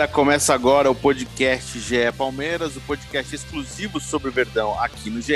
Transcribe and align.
Galera, 0.00 0.12
começa 0.12 0.54
agora 0.54 0.90
o 0.90 0.94
podcast 0.94 1.78
GE 1.78 2.10
Palmeiras, 2.16 2.74
o 2.74 2.80
podcast 2.82 3.34
exclusivo 3.34 4.00
sobre 4.00 4.30
o 4.30 4.32
Verdão 4.32 4.78
aqui 4.80 5.10
no 5.10 5.20
GE. 5.20 5.34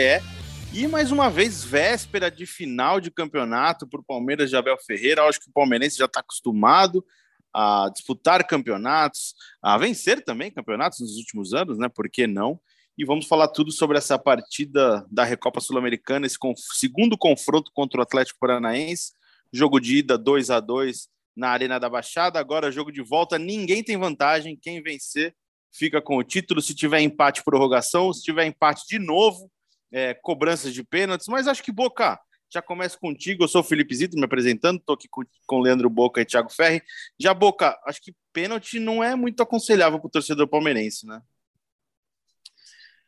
E 0.73 0.87
mais 0.87 1.13
uma 1.13 1.29
vez, 1.29 1.63
véspera 1.63 2.31
de 2.31 2.47
final 2.47 2.99
de 2.99 3.11
campeonato 3.11 3.87
para 3.87 4.01
o 4.01 4.05
Palmeiras 4.05 4.49
de 4.49 4.57
Abel 4.57 4.79
Ferreira. 4.79 5.25
Acho 5.25 5.41
que 5.41 5.51
o 5.51 5.53
palmeirense 5.53 5.99
já 5.99 6.07
está 6.07 6.21
acostumado 6.21 7.05
a 7.53 7.91
disputar 7.93 8.47
campeonatos, 8.47 9.35
a 9.63 9.77
vencer 9.77 10.25
também 10.25 10.51
campeonatos 10.51 11.01
nos 11.01 11.17
últimos 11.19 11.53
anos, 11.53 11.77
né? 11.77 11.89
Por 11.89 12.09
que 12.09 12.27
não? 12.27 12.59
E 12.97 13.05
vamos 13.05 13.27
falar 13.27 13.49
tudo 13.49 13.71
sobre 13.71 13.99
essa 13.99 14.19
partida 14.19 15.05
da 15.11 15.25
Recopa 15.25 15.61
Sul-Americana, 15.61 16.27
esse 16.27 16.39
segundo 16.73 17.19
confronto 17.19 17.71
contra 17.75 18.01
o 18.01 18.03
Atlético 18.03 18.39
Paranaense. 18.39 19.13
Jogo 19.53 19.79
de 19.79 19.99
ida 19.99 20.17
2 20.17 20.49
a 20.49 20.59
2 20.59 21.09
na 21.37 21.49
Arena 21.49 21.79
da 21.81 21.89
Baixada. 21.89 22.39
Agora, 22.39 22.71
jogo 22.71 22.93
de 22.93 23.03
volta, 23.03 23.39
ninguém 23.39 23.83
tem 23.83 23.97
vantagem. 23.97 24.59
Quem 24.61 24.83
vencer 24.83 25.35
fica 25.73 26.01
com 26.01 26.17
o 26.17 26.25
título. 26.25 26.63
Se 26.63 26.75
tiver 26.75 27.01
empate, 27.01 27.43
prorrogação. 27.43 28.13
Se 28.13 28.23
tiver 28.23 28.47
empate 28.47 28.85
de 28.89 28.99
novo, 28.99 29.51
é, 29.93 30.15
cobranças 30.15 30.73
de 30.73 30.85
pênaltis. 30.85 31.29
Mas 31.29 31.49
acho 31.49 31.63
que 31.63 31.73
Boca, 31.73 32.19
já 32.53 32.63
começo 32.63 32.99
contigo. 32.99 33.45
Eu 33.45 33.49
sou 33.49 33.61
o 33.61 33.65
Felipe 33.65 33.95
Zito, 33.95 34.17
me 34.17 34.25
apresentando. 34.25 34.79
Estou 34.79 34.95
aqui 34.95 35.09
com, 35.09 35.23
com 35.47 35.61
Leandro 35.61 35.91
Boca 35.91 36.21
e 36.21 36.25
Thiago 36.25 36.51
Ferri. 36.51 36.83
Já, 37.19 37.35
Boca, 37.35 37.79
acho 37.87 38.01
que 38.01 38.15
pênalti 38.33 38.79
não 38.79 39.03
é 39.03 39.15
muito 39.15 39.43
aconselhável 39.43 39.99
para 39.99 40.07
o 40.07 40.11
torcedor 40.11 40.47
palmeirense, 40.47 41.07
né? 41.07 41.21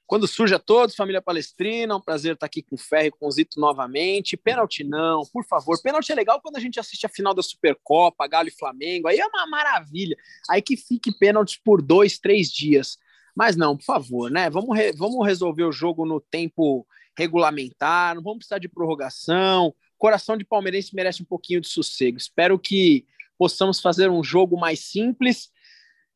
Quando 0.07 0.29
surge 0.29 0.55
a 0.55 0.59
todos, 0.61 0.95
família 0.95 1.21
palestrina, 1.21 1.97
um 1.97 2.01
prazer 2.01 2.35
estar 2.35 2.47
aqui 2.47 2.63
com 2.63 2.77
o 2.77 2.79
Ferre, 2.79 3.11
com 3.11 3.27
o 3.27 3.31
Zito 3.31 3.59
novamente. 3.59 4.37
Pênalti 4.37 4.85
não, 4.85 5.23
por 5.33 5.45
favor. 5.45 5.83
Pênalti 5.83 6.13
é 6.13 6.15
legal 6.15 6.41
quando 6.41 6.57
a 6.57 6.61
gente 6.61 6.79
assiste 6.79 7.05
a 7.05 7.09
final 7.09 7.35
da 7.35 7.43
Supercopa, 7.43 8.27
Galo 8.29 8.47
e 8.47 8.53
Flamengo, 8.53 9.09
aí 9.09 9.19
é 9.19 9.27
uma 9.27 9.47
maravilha. 9.49 10.17
Aí 10.49 10.63
que 10.63 10.77
fique 10.77 11.11
pênalti 11.11 11.61
por 11.65 11.83
dois, 11.83 12.21
três 12.21 12.53
dias. 12.53 12.99
Mas 13.35 13.57
não, 13.57 13.77
por 13.77 13.85
favor, 13.85 14.31
né? 14.31 14.49
Vamos, 14.49 14.77
re 14.77 14.93
vamos 14.93 15.27
resolver 15.27 15.65
o 15.65 15.73
jogo 15.73 16.07
no 16.07 16.21
tempo 16.21 16.87
regulamentar, 17.19 18.15
não 18.15 18.23
vamos 18.23 18.39
precisar 18.39 18.59
de 18.59 18.69
prorrogação. 18.69 19.75
Coração 19.99 20.37
de 20.37 20.45
palmeirense 20.45 20.95
merece 20.95 21.21
um 21.21 21.27
pouquinho 21.27 21.61
de 21.61 21.67
sossego. 21.67 22.17
Espero 22.17 22.59
que 22.61 23.05
possamos 23.37 23.81
fazer 23.81 24.09
um 24.09 24.23
jogo 24.23 24.57
mais 24.57 24.81
simples. 24.81 25.51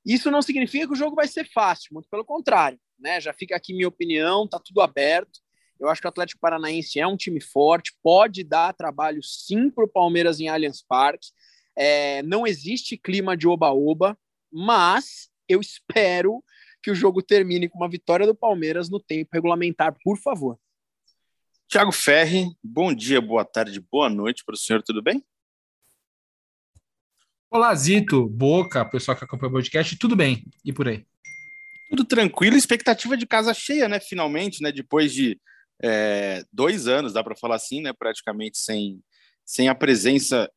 Isso 0.06 0.30
não 0.30 0.42
significa 0.42 0.86
que 0.86 0.92
o 0.92 0.96
jogo 0.96 1.16
vai 1.16 1.26
ser 1.26 1.50
fácil, 1.50 1.92
muito 1.92 2.08
pelo 2.08 2.24
contrário 2.24 2.78
né? 3.00 3.20
Já 3.20 3.32
fica 3.32 3.56
aqui 3.56 3.72
minha 3.72 3.88
opinião, 3.88 4.46
tá 4.46 4.58
tudo 4.58 4.80
aberto. 4.80 5.40
Eu 5.78 5.88
acho 5.88 6.00
que 6.00 6.06
o 6.06 6.10
Atlético 6.10 6.40
Paranaense 6.40 7.00
é 7.00 7.06
um 7.06 7.16
time 7.16 7.40
forte, 7.40 7.96
pode 8.02 8.44
dar 8.44 8.74
trabalho 8.74 9.22
sim 9.22 9.70
para 9.70 9.84
o 9.84 9.88
Palmeiras 9.88 10.38
em 10.38 10.48
Allianz 10.48 10.84
Parque. 10.86 11.28
É, 11.76 12.22
não 12.22 12.46
existe 12.46 12.98
clima 12.98 13.36
de 13.36 13.48
oba-oba, 13.48 14.18
mas 14.52 15.30
eu 15.48 15.60
espero 15.60 16.44
que 16.82 16.90
o 16.90 16.94
jogo 16.94 17.22
termine 17.22 17.68
com 17.68 17.78
uma 17.78 17.88
vitória 17.88 18.26
do 18.26 18.34
Palmeiras 18.34 18.90
no 18.90 19.00
tempo 19.00 19.30
regulamentar, 19.32 19.96
por 20.02 20.18
favor. 20.18 20.58
Tiago 21.68 21.92
Ferri, 21.92 22.46
bom 22.62 22.92
dia, 22.92 23.20
boa 23.20 23.44
tarde, 23.44 23.80
boa 23.80 24.10
noite 24.10 24.44
para 24.44 24.54
o 24.54 24.58
senhor, 24.58 24.82
tudo 24.82 25.02
bem? 25.02 25.24
Olá, 27.50 27.74
Zito, 27.74 28.28
Boca, 28.28 28.84
pessoal 28.84 29.16
que 29.16 29.24
acompanha 29.24 29.50
o 29.50 29.52
podcast, 29.52 29.96
tudo 29.96 30.14
bem? 30.14 30.44
E 30.64 30.72
por 30.72 30.88
aí? 30.88 31.06
Tudo 31.90 32.04
tranquilo, 32.04 32.56
expectativa 32.56 33.16
de 33.16 33.26
casa 33.26 33.52
cheia, 33.52 33.88
né? 33.88 33.98
Finalmente, 34.00 34.62
né? 34.62 34.70
Depois 34.70 35.12
de 35.12 35.38
é, 35.82 36.44
dois 36.52 36.86
anos, 36.86 37.12
dá 37.12 37.22
para 37.22 37.36
falar 37.36 37.56
assim, 37.56 37.82
né? 37.82 37.92
Praticamente 37.92 38.58
sem, 38.58 39.02
sem 39.44 39.68
a 39.68 39.74
presença 39.74 40.48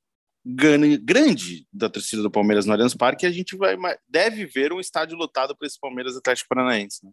grande 0.46 1.66
da 1.72 1.90
torcida 1.90 2.22
do 2.22 2.30
Palmeiras 2.30 2.66
no 2.66 2.74
Allianz 2.74 2.94
Parque, 2.94 3.26
a 3.26 3.32
gente 3.32 3.56
vai, 3.56 3.78
deve 4.08 4.46
ver 4.46 4.74
um 4.74 4.80
estádio 4.80 5.18
lotado 5.18 5.56
para 5.56 5.66
esse 5.66 5.80
Palmeiras 5.80 6.18
Atlético 6.18 6.50
Paranaense. 6.50 7.06
Né? 7.06 7.12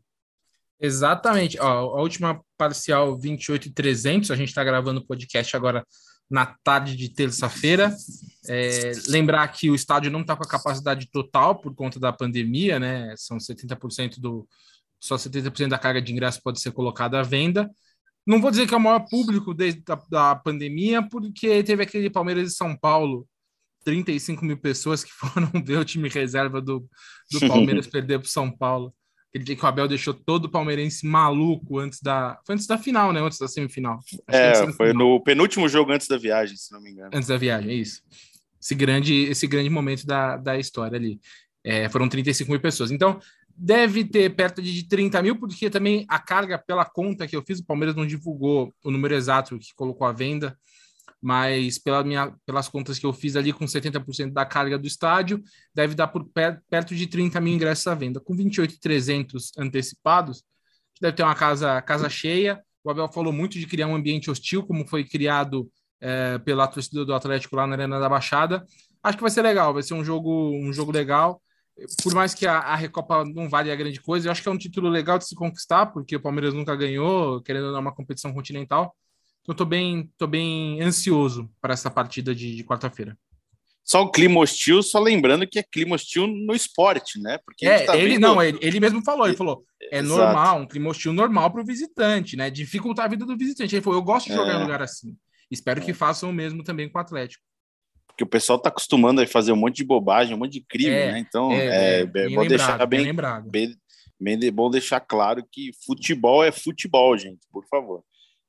Exatamente. 0.80 1.58
Ó, 1.60 1.96
a 1.96 2.02
última 2.02 2.42
parcial 2.58 3.16
28 3.16 3.68
e 3.68 3.70
300, 3.70 4.30
a 4.30 4.36
gente 4.36 4.48
está 4.48 4.64
gravando 4.64 5.00
o 5.00 5.06
podcast 5.06 5.54
agora 5.56 5.86
na 6.30 6.46
tarde 6.46 6.96
de 6.96 7.08
terça-feira. 7.08 7.94
É, 8.48 8.92
lembrar 9.08 9.46
que 9.48 9.70
o 9.70 9.74
estádio 9.74 10.10
não 10.10 10.20
está 10.20 10.36
com 10.36 10.44
a 10.44 10.48
capacidade 10.48 11.10
total 11.10 11.60
por 11.60 11.74
conta 11.74 11.98
da 11.98 12.12
pandemia, 12.12 12.78
né? 12.78 13.14
São 13.16 13.38
70% 13.38 14.20
do. 14.20 14.46
Só 15.00 15.16
70% 15.16 15.68
da 15.68 15.78
carga 15.78 16.00
de 16.00 16.12
ingresso 16.12 16.40
pode 16.42 16.60
ser 16.60 16.72
colocada 16.72 17.18
à 17.18 17.22
venda. 17.22 17.68
Não 18.26 18.40
vou 18.40 18.50
dizer 18.50 18.68
que 18.68 18.74
é 18.74 18.76
o 18.76 18.80
maior 18.80 19.00
público 19.08 19.54
desde 19.54 19.82
a 19.88 19.98
da 20.10 20.36
pandemia, 20.36 21.02
porque 21.02 21.64
teve 21.64 21.82
aquele 21.82 22.10
Palmeiras 22.10 22.50
de 22.50 22.54
São 22.54 22.76
Paulo, 22.76 23.26
35 23.84 24.44
mil 24.44 24.58
pessoas 24.58 25.02
que 25.02 25.10
foram 25.18 25.50
ver 25.64 25.78
o 25.78 25.84
time 25.84 26.08
reserva 26.08 26.60
do, 26.60 26.86
do 27.32 27.40
Palmeiras 27.48 27.86
perder 27.88 28.18
para 28.18 28.26
o 28.26 28.30
São 28.30 28.50
Paulo. 28.50 28.94
Aquele 29.30 29.44
dia 29.44 29.56
que 29.56 29.64
o 29.64 29.68
Abel 29.68 29.86
deixou 29.86 30.12
todo 30.12 30.46
o 30.46 30.50
palmeirense 30.50 31.06
maluco 31.06 31.78
antes 31.78 32.00
da. 32.00 32.38
Foi 32.44 32.54
antes 32.56 32.66
da 32.66 32.76
final, 32.76 33.12
né? 33.12 33.20
Antes 33.20 33.38
da 33.38 33.46
semifinal. 33.46 34.00
É, 34.26 34.70
foi 34.72 34.92
no 34.92 35.22
penúltimo 35.22 35.68
jogo 35.68 35.92
antes 35.92 36.08
da 36.08 36.18
viagem, 36.18 36.56
se 36.56 36.72
não 36.72 36.80
me 36.80 36.90
engano. 36.90 37.10
Antes 37.14 37.28
da 37.28 37.36
viagem, 37.36 37.70
é 37.70 37.74
isso. 37.74 38.02
Esse 38.60 38.74
grande, 38.74 39.14
esse 39.14 39.46
grande 39.46 39.70
momento 39.70 40.04
da, 40.04 40.36
da 40.36 40.58
história 40.58 40.96
ali. 40.96 41.20
É, 41.62 41.88
foram 41.88 42.08
35 42.08 42.50
mil 42.50 42.60
pessoas. 42.60 42.90
Então, 42.90 43.20
deve 43.56 44.04
ter 44.04 44.34
perto 44.34 44.60
de 44.60 44.88
30 44.88 45.22
mil, 45.22 45.38
porque 45.38 45.70
também 45.70 46.04
a 46.08 46.18
carga, 46.18 46.58
pela 46.58 46.84
conta 46.84 47.26
que 47.28 47.36
eu 47.36 47.42
fiz, 47.42 47.60
o 47.60 47.64
Palmeiras 47.64 47.94
não 47.94 48.06
divulgou 48.06 48.74
o 48.82 48.90
número 48.90 49.14
exato 49.14 49.58
que 49.58 49.74
colocou 49.74 50.06
à 50.06 50.12
venda 50.12 50.58
mas 51.20 51.78
pela 51.78 52.02
minha, 52.02 52.34
pelas 52.46 52.68
contas 52.68 52.98
que 52.98 53.04
eu 53.04 53.12
fiz 53.12 53.36
ali, 53.36 53.52
com 53.52 53.64
70% 53.66 54.32
da 54.32 54.46
carga 54.46 54.78
do 54.78 54.86
estádio, 54.86 55.42
deve 55.74 55.94
dar 55.94 56.08
por 56.08 56.24
per, 56.24 56.60
perto 56.70 56.94
de 56.94 57.06
30 57.06 57.40
mil 57.40 57.54
ingressos 57.54 57.86
à 57.86 57.94
venda. 57.94 58.20
Com 58.20 58.34
28,300 58.34 59.52
antecipados, 59.58 60.42
deve 61.00 61.16
ter 61.16 61.22
uma 61.22 61.34
casa, 61.34 61.80
casa 61.82 62.08
cheia. 62.08 62.60
O 62.82 62.90
Abel 62.90 63.12
falou 63.12 63.32
muito 63.32 63.58
de 63.58 63.66
criar 63.66 63.86
um 63.86 63.94
ambiente 63.94 64.30
hostil, 64.30 64.62
como 64.62 64.86
foi 64.86 65.04
criado 65.04 65.70
é, 66.00 66.38
pela 66.38 66.66
torcida 66.66 67.04
do 67.04 67.14
Atlético 67.14 67.56
lá 67.56 67.66
na 67.66 67.74
Arena 67.74 68.00
da 68.00 68.08
Baixada. 68.08 68.64
Acho 69.02 69.18
que 69.18 69.22
vai 69.22 69.30
ser 69.30 69.42
legal, 69.42 69.74
vai 69.74 69.82
ser 69.82 69.94
um 69.94 70.04
jogo, 70.04 70.50
um 70.56 70.72
jogo 70.72 70.90
legal. 70.90 71.42
Por 72.02 72.14
mais 72.14 72.34
que 72.34 72.46
a, 72.46 72.58
a 72.58 72.74
Recopa 72.76 73.24
não 73.24 73.48
vale 73.48 73.70
a 73.70 73.76
grande 73.76 74.00
coisa, 74.00 74.28
eu 74.28 74.32
acho 74.32 74.42
que 74.42 74.48
é 74.48 74.52
um 74.52 74.58
título 74.58 74.88
legal 74.88 75.18
de 75.18 75.26
se 75.26 75.34
conquistar, 75.34 75.86
porque 75.86 76.16
o 76.16 76.20
Palmeiras 76.20 76.52
nunca 76.52 76.76
ganhou, 76.76 77.42
querendo 77.42 77.72
dar 77.72 77.78
uma 77.78 77.94
competição 77.94 78.32
continental. 78.32 78.94
Então, 79.50 79.56
tô 79.56 79.64
bem, 79.64 80.08
tô 80.16 80.26
bem 80.28 80.80
ansioso 80.80 81.50
para 81.60 81.74
essa 81.74 81.90
partida 81.90 82.32
de, 82.32 82.54
de 82.54 82.62
quarta-feira. 82.62 83.18
Só 83.82 84.02
o 84.02 84.10
clima 84.10 84.38
hostil, 84.38 84.80
só 84.80 85.00
lembrando 85.00 85.44
que 85.44 85.58
é 85.58 85.64
clima 85.64 85.96
hostil 85.96 86.28
no 86.28 86.54
esporte, 86.54 87.20
né? 87.20 87.36
Porque 87.44 87.66
é, 87.66 87.84
tá 87.84 87.96
ele 87.96 88.10
vendo... 88.10 88.20
não, 88.20 88.40
ele, 88.40 88.58
ele 88.62 88.78
mesmo 88.78 89.02
falou, 89.02 89.26
ele 89.26 89.36
falou, 89.36 89.64
é 89.90 89.98
Exato. 89.98 90.20
normal, 90.20 90.60
um 90.60 90.68
clima 90.68 90.90
hostil 90.90 91.12
normal 91.12 91.50
para 91.50 91.62
o 91.62 91.64
visitante, 91.64 92.36
né? 92.36 92.48
Dificultar 92.48 93.06
a 93.06 93.08
vida 93.08 93.26
do 93.26 93.36
visitante. 93.36 93.74
Ele 93.74 93.82
falou, 93.82 93.98
eu 93.98 94.04
gosto 94.04 94.28
de 94.28 94.34
jogar 94.34 94.52
é. 94.52 94.56
em 94.56 94.62
lugar 94.62 94.82
assim. 94.82 95.16
Espero 95.50 95.80
é. 95.80 95.84
que 95.84 95.92
façam 95.92 96.30
o 96.30 96.32
mesmo 96.32 96.62
também 96.62 96.88
com 96.88 96.98
o 96.98 97.00
Atlético. 97.00 97.42
Porque 98.06 98.22
o 98.22 98.28
pessoal 98.28 98.56
tá 98.56 98.68
acostumando 98.68 99.20
a 99.20 99.26
fazer 99.26 99.50
um 99.50 99.56
monte 99.56 99.78
de 99.78 99.84
bobagem, 99.84 100.36
um 100.36 100.38
monte 100.38 100.52
de 100.52 100.60
crime, 100.60 100.90
é, 100.90 101.12
né? 101.12 101.18
Então, 101.18 101.50
é, 101.50 101.66
é, 101.66 102.00
é 102.02 102.06
bem 102.06 102.34
bom 102.34 102.42
lembrado, 102.42 102.48
deixar 102.48 102.86
bem, 102.86 103.12
bem, 103.12 103.76
bem, 104.20 104.38
bem 104.38 104.52
bom 104.52 104.70
deixar 104.70 105.00
claro 105.00 105.44
que 105.50 105.72
futebol 105.84 106.44
é 106.44 106.52
futebol, 106.52 107.18
gente, 107.18 107.40
por 107.50 107.66
favor. 107.66 108.04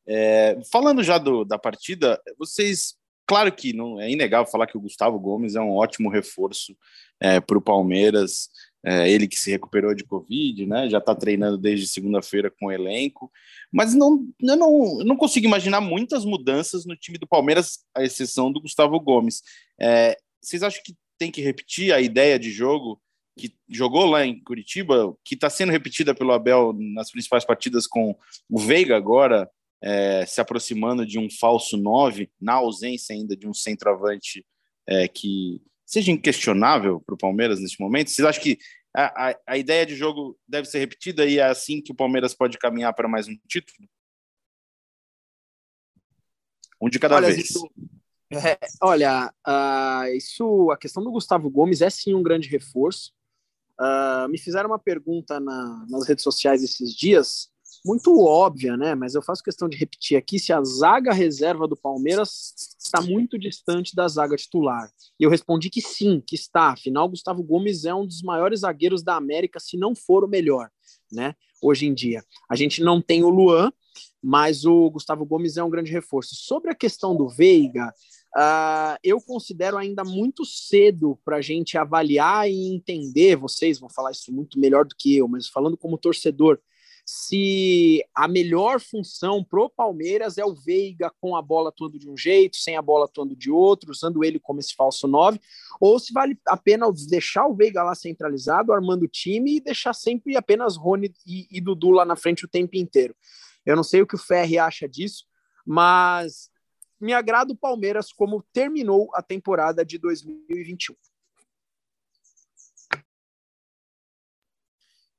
É, 0.07 0.59
falando 0.71 1.03
já 1.03 1.17
do, 1.17 1.43
da 1.43 1.57
partida, 1.57 2.21
vocês. 2.37 2.95
Claro 3.27 3.51
que 3.51 3.71
não 3.71 3.99
é 3.99 4.11
inegável 4.11 4.51
falar 4.51 4.67
que 4.67 4.77
o 4.77 4.81
Gustavo 4.81 5.17
Gomes 5.17 5.55
é 5.55 5.61
um 5.61 5.71
ótimo 5.71 6.09
reforço 6.09 6.75
é, 7.19 7.39
para 7.39 7.57
o 7.57 7.61
Palmeiras. 7.61 8.49
É, 8.83 9.09
ele 9.09 9.27
que 9.27 9.37
se 9.37 9.51
recuperou 9.51 9.93
de 9.93 10.03
Covid, 10.03 10.65
né? 10.65 10.89
Já 10.89 10.97
está 10.97 11.15
treinando 11.15 11.57
desde 11.57 11.87
segunda-feira 11.87 12.51
com 12.51 12.65
o 12.65 12.71
elenco. 12.71 13.31
Mas 13.71 13.93
não, 13.93 14.27
eu 14.41 14.57
não, 14.57 14.99
eu 14.99 15.05
não 15.05 15.15
consigo 15.15 15.45
imaginar 15.45 15.79
muitas 15.79 16.25
mudanças 16.25 16.85
no 16.85 16.95
time 16.95 17.17
do 17.17 17.27
Palmeiras, 17.27 17.85
à 17.95 18.03
exceção 18.03 18.51
do 18.51 18.59
Gustavo 18.59 18.99
Gomes. 18.99 19.41
É, 19.79 20.17
vocês 20.41 20.63
acham 20.63 20.81
que 20.83 20.95
tem 21.17 21.31
que 21.31 21.41
repetir 21.41 21.93
a 21.93 22.01
ideia 22.01 22.39
de 22.39 22.51
jogo 22.51 22.99
que 23.37 23.53
jogou 23.69 24.05
lá 24.05 24.25
em 24.25 24.43
Curitiba, 24.43 25.15
que 25.23 25.35
está 25.35 25.49
sendo 25.49 25.71
repetida 25.71 26.13
pelo 26.13 26.33
Abel 26.33 26.73
nas 26.93 27.11
principais 27.11 27.45
partidas 27.45 27.87
com 27.87 28.15
o 28.49 28.59
Veiga 28.59 28.97
agora 28.97 29.49
é, 29.81 30.25
se 30.25 30.39
aproximando 30.39 31.05
de 31.05 31.17
um 31.17 31.29
falso 31.29 31.77
9, 31.77 32.29
na 32.39 32.53
ausência 32.53 33.15
ainda 33.15 33.35
de 33.35 33.47
um 33.47 33.53
centroavante 33.53 34.45
é, 34.87 35.07
que 35.07 35.61
seja 35.85 36.11
inquestionável 36.11 37.01
para 37.01 37.15
o 37.15 37.17
Palmeiras 37.17 37.59
neste 37.59 37.79
momento? 37.79 38.09
Vocês 38.09 38.27
acham 38.27 38.43
que 38.43 38.57
a, 38.95 39.29
a, 39.29 39.35
a, 39.47 39.57
ideia 39.57 39.85
de 39.85 39.95
jogo 39.95 40.37
deve 40.47 40.67
ser 40.67 40.79
repetida 40.79 41.25
e 41.25 41.39
é 41.39 41.43
assim 41.43 41.81
que 41.81 41.91
o 41.91 41.95
Palmeiras 41.95 42.33
pode 42.33 42.57
caminhar 42.57 42.93
para 42.93 43.07
mais 43.07 43.27
um 43.27 43.37
título? 43.47 43.87
Um 46.81 46.89
de 46.89 46.99
cada 46.99 47.15
Olha, 47.15 47.27
vez. 47.27 47.49
Isso, 47.49 47.69
é, 48.33 48.57
olha, 48.81 49.33
uh, 49.45 50.07
isso, 50.15 50.71
a 50.71 50.77
questão 50.77 51.03
do 51.03 51.11
Gustavo 51.11 51.49
Gomes 51.49 51.81
é 51.81 51.89
sim 51.89 52.13
um 52.13 52.23
grande 52.23 52.47
reforço. 52.47 53.11
Uh, 53.79 54.29
me 54.29 54.37
fizeram 54.37 54.69
uma 54.69 54.79
pergunta 54.79 55.39
na, 55.39 55.85
nas 55.89 56.07
redes 56.07 56.23
sociais 56.23 56.63
esses 56.63 56.95
dias, 56.95 57.50
muito 57.85 58.19
óbvia, 58.19 58.77
né? 58.77 58.95
Mas 58.95 59.15
eu 59.15 59.21
faço 59.21 59.43
questão 59.43 59.67
de 59.67 59.77
repetir 59.77 60.17
aqui 60.17 60.37
se 60.37 60.53
a 60.53 60.63
zaga 60.63 61.13
reserva 61.13 61.67
do 61.67 61.75
Palmeiras 61.75 62.75
está 62.79 63.01
muito 63.01 63.39
distante 63.39 63.95
da 63.95 64.07
zaga 64.07 64.35
titular. 64.35 64.89
E 65.19 65.23
eu 65.23 65.29
respondi 65.29 65.69
que 65.69 65.81
sim, 65.81 66.21
que 66.25 66.35
está. 66.35 66.71
Afinal, 66.71 67.09
Gustavo 67.09 67.43
Gomes 67.43 67.85
é 67.85 67.93
um 67.93 68.05
dos 68.05 68.21
maiores 68.21 68.61
zagueiros 68.61 69.03
da 69.03 69.15
América, 69.15 69.59
se 69.59 69.77
não 69.77 69.95
for 69.95 70.23
o 70.23 70.27
melhor, 70.27 70.69
né? 71.11 71.35
Hoje 71.61 71.85
em 71.85 71.93
dia. 71.93 72.23
A 72.49 72.55
gente 72.55 72.81
não 72.81 73.01
tem 73.01 73.23
o 73.23 73.29
Luan, 73.29 73.71
mas 74.21 74.65
o 74.65 74.89
Gustavo 74.89 75.25
Gomes 75.25 75.57
é 75.57 75.63
um 75.63 75.69
grande 75.69 75.91
reforço. 75.91 76.35
Sobre 76.35 76.71
a 76.71 76.75
questão 76.75 77.15
do 77.15 77.27
Veiga, 77.27 77.91
Uh, 78.33 78.95
eu 79.03 79.19
considero 79.19 79.77
ainda 79.77 80.05
muito 80.05 80.45
cedo 80.45 81.19
para 81.25 81.37
a 81.37 81.41
gente 81.41 81.77
avaliar 81.77 82.49
e 82.49 82.73
entender. 82.73 83.35
Vocês 83.35 83.77
vão 83.77 83.89
falar 83.89 84.11
isso 84.11 84.31
muito 84.31 84.57
melhor 84.57 84.85
do 84.85 84.95
que 84.95 85.17
eu, 85.17 85.27
mas 85.27 85.47
falando 85.47 85.75
como 85.75 85.97
torcedor, 85.97 86.57
se 87.05 88.03
a 88.15 88.27
melhor 88.27 88.79
função 88.79 89.43
pro 89.43 89.69
Palmeiras 89.69 90.37
é 90.37 90.45
o 90.45 90.53
Veiga 90.53 91.11
com 91.19 91.35
a 91.35 91.41
bola 91.41 91.69
atuando 91.69 91.97
de 91.97 92.09
um 92.09 92.15
jeito, 92.15 92.57
sem 92.57 92.77
a 92.77 92.81
bola 92.81 93.05
atuando 93.05 93.35
de 93.35 93.51
outro, 93.51 93.91
usando 93.91 94.23
ele 94.23 94.39
como 94.39 94.59
esse 94.59 94.73
falso 94.75 95.07
9, 95.07 95.39
ou 95.79 95.99
se 95.99 96.13
vale 96.13 96.37
a 96.47 96.55
pena 96.55 96.85
deixar 97.09 97.47
o 97.47 97.55
Veiga 97.55 97.83
lá 97.83 97.95
centralizado, 97.95 98.71
armando 98.71 99.03
o 99.03 99.07
time 99.07 99.57
e 99.57 99.61
deixar 99.61 99.93
sempre 99.93 100.35
apenas 100.35 100.77
Rony 100.77 101.13
e, 101.25 101.47
e 101.51 101.59
Dudu 101.59 101.91
lá 101.91 102.05
na 102.05 102.15
frente 102.15 102.45
o 102.45 102.49
tempo 102.49 102.75
inteiro. 102.75 103.15
Eu 103.65 103.75
não 103.75 103.83
sei 103.83 104.01
o 104.01 104.07
que 104.07 104.15
o 104.15 104.19
Ferri 104.19 104.57
acha 104.57 104.87
disso, 104.87 105.25
mas 105.65 106.49
me 106.99 107.13
agrada 107.13 107.51
o 107.51 107.57
Palmeiras 107.57 108.13
como 108.13 108.43
terminou 108.53 109.09
a 109.13 109.21
temporada 109.21 109.83
de 109.83 109.97
2021. 109.97 110.95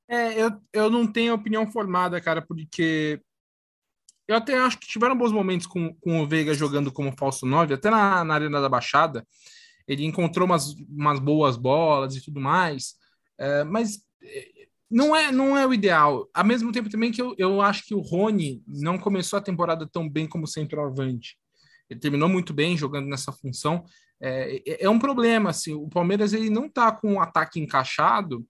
É, 0.07 0.41
eu, 0.41 0.51
eu 0.73 0.89
não 0.89 1.11
tenho 1.11 1.33
opinião 1.33 1.69
formada, 1.71 2.19
cara, 2.19 2.41
porque 2.41 3.21
eu 4.27 4.35
até 4.35 4.57
acho 4.57 4.79
que 4.79 4.87
tiveram 4.87 5.17
bons 5.17 5.31
momentos 5.31 5.67
com, 5.67 5.93
com 5.95 6.21
o 6.21 6.27
Veiga 6.27 6.53
jogando 6.53 6.91
como 6.91 7.15
falso 7.17 7.45
9, 7.45 7.73
até 7.73 7.89
na, 7.89 8.23
na 8.23 8.33
Arena 8.33 8.61
da 8.61 8.69
Baixada. 8.69 9.25
Ele 9.87 10.05
encontrou 10.05 10.45
umas, 10.45 10.73
umas 10.89 11.19
boas 11.19 11.57
bolas 11.57 12.15
e 12.15 12.23
tudo 12.23 12.39
mais, 12.39 12.95
é, 13.37 13.63
mas 13.63 13.99
é, 14.21 14.47
não 14.89 15.15
é, 15.15 15.31
não 15.31 15.57
é 15.57 15.67
o 15.67 15.73
ideal. 15.73 16.29
Ao 16.33 16.45
mesmo 16.45 16.71
tempo 16.71 16.89
também 16.89 17.11
que 17.11 17.21
eu, 17.21 17.35
eu 17.37 17.61
acho 17.61 17.85
que 17.85 17.95
o 17.95 17.99
Rony 17.99 18.63
não 18.67 18.97
começou 18.97 19.37
a 19.37 19.41
temporada 19.41 19.87
tão 19.91 20.09
bem 20.09 20.27
como 20.27 20.47
centroavante. 20.47 21.37
Ele 21.89 21.99
terminou 21.99 22.29
muito 22.29 22.53
bem 22.53 22.77
jogando 22.77 23.07
nessa 23.07 23.31
função. 23.31 23.83
É, 24.21 24.61
é, 24.65 24.85
é 24.85 24.89
um 24.89 24.99
problema, 24.99 25.49
assim, 25.49 25.73
o 25.73 25.89
Palmeiras 25.89 26.31
ele 26.31 26.49
não 26.49 26.67
está 26.67 26.91
com 26.91 27.09
o 27.09 27.13
um 27.13 27.21
ataque 27.21 27.59
encaixado. 27.59 28.45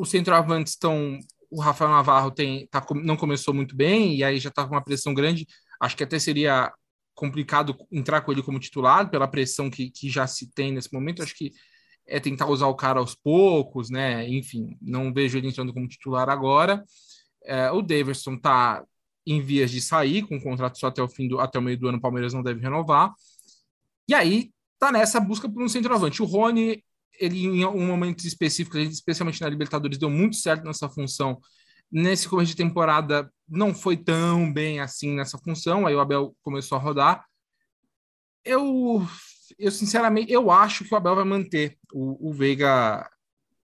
Os 0.00 0.10
centroavantes 0.10 0.72
estão. 0.72 1.18
O 1.50 1.60
Rafael 1.60 1.90
Navarro 1.90 2.30
tem, 2.30 2.66
tá, 2.68 2.84
não 2.94 3.16
começou 3.16 3.52
muito 3.52 3.74
bem, 3.74 4.16
e 4.16 4.24
aí 4.24 4.38
já 4.38 4.48
está 4.50 4.64
com 4.64 4.74
uma 4.74 4.84
pressão 4.84 5.12
grande. 5.12 5.46
Acho 5.80 5.96
que 5.96 6.04
até 6.04 6.18
seria 6.18 6.72
complicado 7.14 7.76
entrar 7.90 8.20
com 8.22 8.32
ele 8.32 8.42
como 8.42 8.58
titular, 8.58 9.10
pela 9.10 9.28
pressão 9.28 9.68
que, 9.68 9.90
que 9.90 10.08
já 10.08 10.26
se 10.26 10.50
tem 10.52 10.72
nesse 10.72 10.92
momento. 10.92 11.22
Acho 11.22 11.34
que 11.34 11.50
é 12.06 12.18
tentar 12.20 12.46
usar 12.46 12.66
o 12.66 12.74
cara 12.74 13.00
aos 13.00 13.14
poucos, 13.14 13.90
né? 13.90 14.28
Enfim, 14.28 14.76
não 14.80 15.12
vejo 15.12 15.38
ele 15.38 15.48
entrando 15.48 15.72
como 15.72 15.88
titular 15.88 16.28
agora. 16.28 16.84
É, 17.44 17.70
o 17.70 17.82
Davidson 17.82 18.36
tá 18.36 18.84
em 19.26 19.40
vias 19.40 19.70
de 19.70 19.80
sair, 19.80 20.22
com 20.22 20.36
o 20.36 20.42
contrato 20.42 20.78
só 20.78 20.86
até 20.86 21.02
o 21.02 21.08
fim 21.08 21.28
do 21.28 21.40
até 21.40 21.58
o 21.58 21.62
meio 21.62 21.78
do 21.78 21.88
ano, 21.88 21.98
o 21.98 22.00
Palmeiras 22.00 22.32
não 22.32 22.42
deve 22.42 22.60
renovar. 22.60 23.12
E 24.08 24.14
aí 24.14 24.50
tá 24.78 24.90
nessa 24.90 25.20
busca 25.20 25.48
por 25.48 25.62
um 25.62 25.68
centroavante. 25.68 26.22
O 26.22 26.26
Rony, 26.26 26.82
ele 27.18 27.46
em 27.46 27.64
um 27.64 27.86
momento 27.86 28.26
específico, 28.26 28.78
especialmente 28.78 29.40
na 29.40 29.48
Libertadores, 29.48 29.98
deu 29.98 30.10
muito 30.10 30.36
certo 30.36 30.64
nessa 30.64 30.88
função. 30.88 31.40
Nesse 31.90 32.28
começo 32.28 32.50
de 32.50 32.56
temporada 32.56 33.30
não 33.48 33.74
foi 33.74 33.96
tão 33.96 34.52
bem 34.52 34.80
assim 34.80 35.16
nessa 35.16 35.38
função, 35.38 35.86
aí 35.86 35.94
o 35.94 36.00
Abel 36.00 36.36
começou 36.42 36.78
a 36.78 36.80
rodar. 36.80 37.24
Eu, 38.44 39.06
eu 39.58 39.70
sinceramente, 39.70 40.32
eu 40.32 40.50
acho 40.50 40.84
que 40.84 40.94
o 40.94 40.96
Abel 40.96 41.16
vai 41.16 41.24
manter 41.24 41.76
o, 41.92 42.30
o 42.30 42.32
Veiga 42.32 43.08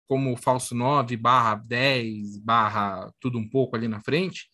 como 0.07 0.37
falso 0.37 0.75
9, 0.75 1.17
barra 1.17 1.55
10, 1.55 2.37
barra 2.37 3.11
tudo 3.19 3.37
um 3.37 3.49
pouco 3.49 3.75
ali 3.75 3.87
na 3.87 4.01
frente, 4.01 4.47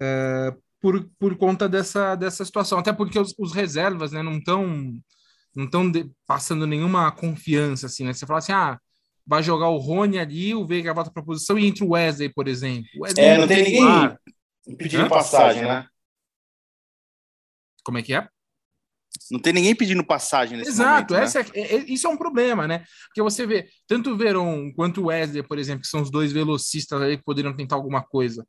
é, 0.00 0.54
por, 0.80 1.08
por 1.18 1.36
conta 1.36 1.68
dessa, 1.68 2.14
dessa 2.14 2.44
situação. 2.44 2.78
Até 2.78 2.92
porque 2.92 3.18
os, 3.18 3.34
os 3.38 3.52
reservas 3.52 4.12
né, 4.12 4.22
não 4.22 4.38
estão 4.38 4.92
não 5.54 5.64
estão 5.64 5.90
passando 6.26 6.66
nenhuma 6.66 7.10
confiança, 7.12 7.86
assim, 7.86 8.04
né? 8.04 8.12
Você 8.12 8.26
fala 8.26 8.38
assim, 8.38 8.52
ah, 8.52 8.78
vai 9.26 9.42
jogar 9.42 9.68
o 9.68 9.78
Rony 9.78 10.18
ali, 10.18 10.54
o 10.54 10.66
Veiga 10.66 10.94
volta 10.94 11.10
para 11.10 11.22
a 11.22 11.26
posição 11.26 11.58
e 11.58 11.66
entra 11.66 11.84
o 11.84 11.90
Wesley, 11.90 12.28
por 12.28 12.48
exemplo. 12.48 12.88
Wesley 13.00 13.24
é, 13.24 13.38
não 13.38 13.46
tem 13.46 13.64
ninguém 13.64 14.18
pedindo 14.76 15.08
passagem, 15.08 15.62
né? 15.62 15.86
Como 17.84 17.98
é 17.98 18.02
que 18.02 18.14
é? 18.14 18.28
Não 19.30 19.38
tem 19.38 19.52
ninguém 19.52 19.74
pedindo 19.74 20.04
passagem 20.04 20.56
nesse 20.56 20.70
Exato, 20.70 21.14
momento, 21.14 21.34
né? 21.34 21.44
é, 21.54 21.76
é, 21.76 21.76
isso 21.90 22.06
é 22.06 22.10
um 22.10 22.16
problema, 22.16 22.66
né? 22.66 22.84
Porque 23.08 23.22
você 23.22 23.46
vê, 23.46 23.68
tanto 23.86 24.10
o 24.10 24.16
Verón 24.16 24.72
quanto 24.72 25.02
o 25.02 25.06
Wesley, 25.06 25.42
por 25.42 25.58
exemplo, 25.58 25.82
que 25.82 25.88
são 25.88 26.00
os 26.02 26.10
dois 26.10 26.32
velocistas 26.32 27.00
aí 27.00 27.16
que 27.16 27.24
poderiam 27.24 27.54
tentar 27.54 27.76
alguma 27.76 28.02
coisa. 28.02 28.46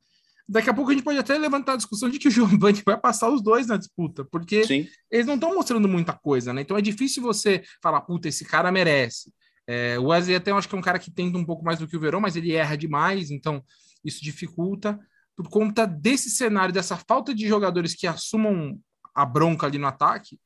Daqui 0.48 0.70
a 0.70 0.74
pouco 0.74 0.92
a 0.92 0.94
gente 0.94 1.04
pode 1.04 1.18
até 1.18 1.38
levantar 1.38 1.74
a 1.74 1.78
discussão 1.78 2.10
de 2.10 2.20
que 2.20 2.28
o 2.28 2.32
Giovanni 2.32 2.82
vai 2.86 3.00
passar 3.00 3.30
os 3.30 3.42
dois 3.42 3.68
na 3.68 3.78
disputa, 3.78 4.26
porque 4.26 4.66
Sim. 4.66 4.88
eles 5.10 5.26
não 5.26 5.36
estão 5.36 5.56
mostrando 5.56 5.88
muita 5.88 6.14
coisa, 6.14 6.54
né? 6.54 6.62
Então 6.62 6.78
é 6.78 6.82
difícil 6.82 7.24
você 7.24 7.64
falar, 7.82 8.02
puta, 8.02 8.28
esse 8.28 8.44
cara 8.46 8.72
merece. 8.72 9.32
É, 9.66 9.98
o 9.98 10.08
Wesley 10.08 10.36
até 10.36 10.52
eu 10.52 10.58
acho 10.58 10.68
que 10.68 10.76
é 10.76 10.78
um 10.78 10.82
cara 10.82 11.00
que 11.00 11.10
tenta 11.10 11.38
um 11.38 11.46
pouco 11.46 11.64
mais 11.64 11.80
do 11.80 11.88
que 11.88 11.96
o 11.96 12.00
Verão, 12.00 12.20
mas 12.20 12.36
ele 12.36 12.52
erra 12.52 12.76
demais, 12.76 13.32
então 13.32 13.64
isso 14.04 14.22
dificulta. 14.22 15.00
Por 15.36 15.50
conta 15.50 15.88
desse 15.88 16.30
cenário, 16.30 16.74
dessa 16.74 16.98
falta 16.98 17.34
de 17.34 17.48
jogadores 17.48 17.96
que 17.96 18.06
assumam 18.06 18.78
a 19.16 19.26
bronca 19.26 19.66
ali 19.66 19.78
no 19.78 19.88
ataque, 19.88 20.38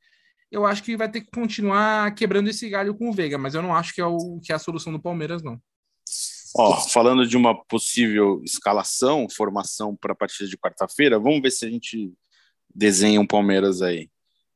eu 0.52 0.66
acho 0.66 0.84
que 0.84 0.96
vai 0.96 1.10
ter 1.10 1.22
que 1.22 1.32
continuar 1.32 2.14
quebrando 2.14 2.50
esse 2.50 2.70
galho 2.70 2.96
com 2.96 3.10
o 3.10 3.14
Veiga, 3.14 3.38
mas 3.38 3.54
eu 3.54 3.62
não 3.62 3.76
acho 3.76 3.94
que 3.94 4.00
é, 4.00 4.06
o, 4.06 4.40
que 4.42 4.52
é 4.52 4.56
a 4.56 4.60
solução 4.60 4.94
do 4.94 5.02
Palmeiras, 5.02 5.44
não. 5.44 5.60
Ó, 6.56 6.76
falando 6.90 7.28
de 7.28 7.36
uma 7.36 7.56
possível 7.66 8.42
escalação, 8.44 9.28
formação 9.30 9.96
para 9.96 10.14
a 10.14 10.16
partida 10.16 10.50
de 10.50 10.58
quarta-feira, 10.58 11.20
vamos 11.20 11.42
ver 11.42 11.52
se 11.52 11.66
a 11.66 11.70
gente 11.70 12.14
desenha 12.74 13.20
um 13.20 13.28
Palmeiras 13.28 13.82
aí. 13.82 14.10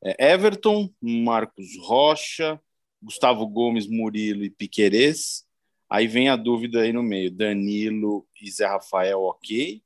É 0.03 0.33
Everton, 0.33 0.89
Marcos 1.01 1.77
Rocha, 1.79 2.59
Gustavo 3.01 3.45
Gomes, 3.47 3.87
Murilo 3.87 4.43
e 4.43 4.49
Piquerez. 4.49 5.45
Aí 5.89 6.07
vem 6.07 6.29
a 6.29 6.35
dúvida 6.35 6.81
aí 6.81 6.93
no 6.93 7.03
meio: 7.03 7.31
Danilo 7.31 8.25
e 8.41 8.49
Zé 8.49 8.65
Rafael, 8.65 9.21
ok. 9.21 9.81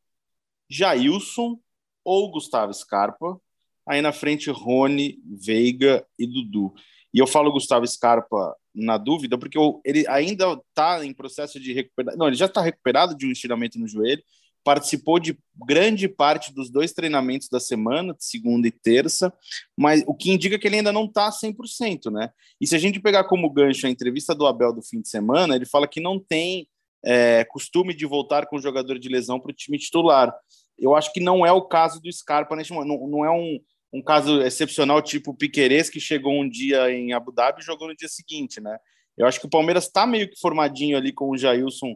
Jailson 0.69 1.59
ou 2.03 2.31
Gustavo 2.31 2.73
Scarpa. 2.73 3.39
Aí 3.87 4.01
na 4.01 4.11
frente, 4.11 4.49
Rony, 4.49 5.19
Veiga 5.25 6.05
e 6.17 6.25
Dudu. 6.25 6.73
E 7.15 7.19
eu 7.19 7.25
falo 7.25 7.49
Gustavo 7.49 7.87
Scarpa 7.87 8.53
na 8.75 8.97
dúvida, 8.97 9.37
porque 9.37 9.57
ele 9.85 10.05
ainda 10.09 10.59
está 10.67 11.05
em 11.05 11.13
processo 11.13 11.57
de 11.57 11.71
recuperação. 11.71 12.19
Não, 12.19 12.27
ele 12.27 12.35
já 12.35 12.45
está 12.45 12.59
recuperado 12.59 13.15
de 13.15 13.25
um 13.25 13.31
estiramento 13.31 13.79
no 13.79 13.87
joelho, 13.87 14.21
participou 14.65 15.17
de 15.17 15.39
grande 15.65 16.09
parte 16.09 16.53
dos 16.53 16.69
dois 16.69 16.91
treinamentos 16.91 17.47
da 17.47 17.57
semana, 17.57 18.13
segunda 18.19 18.67
e 18.67 18.71
terça, 18.71 19.31
mas 19.77 20.03
o 20.05 20.13
que 20.13 20.29
indica 20.29 20.59
que 20.59 20.67
ele 20.67 20.75
ainda 20.75 20.91
não 20.91 21.05
está 21.05 21.29
100%, 21.29 22.11
né? 22.11 22.31
E 22.59 22.67
se 22.67 22.75
a 22.75 22.79
gente 22.79 22.99
pegar 22.99 23.23
como 23.23 23.49
gancho 23.49 23.87
a 23.87 23.89
entrevista 23.89 24.35
do 24.35 24.45
Abel 24.45 24.73
do 24.73 24.81
fim 24.81 24.99
de 24.99 25.07
semana, 25.07 25.55
ele 25.55 25.65
fala 25.65 25.87
que 25.87 26.01
não 26.01 26.19
tem 26.19 26.67
é, 27.01 27.45
costume 27.45 27.93
de 27.93 28.05
voltar 28.05 28.45
com 28.47 28.59
jogador 28.59 28.99
de 28.99 29.07
lesão 29.07 29.39
para 29.39 29.51
o 29.51 29.55
time 29.55 29.77
titular. 29.77 30.35
Eu 30.77 30.93
acho 30.93 31.13
que 31.13 31.21
não 31.21 31.45
é 31.45 31.51
o 31.53 31.61
caso 31.61 32.01
do 32.01 32.11
Scarpa 32.11 32.57
neste 32.57 32.73
momento, 32.73 32.99
não, 32.99 33.07
não 33.07 33.25
é 33.25 33.31
um 33.31 33.57
um 33.95 34.01
caso 34.01 34.41
excepcional, 34.41 35.01
tipo 35.01 35.31
o 35.31 35.35
que 35.35 35.99
chegou 35.99 36.33
um 36.33 36.49
dia 36.49 36.91
em 36.91 37.13
Abu 37.13 37.31
Dhabi 37.31 37.61
e 37.61 37.65
jogou 37.65 37.87
no 37.87 37.95
dia 37.95 38.09
seguinte, 38.09 38.59
né? 38.59 38.77
Eu 39.17 39.25
acho 39.25 39.39
que 39.39 39.45
o 39.45 39.49
Palmeiras 39.49 39.85
está 39.85 40.05
meio 40.05 40.29
que 40.29 40.37
formadinho 40.37 40.97
ali 40.97 41.13
com 41.13 41.29
o 41.29 41.37
Jailson 41.37 41.95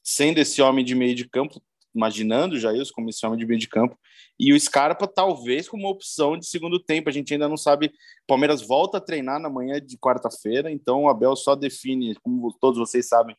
sendo 0.00 0.38
esse 0.38 0.62
homem 0.62 0.84
de 0.84 0.94
meio 0.94 1.14
de 1.14 1.28
campo, 1.28 1.60
imaginando 1.92 2.54
o 2.54 2.58
Jailson 2.58 2.92
como 2.94 3.10
esse 3.10 3.26
homem 3.26 3.38
de 3.38 3.46
meio 3.46 3.58
de 3.58 3.66
campo, 3.66 3.98
e 4.38 4.52
o 4.52 4.60
Scarpa 4.60 5.08
talvez 5.08 5.68
como 5.68 5.84
uma 5.84 5.90
opção 5.90 6.38
de 6.38 6.46
segundo 6.46 6.78
tempo. 6.78 7.08
A 7.08 7.12
gente 7.12 7.32
ainda 7.32 7.48
não 7.48 7.56
sabe. 7.56 7.86
O 7.86 8.26
Palmeiras 8.28 8.62
volta 8.62 8.98
a 8.98 9.00
treinar 9.00 9.40
na 9.40 9.50
manhã 9.50 9.80
de 9.80 9.96
quarta-feira, 9.98 10.70
então 10.70 11.04
o 11.04 11.08
Abel 11.08 11.34
só 11.34 11.56
define, 11.56 12.14
como 12.16 12.52
todos 12.60 12.78
vocês 12.78 13.08
sabem, 13.08 13.36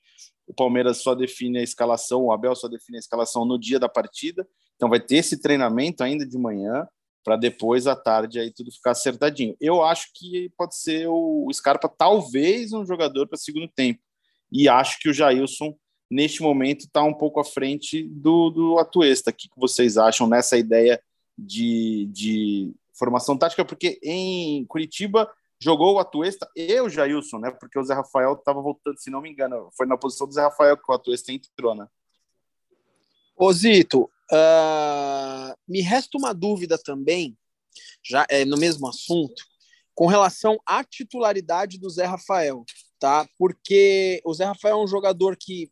o 0.47 0.53
Palmeiras 0.53 0.97
só 0.97 1.15
define 1.15 1.59
a 1.59 1.63
escalação, 1.63 2.23
o 2.23 2.31
Abel 2.31 2.55
só 2.55 2.67
define 2.67 2.97
a 2.97 2.99
escalação 2.99 3.45
no 3.45 3.57
dia 3.57 3.79
da 3.79 3.87
partida. 3.87 4.45
Então 4.75 4.89
vai 4.89 4.99
ter 4.99 5.17
esse 5.17 5.41
treinamento 5.41 6.03
ainda 6.03 6.25
de 6.25 6.37
manhã. 6.37 6.87
Para 7.25 7.35
depois 7.35 7.87
à 7.87 7.95
tarde 7.95 8.39
aí 8.39 8.51
tudo 8.51 8.71
ficar 8.71 8.91
acertadinho. 8.91 9.57
Eu 9.59 9.83
acho 9.83 10.11
que 10.13 10.51
pode 10.55 10.77
ser 10.77 11.07
o 11.09 11.49
Scarpa 11.51 11.89
talvez 11.89 12.71
um 12.71 12.85
jogador 12.85 13.27
para 13.27 13.35
segundo 13.35 13.67
tempo. 13.67 13.99
E 14.51 14.69
acho 14.69 14.99
que 14.99 15.09
o 15.09 15.13
Jailson 15.13 15.75
neste 16.09 16.43
momento 16.43 16.81
está 16.81 17.01
um 17.01 17.13
pouco 17.13 17.39
à 17.39 17.43
frente 17.43 18.03
do, 18.03 18.51
do 18.51 18.77
Atuesta. 18.77 19.31
O 19.31 19.33
que 19.33 19.49
vocês 19.57 19.97
acham 19.97 20.27
nessa 20.27 20.55
ideia 20.55 21.01
de, 21.35 22.07
de 22.11 22.71
formação 22.93 23.35
tática? 23.35 23.65
Porque 23.65 23.99
em 24.03 24.63
Curitiba 24.65 25.27
jogou 25.59 25.95
o 25.95 25.99
Atuesta 25.99 26.47
e 26.55 26.79
o 26.79 26.87
Jailson, 26.87 27.39
né? 27.39 27.49
Porque 27.49 27.79
o 27.79 27.83
Zé 27.83 27.95
Rafael 27.95 28.33
estava 28.33 28.61
voltando, 28.61 28.99
se 28.99 29.09
não 29.09 29.19
me 29.19 29.31
engano, 29.31 29.71
foi 29.75 29.87
na 29.87 29.97
posição 29.97 30.27
do 30.27 30.33
Zé 30.33 30.43
Rafael 30.43 30.77
que 30.77 30.91
o 30.91 30.93
Atuesta 30.93 31.33
entrou, 31.33 31.73
né? 31.73 31.87
Ô 33.35 33.51
Zito, 33.51 34.11
uh, 34.31 35.55
me 35.67 35.81
resta 35.81 36.17
uma 36.17 36.33
dúvida 36.33 36.77
também, 36.77 37.37
já 38.03 38.25
é 38.29 38.45
no 38.45 38.57
mesmo 38.57 38.87
assunto, 38.87 39.43
com 39.93 40.07
relação 40.07 40.57
à 40.65 40.83
titularidade 40.83 41.77
do 41.77 41.89
Zé 41.89 42.05
Rafael, 42.05 42.63
tá? 42.99 43.27
Porque 43.37 44.21
o 44.25 44.33
Zé 44.33 44.45
Rafael 44.45 44.77
é 44.77 44.83
um 44.83 44.87
jogador 44.87 45.37
que 45.37 45.71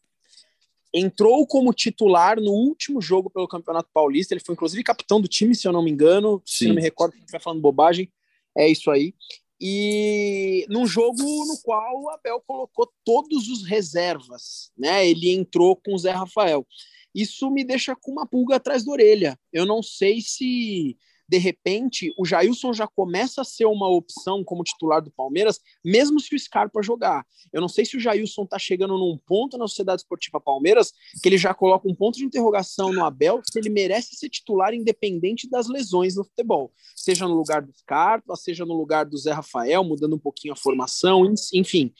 entrou 0.93 1.45
como 1.47 1.73
titular 1.73 2.39
no 2.39 2.51
último 2.51 3.01
jogo 3.01 3.29
pelo 3.29 3.47
Campeonato 3.47 3.89
Paulista. 3.93 4.33
Ele 4.33 4.43
foi 4.45 4.53
inclusive 4.53 4.83
capitão 4.83 5.19
do 5.19 5.27
time, 5.27 5.55
se 5.55 5.67
eu 5.67 5.73
não 5.73 5.83
me 5.83 5.91
engano. 5.91 6.41
Sim. 6.45 6.57
Se 6.57 6.67
não 6.67 6.75
me 6.75 6.81
recordo, 6.81 7.15
vai 7.31 7.41
falando 7.41 7.61
bobagem. 7.61 8.11
É 8.55 8.69
isso 8.69 8.91
aí. 8.91 9.13
E 9.59 10.65
num 10.69 10.85
jogo 10.85 11.21
no 11.21 11.57
qual 11.63 12.01
o 12.01 12.09
Abel 12.09 12.41
colocou 12.45 12.91
todos 13.03 13.47
os 13.47 13.63
reservas, 13.63 14.71
né? 14.77 15.07
Ele 15.07 15.31
entrou 15.31 15.75
com 15.75 15.95
o 15.95 15.97
Zé 15.97 16.11
Rafael. 16.11 16.67
Isso 17.13 17.49
me 17.51 17.63
deixa 17.63 17.95
com 17.95 18.11
uma 18.11 18.25
pulga 18.25 18.55
atrás 18.55 18.83
da 18.83 18.91
orelha. 18.91 19.39
Eu 19.51 19.65
não 19.65 19.81
sei 19.83 20.21
se 20.21 20.97
de 21.27 21.37
repente 21.37 22.13
o 22.17 22.25
Jailson 22.25 22.73
já 22.73 22.87
começa 22.87 23.41
a 23.41 23.45
ser 23.45 23.65
uma 23.65 23.87
opção 23.87 24.43
como 24.43 24.63
titular 24.63 25.01
do 25.01 25.09
Palmeiras, 25.09 25.59
mesmo 25.83 26.19
se 26.19 26.35
o 26.35 26.39
Scarpa 26.39 26.81
jogar. 26.83 27.25
Eu 27.51 27.61
não 27.61 27.67
sei 27.67 27.85
se 27.85 27.97
o 27.97 27.99
Jailson 27.99 28.43
está 28.43 28.59
chegando 28.59 28.97
num 28.97 29.17
ponto 29.25 29.57
na 29.57 29.67
Sociedade 29.67 30.01
Esportiva 30.01 30.39
Palmeiras 30.39 30.91
que 31.21 31.29
ele 31.29 31.37
já 31.37 31.53
coloca 31.53 31.89
um 31.89 31.95
ponto 31.95 32.17
de 32.17 32.25
interrogação 32.25 32.91
no 32.91 33.03
Abel 33.03 33.41
se 33.49 33.57
ele 33.57 33.69
merece 33.69 34.15
ser 34.15 34.29
titular 34.29 34.73
independente 34.73 35.49
das 35.49 35.67
lesões 35.67 36.15
no 36.15 36.23
futebol, 36.23 36.71
seja 36.95 37.27
no 37.27 37.33
lugar 37.33 37.61
do 37.61 37.73
Scarpa, 37.73 38.35
seja 38.35 38.65
no 38.65 38.75
lugar 38.75 39.05
do 39.05 39.17
Zé 39.17 39.31
Rafael, 39.31 39.83
mudando 39.83 40.15
um 40.15 40.19
pouquinho 40.19 40.53
a 40.53 40.57
formação, 40.57 41.33
enfim. 41.53 41.93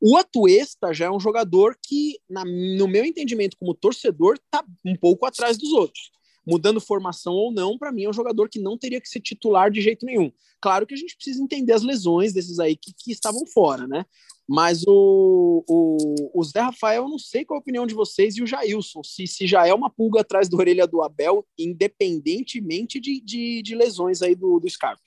O 0.00 0.16
Atuesta 0.16 0.92
já 0.92 1.06
é 1.06 1.10
um 1.10 1.20
jogador 1.20 1.76
que, 1.82 2.18
na, 2.28 2.44
no 2.44 2.86
meu 2.86 3.04
entendimento 3.04 3.56
como 3.56 3.74
torcedor, 3.74 4.34
está 4.34 4.64
um 4.84 4.96
pouco 4.96 5.26
atrás 5.26 5.56
dos 5.56 5.72
outros 5.72 6.10
mudando 6.46 6.80
formação 6.80 7.34
ou 7.34 7.52
não, 7.52 7.76
para 7.76 7.90
mim 7.90 8.04
é 8.04 8.08
um 8.08 8.12
jogador 8.12 8.48
que 8.48 8.60
não 8.60 8.78
teria 8.78 9.00
que 9.00 9.08
ser 9.08 9.20
titular 9.20 9.68
de 9.70 9.80
jeito 9.80 10.06
nenhum. 10.06 10.30
Claro 10.60 10.86
que 10.86 10.94
a 10.94 10.96
gente 10.96 11.16
precisa 11.16 11.42
entender 11.42 11.72
as 11.72 11.82
lesões 11.82 12.32
desses 12.32 12.60
aí 12.60 12.76
que, 12.76 12.92
que 12.96 13.10
estavam 13.10 13.44
fora, 13.46 13.86
né? 13.86 14.06
Mas 14.48 14.84
o, 14.86 15.64
o, 15.68 16.40
o 16.40 16.44
Zé 16.44 16.60
Rafael, 16.60 17.02
eu 17.02 17.08
não 17.08 17.18
sei 17.18 17.44
qual 17.44 17.58
a 17.58 17.60
opinião 17.60 17.84
de 17.84 17.94
vocês, 17.94 18.36
e 18.36 18.42
o 18.42 18.46
Jailson, 18.46 19.02
se, 19.02 19.26
se 19.26 19.44
já 19.44 19.66
é 19.66 19.74
uma 19.74 19.90
pulga 19.90 20.20
atrás 20.20 20.48
da 20.48 20.56
orelha 20.56 20.86
do 20.86 21.02
Abel, 21.02 21.44
independentemente 21.58 23.00
de, 23.00 23.20
de, 23.20 23.60
de 23.62 23.74
lesões 23.74 24.22
aí 24.22 24.36
do, 24.36 24.60
do 24.60 24.70
Scarpa. 24.70 25.02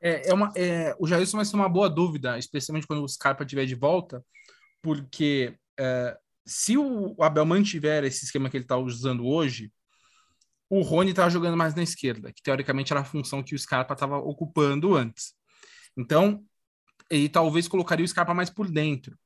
É, 0.00 0.28
é 0.28 0.34
uma, 0.34 0.52
é, 0.54 0.94
o 0.98 1.06
Jailson 1.06 1.38
vai 1.38 1.46
ser 1.46 1.56
uma 1.56 1.68
boa 1.68 1.88
dúvida, 1.88 2.38
especialmente 2.38 2.86
quando 2.86 3.02
o 3.02 3.08
Scarpa 3.08 3.44
estiver 3.44 3.66
de 3.66 3.74
volta, 3.74 4.24
porque 4.82 5.56
é, 5.78 6.16
se 6.44 6.76
o 6.76 7.16
Abel 7.20 7.46
mantiver 7.46 8.04
esse 8.04 8.24
esquema 8.24 8.50
que 8.50 8.56
ele 8.56 8.64
está 8.64 8.76
usando 8.76 9.26
hoje, 9.26 9.72
o 10.68 10.82
Rony 10.82 11.10
estava 11.10 11.30
jogando 11.30 11.56
mais 11.56 11.74
na 11.74 11.82
esquerda, 11.82 12.32
que 12.32 12.42
teoricamente 12.42 12.92
era 12.92 13.00
a 13.00 13.04
função 13.04 13.42
que 13.42 13.54
o 13.54 13.58
Scarpa 13.58 13.94
estava 13.94 14.18
ocupando 14.18 14.94
antes. 14.94 15.32
Então, 15.96 16.44
ele 17.08 17.28
talvez 17.28 17.68
colocaria 17.68 18.04
o 18.04 18.08
Scarpa 18.08 18.34
mais 18.34 18.50
por 18.50 18.68
dentro, 18.70 19.16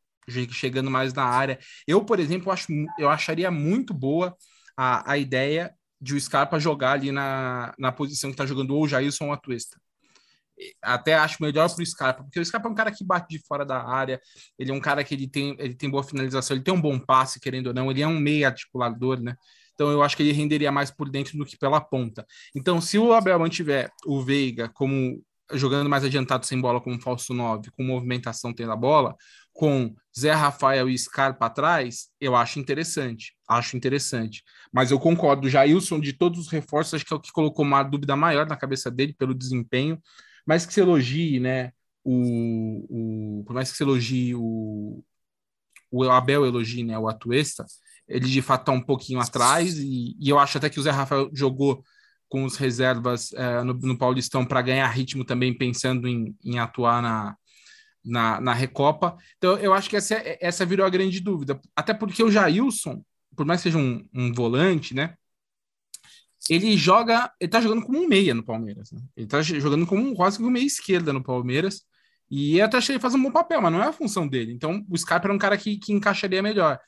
chegando 0.51 0.91
mais 0.91 1.13
na 1.13 1.25
área. 1.25 1.59
Eu, 1.87 2.05
por 2.05 2.21
exemplo, 2.21 2.53
acho, 2.53 2.69
eu 2.99 3.09
acharia 3.09 3.51
muito 3.51 3.93
boa 3.95 4.37
a, 4.77 5.13
a 5.13 5.19
ideia 5.19 5.75
de 6.01 6.15
o 6.15 6.21
Scarpa 6.21 6.59
jogar 6.59 6.93
ali 6.93 7.11
na, 7.11 7.75
na 7.79 7.91
posição 7.91 8.31
que 8.31 8.35
está 8.35 8.47
jogando 8.47 8.75
ou 8.75 8.85
o 8.85 8.89
Jailson 8.89 9.27
ou 9.27 9.33
a 9.33 9.37
Tuesta 9.37 9.79
até 10.83 11.15
acho 11.15 11.43
melhor 11.43 11.73
para 11.73 11.83
o 11.83 11.87
Scarpa, 11.87 12.23
porque 12.23 12.41
o 12.41 12.45
Scarpa 12.45 12.69
é 12.69 12.71
um 12.71 12.75
cara 12.75 12.91
que 12.91 13.05
bate 13.05 13.29
de 13.29 13.45
fora 13.47 13.65
da 13.65 13.83
área, 13.83 14.21
ele 14.59 14.71
é 14.71 14.75
um 14.75 14.81
cara 14.81 15.03
que 15.05 15.15
ele 15.15 15.29
tem, 15.29 15.57
ele 15.59 15.75
tem 15.75 15.91
boa 15.91 16.03
finalização, 16.03 16.57
ele 16.57 16.65
tem 16.65 16.75
um 16.75 16.81
bom 16.81 16.99
passe, 16.99 17.41
querendo 17.41 17.69
ou 17.69 17.75
não, 17.75 17.91
ele 17.91 18.03
é 18.03 18.07
um 18.07 18.19
meio 18.19 18.47
articulador, 18.47 19.21
né? 19.21 19.37
Então 19.75 19.91
eu 19.91 20.03
acho 20.03 20.17
que 20.17 20.23
ele 20.23 20.33
renderia 20.33 20.71
mais 20.71 20.91
por 20.91 21.09
dentro 21.09 21.39
do 21.39 21.47
que 21.47 21.57
pela 21.57 21.81
ponta. 21.81 22.27
Então, 22.55 22.81
se 22.81 22.99
o 22.99 23.15
Abel 23.15 23.39
mantiver 23.39 23.91
o 24.07 24.23
Veiga 24.23 24.69
como 24.69 25.23
jogando 25.53 25.89
mais 25.89 26.05
adiantado 26.05 26.47
sem 26.47 26.61
bola 26.61 26.81
como 26.81 27.01
falso 27.01 27.35
9, 27.35 27.71
com 27.73 27.83
movimentação 27.83 28.53
tendo 28.53 28.73
a 28.73 28.77
bola, 28.77 29.17
com 29.53 29.95
Zé 30.17 30.33
Rafael 30.33 30.89
e 30.89 30.97
Scarpa 30.97 31.47
atrás, 31.47 32.09
eu 32.21 32.37
acho 32.37 32.59
interessante. 32.59 33.35
Acho 33.49 33.77
interessante. 33.77 34.43
Mas 34.73 34.91
eu 34.91 35.01
concordo, 35.01 35.49
Jailson, 35.49 35.99
de 35.99 36.13
todos 36.13 36.39
os 36.39 36.49
reforços, 36.49 36.95
acho 36.95 37.05
que 37.05 37.13
é 37.13 37.17
o 37.17 37.21
que 37.21 37.33
colocou 37.33 37.65
uma 37.65 37.83
dúvida 37.83 38.15
maior 38.15 38.47
na 38.47 38.57
cabeça 38.57 38.91
dele 38.91 39.13
pelo 39.13 39.35
desempenho 39.35 40.01
mais 40.51 40.67
que 40.67 40.75
se 40.75 40.81
elogie, 40.81 41.39
né? 41.39 41.73
O, 42.03 43.41
o, 43.41 43.45
por 43.45 43.55
mais 43.55 43.71
que 43.71 43.77
se 43.77 43.85
elogie 43.85 44.35
o, 44.35 45.01
o 45.93 46.05
Abel 46.11 46.45
elogie, 46.45 46.83
né? 46.83 46.99
O 46.99 47.09
Atuesta, 47.09 47.65
ele 48.09 48.27
de 48.29 48.43
fato 48.43 48.63
está 48.63 48.73
um 48.73 48.81
pouquinho 48.81 49.21
atrás, 49.21 49.79
e, 49.79 50.17
e, 50.19 50.29
eu 50.29 50.41
acho 50.41 50.59
até 50.59 50.69
que 50.69 50.81
o 50.81 50.83
Zé 50.83 50.91
Rafael 50.91 51.31
jogou 51.33 51.85
com 52.29 52.45
os 52.45 52.57
reservas 52.57 53.33
é, 53.33 53.63
no, 53.63 53.75
no, 53.75 53.97
Paulistão 53.97 54.45
para 54.45 54.61
ganhar 54.61 54.89
ritmo 54.89 55.25
também, 55.25 55.57
pensando 55.57 56.09
em, 56.09 56.35
em 56.45 56.59
atuar 56.59 57.01
na, 57.01 57.37
na, 58.05 58.41
na, 58.41 58.53
Recopa. 58.53 59.17
Então, 59.39 59.57
eu 59.59 59.73
acho 59.73 59.89
que 59.89 59.97
essa, 59.97 60.21
essa 60.41 60.67
virou 60.67 60.85
a 60.85 60.91
grande 60.91 61.21
dúvida. 61.21 61.61
Até 61.77 61.95
porque 61.95 62.25
o 62.25 62.31
Jailson, 62.31 63.05
por 63.37 63.47
mais 63.47 63.61
que 63.61 63.71
seja 63.71 63.79
um, 63.79 64.05
um 64.13 64.33
volante, 64.33 64.95
né? 64.95 65.15
Ele 66.49 66.77
joga, 66.77 67.33
ele 67.39 67.51
tá 67.51 67.61
jogando 67.61 67.85
como 67.85 67.99
um 67.99 68.09
meia 68.09 68.35
no 68.35 68.43
Palmeiras. 68.43 68.91
Né? 68.93 69.01
Ele 69.17 69.27
tá 69.27 69.43
jogando 69.43 69.87
como 69.87 70.15
quase 70.15 70.39
como 70.39 70.51
meia 70.51 70.65
esquerda 70.65 71.13
no 71.13 71.23
Palmeiras. 71.23 71.83
E 72.31 72.59
eu 72.59 72.65
até 72.65 72.79
achei 72.79 72.95
ele 72.95 73.03
faz 73.03 73.15
um 73.15 73.23
bom 73.23 73.31
papel, 73.31 73.61
mas 73.61 73.73
não 73.73 73.83
é 73.83 73.89
a 73.89 73.93
função 73.93 74.27
dele. 74.27 74.53
Então, 74.53 74.85
o 74.89 74.97
Scarpa 74.97 75.27
era 75.27 75.35
um 75.35 75.39
cara 75.39 75.57
que, 75.57 75.77
que 75.77 75.93
encaixaria 75.93 76.43
melhor. 76.43 76.79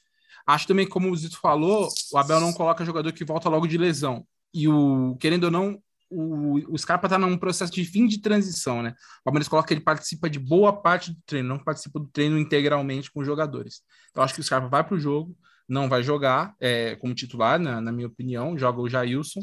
Acho 0.47 0.67
também, 0.67 0.87
como 0.87 1.11
o 1.11 1.17
Zito 1.17 1.39
falou, 1.39 1.89
o 2.13 2.19
Abel 2.19 2.41
não 2.41 2.53
coloca 2.53 2.85
jogador 2.85 3.13
que 3.13 3.25
volta 3.25 3.49
logo 3.49 3.67
de 3.67 3.77
lesão. 3.77 4.27
E 4.55 4.69
o, 4.69 5.17
querendo 5.21 5.45
ou 5.45 5.51
não, 5.51 5.83
o, 6.11 6.75
o 6.75 6.79
Scarpa 6.79 7.07
está 7.07 7.19
num 7.19 7.37
processo 7.39 7.73
de 7.73 7.85
fim 7.85 8.07
de 8.07 8.21
transição, 8.21 8.83
né? 8.83 8.95
O 9.21 9.25
Palmeiras 9.25 9.49
coloca 9.49 9.69
que 9.69 9.75
ele 9.75 9.81
participa 9.81 10.29
de 10.29 10.39
boa 10.39 10.73
parte 10.73 11.13
do 11.13 11.19
treino, 11.25 11.49
não 11.49 11.59
participa 11.59 11.99
do 11.99 12.07
treino 12.07 12.39
integralmente 12.39 13.11
com 13.11 13.21
os 13.21 13.27
jogadores. 13.27 13.83
Então, 14.11 14.23
acho 14.23 14.35
que 14.35 14.41
o 14.41 14.45
Scarpa 14.45 14.69
vai 14.69 14.85
para 14.85 14.95
o 14.95 15.01
jogo, 15.01 15.37
não 15.69 15.89
vai 15.89 16.03
jogar 16.03 16.55
é, 16.61 16.97
como 16.97 17.15
titular, 17.15 17.59
na, 17.59 17.81
na, 17.81 17.93
minha 17.93 18.07
opinião, 18.07 18.59
joga 18.59 18.81
o 18.81 18.89
Jailson. 18.89 19.41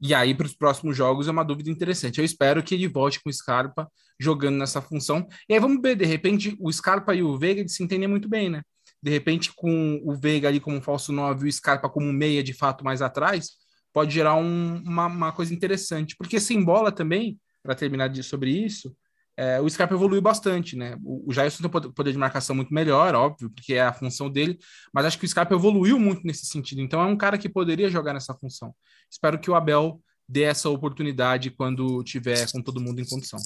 E 0.00 0.14
aí, 0.14 0.34
para 0.34 0.46
os 0.46 0.54
próximos 0.54 0.96
jogos, 0.96 1.28
é 1.28 1.30
uma 1.30 1.44
dúvida 1.44 1.70
interessante. 1.70 2.18
Eu 2.18 2.24
espero 2.24 2.62
que 2.62 2.74
ele 2.74 2.88
volte 2.88 3.22
com 3.22 3.28
o 3.28 3.32
Scarpa 3.32 3.90
jogando 4.18 4.56
nessa 4.56 4.80
função. 4.80 5.26
E 5.48 5.54
aí, 5.54 5.60
vamos 5.60 5.80
ver, 5.82 5.96
de 5.96 6.04
repente, 6.04 6.56
o 6.58 6.72
Scarpa 6.72 7.14
e 7.14 7.22
o 7.22 7.38
Veiga 7.38 7.66
se 7.68 7.82
entendem 7.82 8.08
muito 8.08 8.28
bem, 8.28 8.48
né? 8.48 8.62
De 9.02 9.10
repente, 9.10 9.52
com 9.54 10.00
o 10.04 10.14
Veiga 10.14 10.48
ali 10.48 10.60
como 10.60 10.80
falso 10.80 11.12
9 11.12 11.46
e 11.46 11.48
o 11.48 11.52
Scarpa 11.52 11.88
como 11.88 12.12
meia, 12.12 12.42
de 12.42 12.52
fato, 12.52 12.84
mais 12.84 13.02
atrás, 13.02 13.50
pode 13.92 14.12
gerar 14.12 14.36
um, 14.36 14.82
uma, 14.84 15.06
uma 15.06 15.32
coisa 15.32 15.54
interessante. 15.54 16.16
Porque 16.16 16.40
sem 16.40 16.62
bola 16.62 16.92
também, 16.92 17.38
para 17.62 17.74
terminar 17.74 18.08
de, 18.08 18.22
sobre 18.22 18.50
isso, 18.50 18.94
é, 19.36 19.60
o 19.60 19.68
Scarpa 19.68 19.94
evoluiu 19.94 20.20
bastante, 20.20 20.76
né? 20.76 20.96
O, 21.02 21.30
o 21.30 21.32
Jailson 21.32 21.68
tem 21.68 21.92
poder 21.92 22.12
de 22.12 22.18
marcação 22.18 22.54
muito 22.54 22.74
melhor, 22.74 23.14
óbvio, 23.14 23.50
porque 23.50 23.74
é 23.74 23.82
a 23.82 23.92
função 23.92 24.30
dele, 24.30 24.58
mas 24.92 25.06
acho 25.06 25.18
que 25.18 25.24
o 25.24 25.28
Scarpa 25.28 25.54
evoluiu 25.54 25.98
muito 25.98 26.26
nesse 26.26 26.46
sentido. 26.46 26.80
Então 26.80 27.00
é 27.00 27.06
um 27.06 27.16
cara 27.16 27.38
que 27.38 27.48
poderia 27.48 27.88
jogar 27.88 28.12
nessa 28.12 28.34
função. 28.34 28.74
Espero 29.10 29.38
que 29.38 29.50
o 29.50 29.54
Abel 29.54 30.00
dê 30.28 30.42
essa 30.42 30.68
oportunidade 30.68 31.50
quando 31.50 32.02
tiver 32.04 32.50
com 32.52 32.62
todo 32.62 32.80
mundo 32.80 33.00
em 33.00 33.08
condição. 33.08 33.40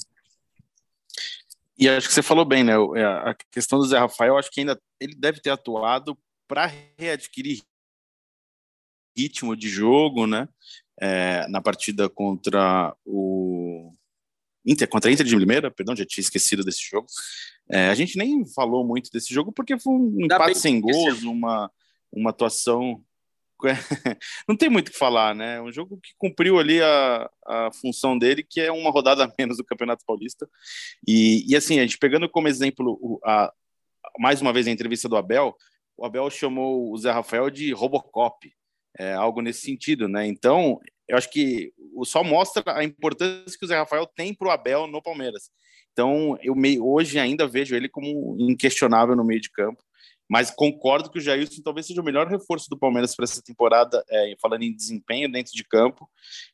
E 1.77 1.89
acho 1.89 2.07
que 2.07 2.13
você 2.13 2.21
falou 2.21 2.45
bem, 2.45 2.63
né? 2.63 2.73
É, 2.95 3.05
a 3.05 3.35
questão 3.51 3.79
do 3.79 3.85
Zé 3.85 3.97
Rafael, 3.97 4.37
acho 4.37 4.49
que 4.51 4.61
ainda 4.61 4.79
ele 4.99 5.15
deve 5.15 5.41
ter 5.41 5.49
atuado 5.49 6.17
para 6.47 6.71
readquirir 6.97 7.61
ritmo 9.17 9.55
de 9.55 9.67
jogo, 9.67 10.27
né? 10.27 10.47
É, 10.99 11.47
na 11.47 11.61
partida 11.61 12.07
contra 12.09 12.95
o 13.05 13.93
Inter, 14.65 14.87
contra 14.87 15.09
a 15.09 15.13
Inter 15.13 15.25
de 15.25 15.35
Limeira, 15.35 15.69
perdão, 15.69 15.95
já 15.95 16.05
tinha 16.05 16.21
esquecido 16.21 16.63
desse 16.63 16.81
jogo. 16.89 17.07
É, 17.69 17.89
a 17.89 17.95
gente 17.95 18.17
nem 18.17 18.45
falou 18.53 18.85
muito 18.85 19.09
desse 19.11 19.33
jogo 19.33 19.51
porque 19.51 19.79
foi 19.79 19.93
um 19.93 20.17
Ainda 20.21 20.35
empate 20.35 20.57
sem 20.57 20.79
gols, 20.79 21.23
uma, 21.23 21.71
uma 22.11 22.29
atuação. 22.29 23.03
Não 24.47 24.55
tem 24.55 24.69
muito 24.69 24.89
o 24.89 24.91
que 24.91 24.97
falar, 24.97 25.33
né? 25.33 25.61
Um 25.61 25.71
jogo 25.71 25.99
que 26.01 26.11
cumpriu 26.17 26.59
ali 26.59 26.81
a, 26.81 27.29
a 27.45 27.69
função 27.73 28.17
dele, 28.17 28.43
que 28.43 28.59
é 28.59 28.71
uma 28.71 28.91
rodada 28.91 29.23
a 29.23 29.33
menos 29.39 29.57
do 29.57 29.65
Campeonato 29.65 30.03
Paulista. 30.05 30.47
E, 31.07 31.45
e 31.47 31.55
assim, 31.55 31.79
a 31.79 31.81
gente 31.83 31.97
pegando 31.97 32.29
como 32.29 32.47
exemplo, 32.47 33.19
a, 33.23 33.51
mais 34.19 34.41
uma 34.41 34.53
vez 34.53 34.67
a 34.67 34.71
entrevista 34.71 35.09
do 35.09 35.15
Abel, 35.15 35.55
o 35.97 36.05
Abel 36.05 36.29
chamou 36.29 36.91
o 36.91 36.97
Zé 36.97 37.11
Rafael 37.11 37.49
de 37.49 37.71
Robocop, 37.71 38.51
é, 38.97 39.13
algo 39.13 39.41
nesse 39.41 39.61
sentido, 39.61 40.07
né? 40.07 40.27
Então, 40.27 40.79
eu 41.07 41.17
acho 41.17 41.29
que 41.29 41.71
só 42.03 42.23
mostra 42.23 42.63
a 42.67 42.83
importância 42.83 43.57
que 43.57 43.65
o 43.65 43.67
Zé 43.67 43.77
Rafael 43.77 44.07
tem 44.15 44.33
para 44.33 44.47
o 44.47 44.51
Abel 44.51 44.87
no 44.87 45.01
Palmeiras. 45.01 45.49
Então, 45.91 46.37
eu 46.41 46.55
hoje 46.83 47.17
ainda 47.17 47.47
vejo 47.47 47.75
ele 47.75 47.87
como 47.87 48.35
inquestionável 48.39 49.15
no 49.15 49.23
meio 49.23 49.39
de 49.39 49.49
campo. 49.49 49.81
Mas 50.27 50.49
concordo 50.49 51.09
que 51.09 51.19
o 51.19 51.21
Jailson 51.21 51.61
talvez 51.63 51.85
seja 51.85 52.01
o 52.01 52.03
melhor 52.03 52.27
reforço 52.27 52.67
do 52.69 52.77
Palmeiras 52.77 53.15
para 53.15 53.25
essa 53.25 53.41
temporada, 53.41 54.03
é, 54.09 54.35
falando 54.41 54.63
em 54.63 54.75
desempenho 54.75 55.31
dentro 55.31 55.53
de 55.53 55.63
campo. 55.63 56.09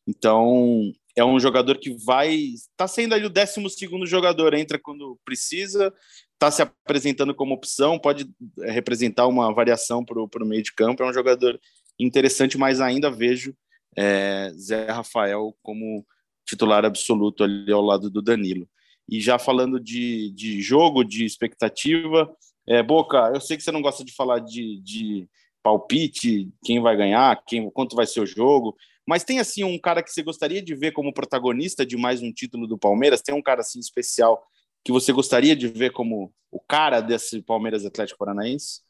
Então, 0.05 0.91
é 1.15 1.23
um 1.23 1.39
jogador 1.39 1.77
que 1.79 1.95
vai. 2.05 2.35
Está 2.35 2.87
sendo 2.87 3.15
ali 3.15 3.25
o 3.25 3.29
12 3.29 3.63
jogador, 4.05 4.53
entra 4.53 4.77
quando 4.77 5.17
precisa, 5.23 5.93
está 6.33 6.51
se 6.51 6.61
apresentando 6.61 7.33
como 7.33 7.53
opção, 7.53 7.97
pode 7.97 8.29
é, 8.59 8.71
representar 8.71 9.25
uma 9.27 9.53
variação 9.53 10.03
para 10.03 10.19
o 10.21 10.45
meio 10.45 10.63
de 10.63 10.73
campo. 10.73 11.01
É 11.01 11.09
um 11.09 11.13
jogador 11.13 11.59
interessante, 11.97 12.57
mas 12.57 12.81
ainda 12.81 13.09
vejo 13.09 13.55
é, 13.97 14.51
Zé 14.55 14.85
Rafael 14.85 15.55
como 15.61 16.05
titular 16.45 16.85
absoluto 16.85 17.43
ali 17.43 17.71
ao 17.71 17.81
lado 17.81 18.09
do 18.09 18.21
Danilo. 18.21 18.67
E 19.09 19.19
já 19.19 19.37
falando 19.37 19.79
de, 19.79 20.31
de 20.31 20.61
jogo, 20.61 21.03
de 21.03 21.25
expectativa, 21.25 22.33
é, 22.67 22.81
Boca, 22.81 23.31
eu 23.33 23.41
sei 23.41 23.57
que 23.57 23.63
você 23.63 23.71
não 23.71 23.81
gosta 23.81 24.03
de 24.03 24.13
falar 24.13 24.39
de, 24.39 24.79
de 24.81 25.27
palpite, 25.63 26.49
quem 26.63 26.81
vai 26.81 26.95
ganhar, 26.95 27.41
quem, 27.45 27.69
quanto 27.71 27.95
vai 27.95 28.05
ser 28.05 28.21
o 28.21 28.25
jogo, 28.25 28.75
mas 29.05 29.23
tem 29.23 29.39
assim 29.39 29.63
um 29.63 29.79
cara 29.79 30.03
que 30.03 30.11
você 30.11 30.23
gostaria 30.23 30.61
de 30.61 30.75
ver 30.75 30.91
como 30.91 31.13
protagonista 31.13 31.85
de 31.85 31.97
mais 31.97 32.21
um 32.21 32.31
título 32.31 32.67
do 32.67 32.77
Palmeiras? 32.77 33.21
Tem 33.21 33.33
um 33.35 33.41
cara 33.41 33.61
assim 33.61 33.79
especial 33.79 34.41
que 34.83 34.91
você 34.91 35.11
gostaria 35.11 35.55
de 35.55 35.67
ver 35.67 35.91
como 35.91 36.33
o 36.51 36.59
cara 36.59 37.01
desse 37.01 37.41
Palmeiras 37.41 37.85
Atlético 37.85 38.19
Paranaense? 38.19 38.81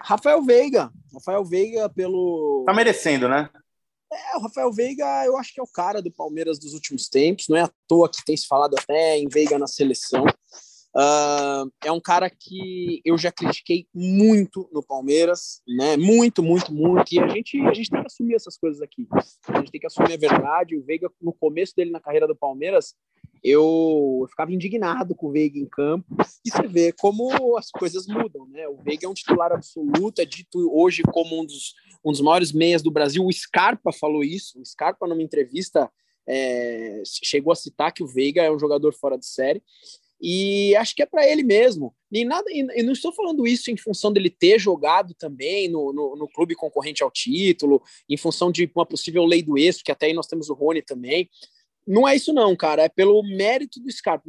Rafael 0.00 0.42
Veiga. 0.42 0.92
Rafael 1.12 1.44
Veiga 1.44 1.88
pelo. 1.88 2.64
Tá 2.66 2.72
merecendo, 2.72 3.28
né? 3.28 3.50
É, 4.10 4.36
o 4.36 4.40
Rafael 4.40 4.72
Veiga, 4.72 5.04
eu 5.26 5.36
acho 5.36 5.52
que 5.52 5.60
é 5.60 5.62
o 5.62 5.72
cara 5.72 6.00
do 6.00 6.10
Palmeiras 6.10 6.58
dos 6.58 6.72
últimos 6.72 7.08
tempos. 7.08 7.46
Não 7.48 7.56
é 7.56 7.62
à 7.62 7.70
toa 7.86 8.10
que 8.10 8.24
tem 8.24 8.36
se 8.36 8.46
falado 8.46 8.74
até 8.78 9.18
em 9.18 9.28
Veiga 9.28 9.58
na 9.58 9.66
seleção. 9.66 10.24
Uh, 10.96 11.70
é 11.84 11.92
um 11.92 12.00
cara 12.00 12.30
que 12.30 13.00
eu 13.04 13.18
já 13.18 13.30
critiquei 13.30 13.86
muito 13.94 14.68
no 14.72 14.82
Palmeiras, 14.82 15.60
né? 15.68 15.96
Muito, 15.96 16.42
muito, 16.42 16.72
muito. 16.72 17.12
E 17.12 17.20
a 17.20 17.28
gente, 17.28 17.60
a 17.60 17.74
gente 17.74 17.90
tem 17.90 18.00
que 18.00 18.06
assumir 18.06 18.34
essas 18.34 18.56
coisas 18.56 18.80
aqui. 18.80 19.06
A 19.48 19.58
gente 19.58 19.70
tem 19.70 19.80
que 19.80 19.86
assumir 19.86 20.14
a 20.14 20.16
verdade. 20.16 20.76
O 20.76 20.82
Veiga, 20.82 21.10
no 21.20 21.32
começo 21.32 21.74
dele 21.76 21.90
na 21.90 22.00
carreira 22.00 22.26
do 22.26 22.34
Palmeiras, 22.34 22.94
eu, 23.44 24.18
eu 24.22 24.26
ficava 24.28 24.52
indignado 24.52 25.14
com 25.14 25.28
o 25.28 25.32
Veiga 25.32 25.58
em 25.58 25.66
campo. 25.66 26.06
E 26.44 26.50
você 26.50 26.66
vê 26.66 26.92
como 26.92 27.56
as 27.56 27.70
coisas 27.70 28.06
mudam, 28.06 28.48
né? 28.48 28.66
O 28.66 28.82
Veiga 28.82 29.06
é 29.06 29.08
um 29.08 29.14
titular 29.14 29.52
absoluto, 29.52 30.20
é 30.20 30.24
dito 30.24 30.70
hoje 30.74 31.02
como 31.02 31.40
um 31.40 31.44
dos, 31.44 31.74
um 32.08 32.12
dos 32.12 32.20
maiores 32.20 32.52
meias 32.52 32.82
do 32.82 32.90
Brasil. 32.90 33.24
O 33.24 33.32
Scarpa 33.32 33.92
falou 33.92 34.22
isso. 34.22 34.60
O 34.60 34.64
Scarpa, 34.64 35.06
numa 35.06 35.22
entrevista, 35.22 35.90
é, 36.26 37.02
chegou 37.04 37.52
a 37.52 37.56
citar 37.56 37.92
que 37.92 38.02
o 38.02 38.06
Veiga 38.06 38.42
é 38.42 38.50
um 38.50 38.58
jogador 38.58 38.92
fora 38.92 39.18
de 39.18 39.26
série. 39.26 39.62
E 40.20 40.74
acho 40.76 40.96
que 40.96 41.02
é 41.02 41.06
para 41.06 41.26
ele 41.26 41.42
mesmo. 41.42 41.94
Nem 42.10 42.24
nada, 42.24 42.50
e 42.50 42.82
não 42.82 42.92
estou 42.92 43.12
falando 43.12 43.46
isso 43.46 43.70
em 43.70 43.76
função 43.76 44.12
dele 44.12 44.30
ter 44.30 44.58
jogado 44.58 45.14
também 45.14 45.68
no, 45.68 45.92
no, 45.92 46.16
no, 46.16 46.28
clube 46.28 46.54
concorrente 46.54 47.02
ao 47.02 47.10
título, 47.10 47.82
em 48.08 48.16
função 48.16 48.50
de 48.50 48.68
uma 48.74 48.86
possível 48.86 49.24
lei 49.24 49.42
do 49.42 49.56
ex, 49.56 49.82
que 49.82 49.92
até 49.92 50.06
aí 50.06 50.14
nós 50.14 50.26
temos 50.26 50.48
o 50.48 50.54
Rony 50.54 50.82
também. 50.82 51.28
Não 51.86 52.06
é 52.06 52.16
isso, 52.16 52.32
não, 52.32 52.54
cara. 52.56 52.82
É 52.82 52.88
pelo 52.88 53.22
mérito 53.22 53.80
do 53.80 53.90
Scarpa, 53.90 54.24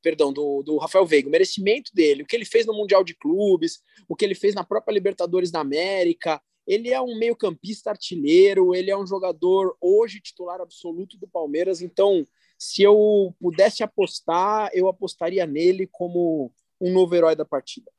perdão, 0.00 0.32
do, 0.32 0.62
do 0.62 0.78
Rafael 0.78 1.04
Veiga, 1.04 1.28
o 1.28 1.30
merecimento 1.30 1.92
dele, 1.94 2.22
o 2.22 2.26
que 2.26 2.36
ele 2.36 2.46
fez 2.46 2.64
no 2.64 2.72
Mundial 2.72 3.02
de 3.02 3.14
Clubes, 3.14 3.80
o 4.08 4.14
que 4.14 4.24
ele 4.24 4.34
fez 4.34 4.54
na 4.54 4.64
própria 4.64 4.94
Libertadores 4.94 5.50
da 5.50 5.60
América. 5.60 6.40
Ele 6.66 6.90
é 6.90 7.00
um 7.00 7.18
meio-campista 7.18 7.90
artilheiro, 7.90 8.74
ele 8.74 8.90
é 8.90 8.96
um 8.96 9.06
jogador 9.06 9.76
hoje 9.80 10.20
titular 10.20 10.60
absoluto 10.60 11.18
do 11.18 11.28
Palmeiras, 11.28 11.82
então 11.82 12.24
se 12.58 12.82
eu 12.82 13.34
pudesse 13.40 13.82
apostar, 13.82 14.70
eu 14.72 14.88
apostaria 14.88 15.46
nele 15.46 15.86
como 15.90 16.52
um 16.80 16.92
novo 16.92 17.14
herói 17.14 17.36
da 17.36 17.44
partida. 17.44 17.90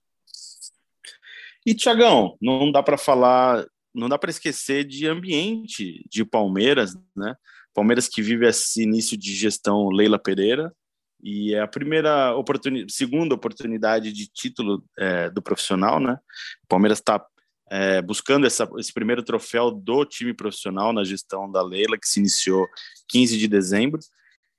E 1.66 1.74
Tiagão, 1.74 2.38
não 2.42 2.72
dá 2.72 2.84
para 2.84 2.98
falar, 2.98 3.66
não 3.94 4.08
dá 4.08 4.18
para 4.18 4.30
esquecer 4.30 4.84
de 4.84 5.08
ambiente 5.08 6.06
de 6.10 6.24
Palmeiras, 6.24 6.96
né? 7.16 7.36
Palmeiras 7.74 8.08
que 8.08 8.22
vive 8.22 8.48
esse 8.48 8.84
início 8.84 9.18
de 9.18 9.34
gestão 9.34 9.90
Leila 9.90 10.18
Pereira 10.18 10.74
e 11.22 11.56
é 11.56 11.62
a 11.62 11.68
primeira 11.68 12.36
oportunidade, 12.36 12.94
segunda 12.94 13.34
oportunidade 13.34 14.14
de 14.14 14.28
título 14.28 14.84
é, 14.98 15.30
do 15.30 15.42
profissional, 15.42 16.00
né? 16.00 16.20
Palmeiras 16.68 17.00
está 17.00 17.26
é, 17.70 18.02
buscando 18.02 18.46
essa, 18.46 18.70
esse 18.78 18.94
primeiro 18.94 19.24
troféu 19.24 19.72
do 19.72 20.06
time 20.06 20.34
profissional 20.34 20.94
na 20.94 21.04
gestão 21.04 21.52
da 21.52 21.64
Leila, 21.64 21.98
que 21.98 22.08
se 22.08 22.20
iniciou 22.20 22.68
15 23.10 23.38
de 23.38 23.48
dezembro. 23.48 24.00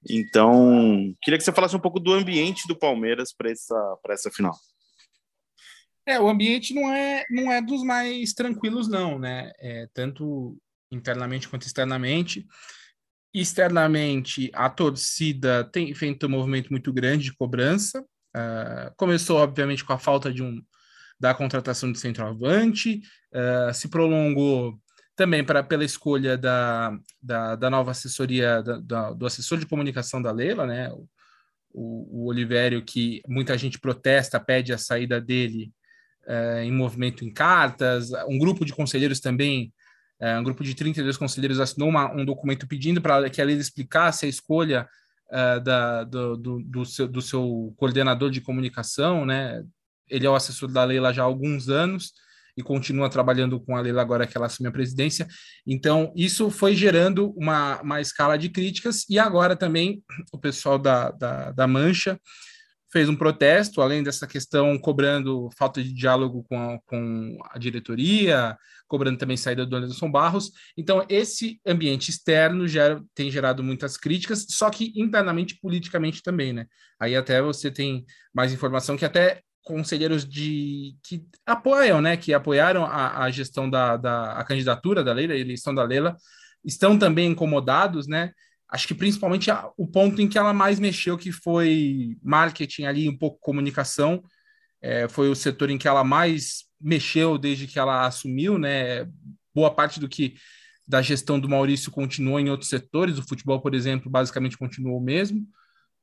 Então, 0.08 1.14
queria 1.22 1.38
que 1.38 1.44
você 1.44 1.52
falasse 1.52 1.76
um 1.76 1.80
pouco 1.80 1.98
do 1.98 2.12
ambiente 2.12 2.66
do 2.68 2.78
Palmeiras 2.78 3.32
para 3.32 3.50
essa, 3.50 3.98
essa 4.08 4.30
final. 4.30 4.54
É, 6.06 6.20
o 6.20 6.28
ambiente 6.28 6.72
não 6.72 6.92
é, 6.92 7.24
não 7.30 7.50
é 7.50 7.60
dos 7.60 7.82
mais 7.82 8.32
tranquilos, 8.32 8.86
não, 8.86 9.18
né? 9.18 9.50
É, 9.58 9.88
tanto 9.92 10.56
internamente 10.90 11.48
quanto 11.48 11.66
externamente. 11.66 12.46
Externamente, 13.34 14.50
a 14.54 14.70
torcida 14.70 15.64
tem 15.64 15.92
feito 15.94 16.26
um 16.26 16.30
movimento 16.30 16.70
muito 16.70 16.92
grande 16.92 17.24
de 17.24 17.36
cobrança. 17.36 18.00
Uh, 18.34 18.94
começou, 18.96 19.38
obviamente, 19.38 19.84
com 19.84 19.92
a 19.92 19.98
falta 19.98 20.32
de 20.32 20.42
um 20.42 20.62
da 21.18 21.34
contratação 21.34 21.90
de 21.90 21.98
centroavante, 21.98 23.00
uh, 23.32 23.72
se 23.72 23.88
prolongou 23.88 24.78
também 25.16 25.42
para 25.42 25.62
pela 25.62 25.84
escolha 25.84 26.36
da, 26.36 26.96
da, 27.22 27.56
da 27.56 27.70
nova 27.70 27.90
assessoria, 27.90 28.62
da, 28.62 28.78
da, 28.78 29.12
do 29.12 29.24
assessor 29.26 29.58
de 29.58 29.66
comunicação 29.66 30.20
da 30.20 30.30
Leila, 30.30 30.66
né? 30.66 30.90
O, 30.92 31.08
o, 31.72 32.22
o 32.22 32.26
Olivério, 32.26 32.84
que 32.84 33.22
muita 33.26 33.56
gente 33.56 33.78
protesta, 33.78 34.38
pede 34.38 34.72
a 34.72 34.78
saída 34.78 35.20
dele 35.20 35.72
é, 36.26 36.64
em 36.64 36.72
movimento 36.72 37.24
em 37.24 37.32
cartas. 37.32 38.10
Um 38.28 38.38
grupo 38.38 38.64
de 38.64 38.74
conselheiros 38.74 39.20
também, 39.20 39.72
é, 40.20 40.38
um 40.38 40.42
grupo 40.44 40.62
de 40.62 40.74
32 40.74 41.16
conselheiros 41.16 41.60
assinou 41.60 41.88
uma, 41.88 42.12
um 42.12 42.24
documento 42.24 42.66
pedindo 42.66 43.00
para 43.00 43.28
que 43.30 43.40
a 43.40 43.44
Leila 43.44 43.60
explicasse 43.60 44.26
a 44.26 44.28
escolha 44.28 44.88
é, 45.30 45.60
da, 45.60 46.04
do, 46.04 46.36
do, 46.36 46.62
do, 46.62 46.84
seu, 46.84 47.08
do 47.08 47.22
seu 47.22 47.74
coordenador 47.76 48.30
de 48.30 48.40
comunicação, 48.40 49.24
né? 49.24 49.64
Ele 50.08 50.26
é 50.26 50.30
o 50.30 50.34
assessor 50.34 50.70
da 50.70 50.84
Leila 50.84 51.12
já 51.12 51.22
há 51.22 51.26
alguns 51.26 51.68
anos 51.68 52.12
e 52.56 52.62
continua 52.62 53.10
trabalhando 53.10 53.60
com 53.60 53.76
a 53.76 53.80
Leila 53.80 54.00
agora 54.00 54.26
que 54.26 54.36
ela 54.36 54.46
assume 54.46 54.68
a 54.68 54.72
presidência. 54.72 55.28
Então, 55.66 56.12
isso 56.16 56.50
foi 56.50 56.74
gerando 56.74 57.32
uma, 57.36 57.80
uma 57.82 58.00
escala 58.00 58.38
de 58.38 58.48
críticas, 58.48 59.04
e 59.10 59.18
agora 59.18 59.54
também 59.54 60.02
o 60.32 60.38
pessoal 60.38 60.78
da, 60.78 61.10
da, 61.10 61.52
da 61.52 61.66
Mancha 61.66 62.18
fez 62.90 63.10
um 63.10 63.16
protesto, 63.16 63.82
além 63.82 64.02
dessa 64.02 64.26
questão, 64.26 64.78
cobrando 64.78 65.50
falta 65.58 65.82
de 65.82 65.92
diálogo 65.92 66.44
com 66.48 66.58
a, 66.58 66.78
com 66.86 67.36
a 67.50 67.58
diretoria, 67.58 68.56
cobrando 68.88 69.18
também 69.18 69.36
saída 69.36 69.66
do 69.66 69.76
Anderson 69.76 70.10
Barros. 70.10 70.50
Então, 70.78 71.04
esse 71.08 71.60
ambiente 71.66 72.10
externo 72.10 72.66
gera, 72.66 73.02
tem 73.14 73.30
gerado 73.30 73.62
muitas 73.62 73.98
críticas, 73.98 74.46
só 74.48 74.70
que 74.70 74.92
internamente, 74.96 75.58
politicamente 75.60 76.22
também, 76.22 76.54
né? 76.54 76.66
Aí 76.98 77.14
até 77.14 77.42
você 77.42 77.70
tem 77.70 78.06
mais 78.32 78.52
informação 78.52 78.96
que 78.96 79.04
até 79.04 79.42
conselheiros 79.66 80.24
de 80.24 80.96
que 81.02 81.26
apoiam, 81.44 82.00
né, 82.00 82.16
que 82.16 82.32
apoiaram 82.32 82.84
a, 82.84 83.24
a 83.24 83.30
gestão 83.32 83.68
da, 83.68 83.96
da 83.96 84.32
a 84.34 84.44
candidatura 84.44 85.02
da 85.02 85.12
Leila, 85.12 85.34
a 85.34 85.38
eleição 85.38 85.74
da 85.74 85.82
Leila, 85.82 86.16
estão 86.64 86.96
também 86.96 87.32
incomodados, 87.32 88.06
né? 88.06 88.30
Acho 88.70 88.86
que 88.86 88.94
principalmente 88.94 89.50
a, 89.50 89.68
o 89.76 89.88
ponto 89.88 90.22
em 90.22 90.28
que 90.28 90.38
ela 90.38 90.54
mais 90.54 90.78
mexeu, 90.78 91.18
que 91.18 91.32
foi 91.32 92.16
marketing 92.22 92.84
ali, 92.84 93.08
um 93.08 93.18
pouco 93.18 93.40
comunicação, 93.40 94.22
é, 94.80 95.08
foi 95.08 95.28
o 95.28 95.34
setor 95.34 95.68
em 95.68 95.78
que 95.78 95.88
ela 95.88 96.04
mais 96.04 96.66
mexeu 96.80 97.36
desde 97.36 97.66
que 97.66 97.78
ela 97.78 98.06
assumiu, 98.06 98.58
né? 98.58 99.04
Boa 99.52 99.74
parte 99.74 99.98
do 99.98 100.08
que 100.08 100.36
da 100.86 101.02
gestão 101.02 101.40
do 101.40 101.48
Maurício 101.48 101.90
continuou 101.90 102.38
em 102.38 102.50
outros 102.50 102.70
setores, 102.70 103.18
o 103.18 103.26
futebol, 103.26 103.60
por 103.60 103.74
exemplo, 103.74 104.08
basicamente 104.08 104.56
continuou 104.56 104.98
o 104.98 105.02
mesmo 105.02 105.44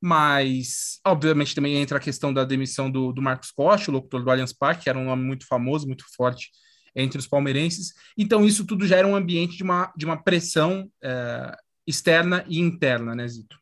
mas 0.03 0.99
obviamente 1.07 1.55
também 1.55 1.77
entra 1.77 1.97
a 1.97 2.01
questão 2.01 2.33
da 2.33 2.43
demissão 2.43 2.91
do, 2.91 3.13
do 3.13 3.21
Marcos 3.21 3.51
Costa, 3.51 3.89
o 3.89 3.93
locutor 3.93 4.21
do 4.21 4.29
Allianz 4.29 4.51
Parque, 4.51 4.83
que 4.83 4.89
era 4.89 4.99
um 4.99 5.05
nome 5.05 5.23
muito 5.23 5.47
famoso, 5.47 5.87
muito 5.87 6.03
forte 6.13 6.51
entre 6.93 7.17
os 7.17 7.25
palmeirenses. 7.25 7.93
Então 8.17 8.43
isso 8.43 8.67
tudo 8.67 8.85
gera 8.85 9.07
um 9.07 9.15
ambiente 9.15 9.55
de 9.55 9.63
uma, 9.63 9.93
de 9.95 10.03
uma 10.03 10.21
pressão 10.21 10.91
é, 11.01 11.55
externa 11.87 12.43
e 12.49 12.59
interna, 12.59 13.15
né, 13.15 13.25
Zito? 13.25 13.57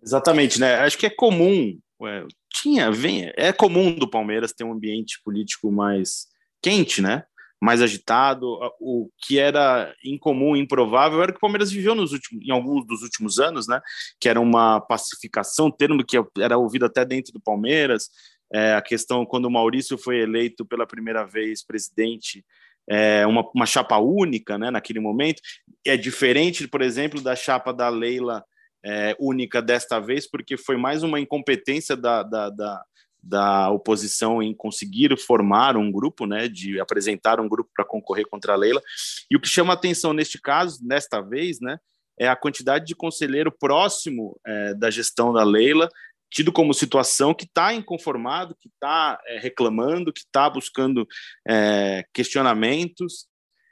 Exatamente, 0.00 0.60
né? 0.60 0.76
Acho 0.76 0.96
que 0.96 1.06
é 1.06 1.10
comum, 1.10 1.76
é, 2.04 2.26
tinha, 2.48 2.92
vem, 2.92 3.32
é 3.36 3.52
comum 3.52 3.92
do 3.92 4.08
Palmeiras 4.08 4.52
ter 4.52 4.62
um 4.62 4.72
ambiente 4.72 5.20
político 5.24 5.72
mais 5.72 6.28
quente, 6.62 7.02
né? 7.02 7.24
Mais 7.60 7.82
agitado. 7.82 8.58
O 8.80 9.10
que 9.18 9.38
era 9.38 9.94
incomum, 10.04 10.56
improvável, 10.56 11.22
era 11.22 11.32
que 11.32 11.38
o 11.38 11.40
Palmeiras 11.40 11.70
viveu 11.70 11.94
nos 11.94 12.12
últimos, 12.12 12.44
em 12.44 12.50
alguns 12.50 12.86
dos 12.86 13.02
últimos 13.02 13.38
anos, 13.38 13.68
né? 13.68 13.80
Que 14.18 14.28
era 14.28 14.40
uma 14.40 14.80
pacificação, 14.80 15.70
termo 15.70 16.04
que 16.04 16.16
era 16.38 16.56
ouvido 16.56 16.86
até 16.86 17.04
dentro 17.04 17.32
do 17.32 17.40
Palmeiras. 17.40 18.08
É, 18.52 18.74
a 18.74 18.82
questão 18.82 19.24
quando 19.24 19.44
o 19.44 19.50
Maurício 19.50 19.96
foi 19.96 20.20
eleito 20.20 20.64
pela 20.64 20.86
primeira 20.86 21.24
vez 21.24 21.64
presidente, 21.64 22.44
é, 22.88 23.24
uma, 23.26 23.48
uma 23.54 23.66
chapa 23.66 23.98
única 23.98 24.58
né, 24.58 24.70
naquele 24.70 24.98
momento. 24.98 25.40
É 25.86 25.96
diferente, 25.96 26.66
por 26.66 26.82
exemplo, 26.82 27.20
da 27.20 27.36
chapa 27.36 27.72
da 27.72 27.88
Leila 27.88 28.44
é, 28.84 29.14
única 29.20 29.60
desta 29.60 30.00
vez, 30.00 30.28
porque 30.28 30.56
foi 30.56 30.76
mais 30.76 31.02
uma 31.02 31.20
incompetência 31.20 31.96
da, 31.96 32.22
da, 32.22 32.50
da, 32.50 32.84
da, 33.22 33.70
oposição 33.70 34.42
em 34.42 34.54
conseguir 34.54 35.16
formar 35.18 35.76
um 35.76 35.90
grupo, 35.90 36.26
né, 36.26 36.48
de 36.48 36.80
apresentar 36.80 37.40
um 37.40 37.48
grupo 37.48 37.70
para 37.74 37.84
concorrer 37.84 38.26
contra 38.28 38.52
a 38.52 38.56
Leila. 38.56 38.82
E 39.30 39.36
o 39.36 39.40
que 39.40 39.48
chama 39.48 39.72
atenção 39.72 40.12
neste 40.12 40.40
caso, 40.40 40.78
nesta 40.82 41.20
vez, 41.20 41.60
né, 41.60 41.78
é 42.18 42.28
a 42.28 42.36
quantidade 42.36 42.86
de 42.86 42.94
conselheiro 42.94 43.50
próximo 43.50 44.38
é, 44.46 44.74
da 44.74 44.90
gestão 44.90 45.32
da 45.32 45.42
Leila, 45.42 45.88
tido 46.30 46.52
como 46.52 46.72
situação 46.72 47.34
que 47.34 47.44
está 47.44 47.74
inconformado, 47.74 48.54
que 48.60 48.68
está 48.68 49.20
é, 49.26 49.38
reclamando, 49.38 50.12
que 50.12 50.20
está 50.20 50.48
buscando 50.48 51.06
é, 51.46 52.04
questionamentos, 52.12 53.26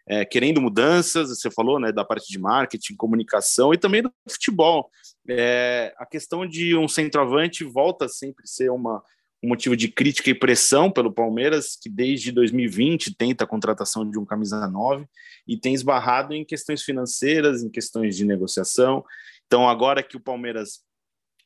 é, 0.09 0.25
querendo 0.25 0.61
mudanças, 0.61 1.29
você 1.29 1.51
falou, 1.51 1.79
né, 1.79 1.93
da 1.93 2.05
parte 2.05 2.33
de 2.33 2.39
marketing, 2.39 2.97
comunicação 2.97 3.75
e 3.75 3.79
também 3.79 4.03
do 4.03 4.11
futebol. 4.29 4.91
É, 5.29 5.95
a 5.99 6.07
questão 6.07 6.47
de 6.47 6.75
um 6.75 6.89
centroavante 6.89 7.63
volta 7.63 8.09
sempre 8.09 8.45
a 8.45 8.49
ser 8.49 8.71
uma, 8.71 9.03
um 9.43 9.49
motivo 9.49 9.77
de 9.77 9.89
crítica 9.89 10.31
e 10.31 10.35
pressão 10.35 10.91
pelo 10.91 11.13
Palmeiras, 11.13 11.77
que 11.81 11.89
desde 11.89 12.33
2020 12.33 13.15
tenta 13.15 13.45
a 13.45 13.47
contratação 13.47 14.09
de 14.09 14.19
um 14.19 14.25
camisa 14.25 14.67
9 14.67 15.07
e 15.47 15.57
tem 15.57 15.75
esbarrado 15.75 16.35
em 16.35 16.45
questões 16.45 16.83
financeiras, 16.83 17.63
em 17.63 17.71
questões 17.71 18.17
de 18.17 18.25
negociação. 18.25 19.05
Então, 19.47 19.69
agora 19.69 20.03
que 20.03 20.17
o 20.17 20.21
Palmeiras 20.21 20.81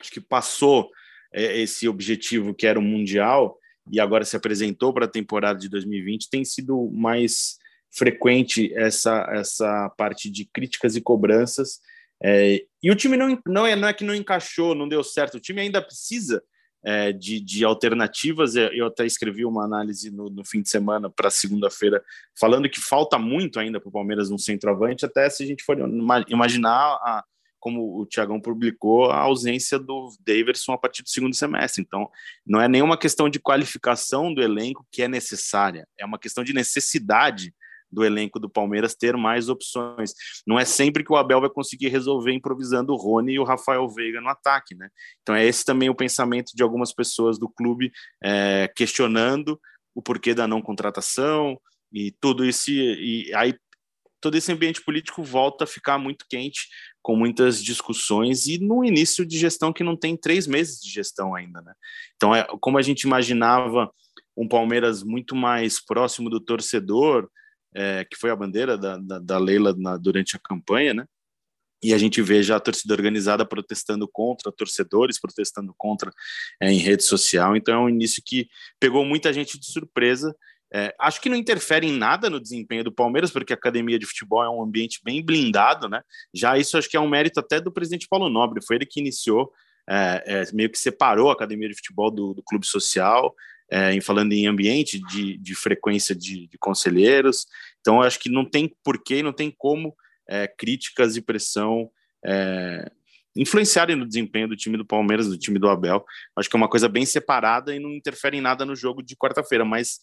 acho 0.00 0.10
que 0.10 0.20
passou 0.20 0.90
é, 1.32 1.60
esse 1.60 1.86
objetivo 1.86 2.54
que 2.54 2.66
era 2.66 2.78
o 2.78 2.82
Mundial 2.82 3.58
e 3.90 4.00
agora 4.00 4.24
se 4.24 4.36
apresentou 4.36 4.92
para 4.92 5.04
a 5.04 5.10
temporada 5.10 5.58
de 5.58 5.68
2020, 5.68 6.30
tem 6.30 6.44
sido 6.44 6.90
mais 6.92 7.58
frequente 7.90 8.72
essa, 8.74 9.26
essa 9.30 9.90
parte 9.98 10.30
de 10.30 10.46
críticas 10.46 10.96
e 10.96 11.00
cobranças. 11.00 11.80
É, 12.22 12.64
e 12.82 12.90
o 12.90 12.94
time 12.94 13.16
não, 13.16 13.38
não, 13.46 13.66
é, 13.66 13.76
não 13.76 13.88
é 13.88 13.92
que 13.92 14.04
não 14.04 14.14
encaixou, 14.14 14.74
não 14.74 14.88
deu 14.88 15.04
certo, 15.04 15.34
o 15.34 15.40
time 15.40 15.60
ainda 15.60 15.82
precisa 15.82 16.42
é, 16.84 17.12
de, 17.12 17.40
de, 17.40 17.64
alternativas. 17.64 18.56
É, 18.56 18.70
eu 18.72 18.86
até 18.86 19.06
escrevi 19.06 19.44
uma 19.44 19.64
análise 19.64 20.10
no, 20.10 20.28
no 20.28 20.44
fim 20.44 20.62
de 20.62 20.68
semana 20.68 21.08
para 21.08 21.30
segunda-feira, 21.30 22.02
falando 22.38 22.68
que 22.68 22.80
falta 22.80 23.18
muito 23.18 23.58
ainda 23.58 23.80
para 23.80 23.88
o 23.88 23.92
Palmeiras 23.92 24.30
um 24.30 24.38
centroavante, 24.38 25.04
até 25.04 25.28
se 25.30 25.42
a 25.42 25.46
gente 25.46 25.62
for 25.64 25.78
imaginar, 26.28 26.72
a, 26.72 27.24
como 27.60 28.00
o 28.00 28.06
Tiagão 28.06 28.40
publicou, 28.40 29.10
a 29.10 29.18
ausência 29.18 29.78
do 29.78 30.10
Daverson 30.26 30.72
a 30.72 30.78
partir 30.78 31.02
do 31.02 31.08
segundo 31.08 31.34
semestre. 31.34 31.82
Então, 31.82 32.10
não 32.44 32.60
é 32.60 32.66
nenhuma 32.66 32.98
questão 32.98 33.28
de 33.28 33.38
qualificação 33.38 34.34
do 34.34 34.42
elenco 34.42 34.86
que 34.90 35.02
é 35.02 35.08
necessária, 35.08 35.86
é 35.98 36.04
uma 36.04 36.18
questão 36.18 36.42
de 36.42 36.52
necessidade 36.52 37.54
do 37.92 38.04
elenco 38.04 38.40
do 38.40 38.48
Palmeiras 38.48 38.94
ter 38.94 39.16
mais 39.16 39.48
opções. 39.48 40.14
Não 40.46 40.58
é 40.58 40.64
sempre 40.64 41.04
que 41.04 41.12
o 41.12 41.16
Abel 41.16 41.40
vai 41.40 41.50
conseguir 41.50 41.88
resolver 41.88 42.32
improvisando 42.32 42.92
o 42.92 42.96
Rony 42.96 43.34
e 43.34 43.38
o 43.38 43.44
Rafael 43.44 43.86
Veiga 43.88 44.20
no 44.20 44.28
ataque, 44.28 44.74
né? 44.74 44.88
Então 45.20 45.34
é 45.34 45.44
esse 45.44 45.64
também 45.64 45.90
o 45.90 45.94
pensamento 45.94 46.52
de 46.54 46.62
algumas 46.62 46.92
pessoas 46.92 47.38
do 47.38 47.48
clube 47.48 47.92
é, 48.22 48.70
questionando 48.74 49.60
o 49.94 50.00
porquê 50.00 50.34
da 50.34 50.48
não 50.48 50.62
contratação 50.62 51.60
e 51.92 52.10
tudo 52.18 52.44
isso 52.44 52.70
e 52.70 53.30
aí 53.34 53.54
todo 54.22 54.36
esse 54.36 54.50
ambiente 54.52 54.80
político 54.82 55.22
volta 55.22 55.64
a 55.64 55.66
ficar 55.66 55.98
muito 55.98 56.24
quente 56.30 56.68
com 57.02 57.16
muitas 57.16 57.62
discussões 57.62 58.46
e 58.46 58.56
no 58.56 58.84
início 58.84 59.26
de 59.26 59.36
gestão 59.36 59.72
que 59.72 59.82
não 59.82 59.96
tem 59.96 60.16
três 60.16 60.46
meses 60.46 60.80
de 60.80 60.88
gestão 60.88 61.34
ainda, 61.34 61.60
né? 61.60 61.74
Então 62.16 62.34
é 62.34 62.46
como 62.60 62.78
a 62.78 62.82
gente 62.82 63.02
imaginava 63.02 63.92
um 64.36 64.48
Palmeiras 64.48 65.02
muito 65.02 65.34
mais 65.34 65.84
próximo 65.84 66.30
do 66.30 66.40
torcedor, 66.40 67.28
é, 67.74 68.04
que 68.04 68.16
foi 68.16 68.30
a 68.30 68.36
bandeira 68.36 68.76
da, 68.76 68.96
da, 68.98 69.18
da 69.18 69.38
Leila 69.38 69.74
na, 69.76 69.96
durante 69.96 70.36
a 70.36 70.40
campanha, 70.40 70.94
né? 70.94 71.06
E 71.82 71.92
a 71.92 71.98
gente 71.98 72.22
vê 72.22 72.42
já 72.42 72.56
a 72.56 72.60
torcida 72.60 72.94
organizada 72.94 73.44
protestando 73.44 74.06
contra, 74.06 74.52
torcedores 74.52 75.20
protestando 75.20 75.74
contra 75.76 76.12
é, 76.60 76.70
em 76.70 76.78
rede 76.78 77.02
social. 77.02 77.56
Então 77.56 77.74
é 77.74 77.78
um 77.78 77.88
início 77.88 78.22
que 78.24 78.48
pegou 78.78 79.04
muita 79.04 79.32
gente 79.32 79.58
de 79.58 79.66
surpresa. 79.66 80.34
É, 80.72 80.94
acho 80.98 81.20
que 81.20 81.28
não 81.28 81.36
interfere 81.36 81.86
em 81.86 81.92
nada 81.92 82.30
no 82.30 82.40
desempenho 82.40 82.84
do 82.84 82.92
Palmeiras, 82.92 83.30
porque 83.30 83.52
a 83.52 83.56
academia 83.56 83.98
de 83.98 84.06
futebol 84.06 84.44
é 84.44 84.48
um 84.48 84.62
ambiente 84.62 85.00
bem 85.04 85.22
blindado, 85.24 85.88
né? 85.88 86.02
Já 86.32 86.56
isso 86.56 86.78
acho 86.78 86.88
que 86.88 86.96
é 86.96 87.00
um 87.00 87.08
mérito 87.08 87.40
até 87.40 87.60
do 87.60 87.72
presidente 87.72 88.06
Paulo 88.08 88.30
Nobre, 88.30 88.64
foi 88.64 88.76
ele 88.76 88.86
que 88.86 89.00
iniciou, 89.00 89.52
é, 89.90 90.22
é 90.24 90.52
meio 90.52 90.70
que 90.70 90.78
separou 90.78 91.30
a 91.30 91.32
academia 91.34 91.68
de 91.68 91.74
futebol 91.74 92.10
do, 92.10 92.32
do 92.32 92.42
clube 92.42 92.66
social, 92.66 93.34
é, 93.72 93.94
em 93.94 94.02
falando 94.02 94.34
em 94.34 94.46
ambiente 94.46 94.98
de, 94.98 95.38
de 95.38 95.54
frequência 95.54 96.14
de, 96.14 96.46
de, 96.46 96.58
conselheiros. 96.58 97.46
Então, 97.80 98.02
acho 98.02 98.18
que 98.18 98.28
não 98.28 98.44
tem 98.44 98.70
porquê, 98.84 99.22
não 99.22 99.32
tem 99.32 99.50
como 99.50 99.96
é, 100.28 100.46
críticas 100.46 101.16
e 101.16 101.22
pressão 101.22 101.90
é, 102.22 102.92
influenciarem 103.34 103.96
no 103.96 104.06
desempenho 104.06 104.46
do 104.46 104.56
time 104.56 104.76
do 104.76 104.84
Palmeiras, 104.84 105.26
do 105.26 105.38
time 105.38 105.58
do 105.58 105.70
Abel. 105.70 106.04
Acho 106.36 106.50
que 106.50 106.54
é 106.54 106.58
uma 106.58 106.68
coisa 106.68 106.86
bem 106.86 107.06
separada 107.06 107.74
e 107.74 107.80
não 107.80 107.90
interfere 107.94 108.36
em 108.36 108.42
nada 108.42 108.66
no 108.66 108.76
jogo 108.76 109.02
de 109.02 109.16
quarta-feira, 109.16 109.64
mas 109.64 110.00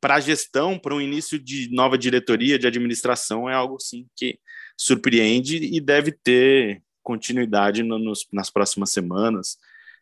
para 0.00 0.16
a 0.16 0.20
gestão, 0.20 0.76
para 0.76 0.94
um 0.94 1.00
início 1.00 1.38
de 1.38 1.70
nova 1.72 1.96
diretoria, 1.96 2.58
de 2.58 2.66
administração, 2.66 3.48
é 3.48 3.54
algo 3.54 3.78
sim 3.78 4.08
que 4.16 4.36
surpreende 4.76 5.56
e 5.56 5.80
deve 5.80 6.10
ter 6.10 6.82
continuidade 7.04 7.84
no, 7.84 8.00
nos, 8.00 8.26
nas 8.32 8.50
próximas 8.50 8.90
semanas. 8.90 9.58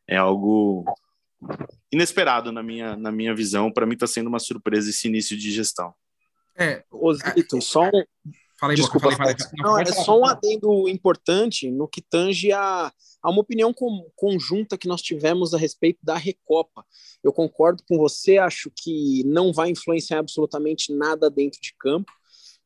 É 0.08 0.16
algo 0.16 0.86
inesperado 1.92 2.50
na 2.50 2.62
minha, 2.62 2.96
na 2.96 3.12
minha 3.12 3.34
visão. 3.34 3.72
Para 3.72 3.86
mim 3.86 3.94
está 3.94 4.06
sendo 4.06 4.28
uma 4.28 4.38
surpresa 4.38 4.90
esse 4.90 5.08
início 5.08 5.36
de 5.36 5.50
gestão. 5.50 5.94
É, 6.56 6.84
Osito, 6.90 7.60
só 7.60 7.84
um... 7.84 8.04
Falei, 8.56 8.76
Desculpa, 8.76 9.10
falei, 9.10 9.34
falei, 9.34 9.36
não, 9.58 9.78
é 9.78 9.84
só 9.84 10.18
um 10.18 10.24
adendo 10.24 10.88
importante 10.88 11.70
no 11.70 11.88
que 11.88 12.00
tange 12.00 12.52
a, 12.52 12.90
a 13.20 13.30
uma 13.30 13.40
opinião 13.40 13.74
com, 13.74 14.08
conjunta 14.14 14.78
que 14.78 14.86
nós 14.86 15.02
tivemos 15.02 15.52
a 15.52 15.58
respeito 15.58 15.98
da 16.02 16.16
Recopa. 16.16 16.86
Eu 17.22 17.32
concordo 17.32 17.82
com 17.88 17.98
você, 17.98 18.38
acho 18.38 18.70
que 18.74 19.24
não 19.24 19.52
vai 19.52 19.70
influenciar 19.70 20.20
absolutamente 20.20 20.94
nada 20.94 21.28
dentro 21.28 21.60
de 21.60 21.74
campo. 21.78 22.12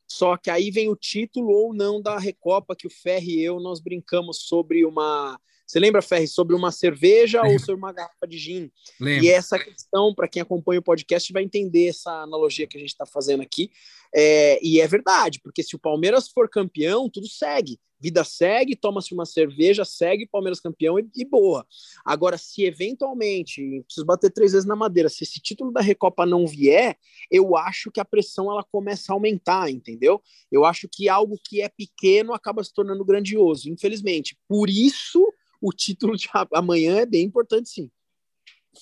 Só 0.06 0.36
que 0.36 0.50
aí 0.50 0.70
vem 0.70 0.88
o 0.88 0.96
título 0.96 1.50
ou 1.50 1.74
não 1.74 2.00
da 2.00 2.18
Recopa, 2.18 2.76
que 2.76 2.86
o 2.86 2.90
Ferri 2.90 3.40
e 3.40 3.44
eu 3.44 3.58
nós 3.58 3.80
brincamos 3.80 4.42
sobre 4.42 4.84
uma 4.84 5.40
você 5.68 5.78
lembra, 5.78 6.00
Ferri, 6.00 6.26
sobre 6.26 6.57
uma 6.57 6.72
cerveja 6.72 7.42
Lembra. 7.42 7.52
ou 7.52 7.59
sobre 7.59 7.76
uma 7.76 7.92
garrafa 7.92 8.26
de 8.26 8.38
gin? 8.38 8.72
Lembra. 8.98 9.26
E 9.26 9.28
essa 9.28 9.59
questão, 9.59 10.14
para 10.14 10.26
quem 10.26 10.40
acompanha 10.40 10.81
o 10.81 10.83
podcast, 10.83 11.31
vai 11.31 11.42
entender 11.42 11.88
essa 11.88 12.11
analogia 12.22 12.66
que 12.66 12.78
a 12.78 12.81
gente 12.81 12.88
está 12.88 13.04
fazendo 13.04 13.42
aqui. 13.42 13.70
É, 14.14 14.59
e 14.66 14.81
é 14.81 14.87
verdade, 14.87 15.38
porque 15.42 15.62
se 15.62 15.76
o 15.76 15.78
Palmeiras 15.78 16.26
for 16.26 16.48
campeão, 16.48 17.11
tudo 17.11 17.28
segue. 17.28 17.78
Vida 18.00 18.24
segue, 18.24 18.76
toma-se 18.76 19.12
uma 19.12 19.26
cerveja, 19.26 19.85
segue, 19.85 20.26
Palmeiras 20.26 20.59
campeão 20.59 20.98
e, 20.98 21.07
e, 21.14 21.24
boa. 21.24 21.66
Agora, 22.02 22.38
se 22.38 22.64
eventualmente, 22.64 23.83
preciso 23.85 24.07
bater 24.07 24.31
três 24.31 24.52
vezes 24.52 24.66
na 24.66 24.76
madeira, 24.76 25.11
se 25.11 25.24
esse 25.24 25.38
título 25.38 25.70
da 25.70 25.83
Recopa 25.83 26.24
não 26.24 26.46
vier, 26.46 26.96
eu 27.31 27.57
acho 27.57 27.90
que 27.90 28.00
a 28.00 28.04
pressão 28.07 28.50
ela 28.50 28.64
começa 28.64 29.12
a 29.12 29.14
aumentar, 29.14 29.68
entendeu? 29.68 30.22
Eu 30.50 30.64
acho 30.64 30.88
que 30.90 31.11
algo 31.11 31.38
que 31.44 31.61
é 31.61 31.68
pequeno 31.68 32.33
acaba 32.33 32.64
se 32.64 32.72
tornando 32.72 33.04
grandioso, 33.04 33.68
infelizmente. 33.68 34.38
Por 34.48 34.70
isso 34.70 35.31
o 35.60 35.72
título 35.72 36.16
de 36.16 36.28
amanhã 36.52 36.98
é 36.98 37.06
bem 37.06 37.24
importante, 37.24 37.68
sim. 37.68 37.90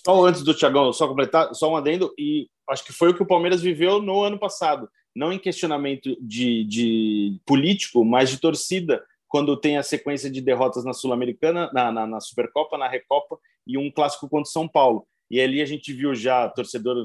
Só 0.04 0.26
antes 0.26 0.42
do 0.42 0.54
Thiagão, 0.54 0.92
só 0.92 1.08
completar, 1.08 1.54
só 1.54 1.70
um 1.70 1.76
adendo, 1.76 2.12
e 2.18 2.48
acho 2.68 2.84
que 2.84 2.92
foi 2.92 3.10
o 3.10 3.14
que 3.14 3.22
o 3.22 3.26
Palmeiras 3.26 3.62
viveu 3.62 4.00
no 4.02 4.22
ano 4.22 4.38
passado. 4.38 4.88
Não 5.14 5.32
em 5.32 5.38
questionamento 5.38 6.16
de, 6.20 6.64
de 6.64 7.40
político, 7.46 8.04
mas 8.04 8.28
de 8.28 8.38
torcida, 8.38 9.02
quando 9.26 9.56
tem 9.56 9.78
a 9.78 9.82
sequência 9.82 10.30
de 10.30 10.40
derrotas 10.40 10.84
na 10.84 10.92
Sul-Americana, 10.92 11.70
na, 11.72 11.90
na, 11.90 12.06
na, 12.06 12.20
Supercopa, 12.20 12.76
na 12.76 12.88
Recopa 12.88 13.38
e 13.66 13.78
um 13.78 13.90
clássico 13.90 14.28
contra 14.28 14.48
o 14.48 14.52
São 14.52 14.68
Paulo. 14.68 15.06
E 15.30 15.40
ali 15.40 15.60
a 15.60 15.66
gente 15.66 15.92
viu 15.92 16.14
já 16.14 16.48
torcedor 16.48 17.04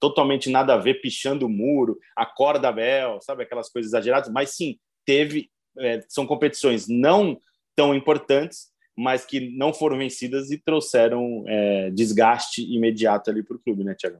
totalmente 0.00 0.50
nada 0.50 0.74
a 0.74 0.78
ver, 0.78 1.00
pichando 1.00 1.46
o 1.46 1.50
muro, 1.50 1.98
a 2.16 2.26
corda 2.26 2.72
Bel, 2.72 3.20
sabe 3.20 3.44
aquelas 3.44 3.68
coisas 3.68 3.90
exageradas, 3.90 4.32
mas 4.32 4.50
sim, 4.50 4.78
teve, 5.04 5.48
é, 5.78 6.04
são 6.08 6.26
competições 6.26 6.88
não 6.88 7.38
tão 7.76 7.94
importantes, 7.94 8.71
mas 8.96 9.24
que 9.24 9.56
não 9.56 9.72
foram 9.72 9.98
vencidas 9.98 10.50
e 10.50 10.58
trouxeram 10.58 11.44
é, 11.46 11.90
desgaste 11.90 12.62
imediato 12.62 13.30
ali 13.30 13.42
para 13.42 13.56
o 13.56 13.60
clube, 13.60 13.84
né, 13.84 13.94
Tiago? 13.94 14.18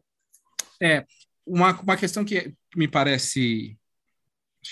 É, 0.80 1.06
uma, 1.46 1.78
uma 1.80 1.96
questão 1.96 2.24
que 2.24 2.54
me 2.74 2.88
parece 2.88 3.76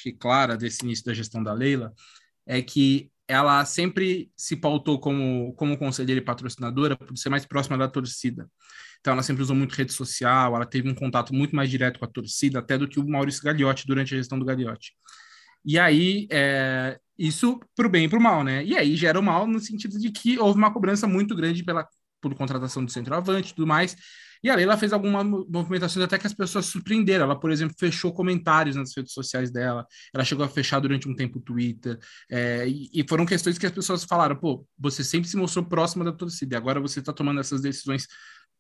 que 0.02 0.12
clara 0.12 0.56
desse 0.56 0.84
início 0.84 1.04
da 1.04 1.14
gestão 1.14 1.42
da 1.42 1.52
Leila 1.52 1.92
é 2.46 2.62
que 2.62 3.10
ela 3.28 3.64
sempre 3.64 4.30
se 4.36 4.56
pautou 4.56 4.98
como, 4.98 5.52
como 5.54 5.78
conselheira 5.78 6.20
e 6.20 6.24
patrocinadora 6.24 6.96
por 6.96 7.16
ser 7.16 7.28
mais 7.28 7.46
próxima 7.46 7.78
da 7.78 7.86
torcida. 7.86 8.50
Então, 9.00 9.12
ela 9.12 9.22
sempre 9.22 9.42
usou 9.42 9.54
muito 9.54 9.74
rede 9.74 9.92
social, 9.92 10.56
ela 10.56 10.66
teve 10.66 10.88
um 10.88 10.94
contato 10.94 11.32
muito 11.32 11.54
mais 11.54 11.70
direto 11.70 12.00
com 12.00 12.04
a 12.04 12.08
torcida, 12.08 12.58
até 12.58 12.76
do 12.76 12.88
que 12.88 12.98
o 12.98 13.08
Maurício 13.08 13.42
Gagliotti 13.42 13.86
durante 13.86 14.12
a 14.14 14.18
gestão 14.18 14.36
do 14.38 14.44
Gagliotti. 14.44 14.92
E 15.64 15.78
aí, 15.78 16.26
é, 16.30 16.98
isso 17.20 17.60
para 17.76 17.86
o 17.86 17.90
bem 17.90 18.06
e 18.06 18.08
para 18.08 18.18
o 18.18 18.22
mal, 18.22 18.42
né? 18.42 18.64
E 18.64 18.76
aí 18.78 18.96
gera 18.96 19.20
o 19.20 19.22
mal 19.22 19.46
no 19.46 19.60
sentido 19.60 19.98
de 19.98 20.10
que 20.10 20.38
houve 20.38 20.58
uma 20.58 20.72
cobrança 20.72 21.06
muito 21.06 21.36
grande 21.36 21.62
pela 21.62 21.86
por 22.20 22.34
contratação 22.34 22.84
do 22.84 22.90
centroavante 22.90 23.52
e 23.52 23.54
tudo 23.54 23.66
mais. 23.66 23.94
E 24.42 24.48
a 24.48 24.54
Leila 24.54 24.76
fez 24.78 24.90
algumas 24.90 25.26
movimentações 25.26 26.02
até 26.02 26.18
que 26.18 26.26
as 26.26 26.32
pessoas 26.32 26.64
surpreenderam. 26.66 27.26
Ela, 27.26 27.38
por 27.38 27.50
exemplo, 27.50 27.76
fechou 27.78 28.10
comentários 28.10 28.74
nas 28.74 28.96
redes 28.96 29.12
sociais 29.12 29.50
dela, 29.50 29.86
ela 30.14 30.24
chegou 30.24 30.44
a 30.44 30.48
fechar 30.48 30.80
durante 30.80 31.06
um 31.08 31.14
tempo 31.14 31.38
o 31.38 31.42
Twitter, 31.42 31.98
é, 32.30 32.66
e, 32.66 32.88
e, 32.94 33.06
foram 33.06 33.26
questões 33.26 33.58
que 33.58 33.66
as 33.66 33.72
pessoas 33.72 34.04
falaram: 34.04 34.36
pô, 34.36 34.66
você 34.78 35.04
sempre 35.04 35.28
se 35.28 35.36
mostrou 35.36 35.64
próxima 35.64 36.04
da 36.04 36.12
torcida, 36.12 36.56
agora 36.56 36.80
você 36.80 37.00
está 37.00 37.12
tomando 37.12 37.40
essas 37.40 37.60
decisões 37.60 38.06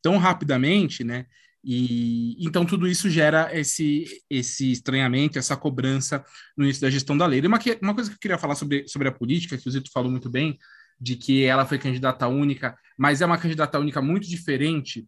tão 0.02 0.18
rapidamente, 0.18 1.02
né? 1.02 1.24
E 1.62 2.36
então 2.44 2.64
tudo 2.64 2.88
isso 2.88 3.10
gera 3.10 3.50
esse, 3.56 4.06
esse 4.30 4.72
estranhamento, 4.72 5.38
essa 5.38 5.56
cobrança 5.56 6.24
no 6.56 6.64
início 6.64 6.82
da 6.82 6.90
gestão 6.90 7.16
da 7.16 7.26
lei. 7.26 7.40
E 7.40 7.46
uma, 7.46 7.58
uma 7.82 7.94
coisa 7.94 8.10
que 8.10 8.16
eu 8.16 8.20
queria 8.20 8.38
falar 8.38 8.54
sobre, 8.54 8.88
sobre 8.88 9.08
a 9.08 9.12
política, 9.12 9.58
que 9.58 9.68
o 9.68 9.70
Zito 9.70 9.90
falou 9.92 10.10
muito 10.10 10.30
bem, 10.30 10.58
de 10.98 11.16
que 11.16 11.44
ela 11.44 11.66
foi 11.66 11.78
candidata 11.78 12.26
única, 12.28 12.76
mas 12.96 13.20
é 13.20 13.26
uma 13.26 13.38
candidata 13.38 13.78
única 13.78 14.00
muito 14.00 14.28
diferente 14.28 15.06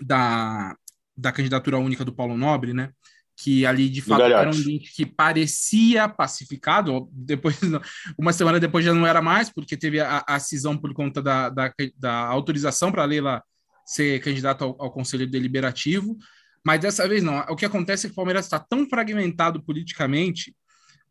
da, 0.00 0.76
da 1.16 1.32
candidatura 1.32 1.78
única 1.78 2.04
do 2.04 2.14
Paulo 2.14 2.36
Nobre, 2.36 2.72
né? 2.72 2.90
Que 3.38 3.66
ali 3.66 3.90
de 3.90 4.00
fato 4.00 4.22
era 4.22 4.48
um 4.48 4.52
link 4.52 4.94
que 4.94 5.04
parecia 5.04 6.08
pacificado, 6.08 7.08
depois 7.12 7.58
uma 8.18 8.32
semana 8.32 8.58
depois 8.58 8.82
já 8.82 8.94
não 8.94 9.06
era 9.06 9.20
mais, 9.20 9.50
porque 9.50 9.76
teve 9.76 10.00
a, 10.00 10.24
a 10.26 10.38
cisão 10.38 10.76
por 10.76 10.94
conta 10.94 11.20
da, 11.20 11.50
da, 11.50 11.72
da 11.98 12.14
autorização 12.28 12.90
para 12.90 13.02
a 13.02 13.06
Leila 13.06 13.42
ser 13.86 14.20
candidato 14.20 14.64
ao, 14.64 14.82
ao 14.82 14.90
Conselho 14.90 15.26
Deliberativo, 15.26 16.18
mas 16.64 16.80
dessa 16.80 17.08
vez 17.08 17.22
não. 17.22 17.38
O 17.48 17.54
que 17.54 17.64
acontece 17.64 18.06
é 18.06 18.08
que 18.08 18.12
o 18.12 18.16
Palmeiras 18.16 18.46
está 18.46 18.58
tão 18.58 18.88
fragmentado 18.88 19.62
politicamente, 19.62 20.54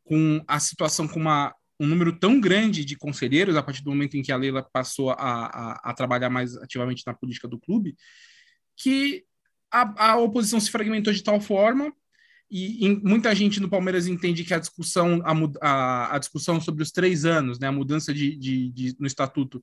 com 0.03 0.43
a 0.47 0.59
situação 0.59 1.07
com 1.07 1.19
uma, 1.19 1.55
um 1.79 1.87
número 1.87 2.19
tão 2.19 2.39
grande 2.39 2.83
de 2.83 2.95
conselheiros, 2.95 3.55
a 3.55 3.63
partir 3.63 3.81
do 3.81 3.89
momento 3.89 4.17
em 4.17 4.21
que 4.21 4.31
a 4.31 4.37
Leila 4.37 4.67
passou 4.71 5.11
a, 5.11 5.15
a, 5.17 5.81
a 5.83 5.93
trabalhar 5.93 6.29
mais 6.29 6.57
ativamente 6.57 7.03
na 7.07 7.13
política 7.13 7.47
do 7.47 7.57
clube, 7.57 7.95
que 8.75 9.23
a, 9.71 10.11
a 10.11 10.17
oposição 10.17 10.59
se 10.59 10.69
fragmentou 10.69 11.13
de 11.13 11.23
tal 11.23 11.39
forma 11.39 11.91
e, 12.49 12.85
e, 12.85 12.95
muita 13.03 13.33
gente 13.33 13.59
no 13.59 13.69
Palmeiras 13.69 14.07
entende 14.07 14.43
que 14.43 14.53
a 14.53 14.59
discussão 14.59 15.21
a, 15.61 16.17
discussão 16.19 16.61
sobre 16.61 16.83
os 16.83 16.91
três 16.91 17.25
anos, 17.25 17.59
né, 17.59 17.67
a 17.67 17.71
mudança 17.71 18.13
de, 18.13 18.35
de, 18.35 18.69
de, 18.71 18.95
no 18.99 19.07
estatuto 19.07 19.61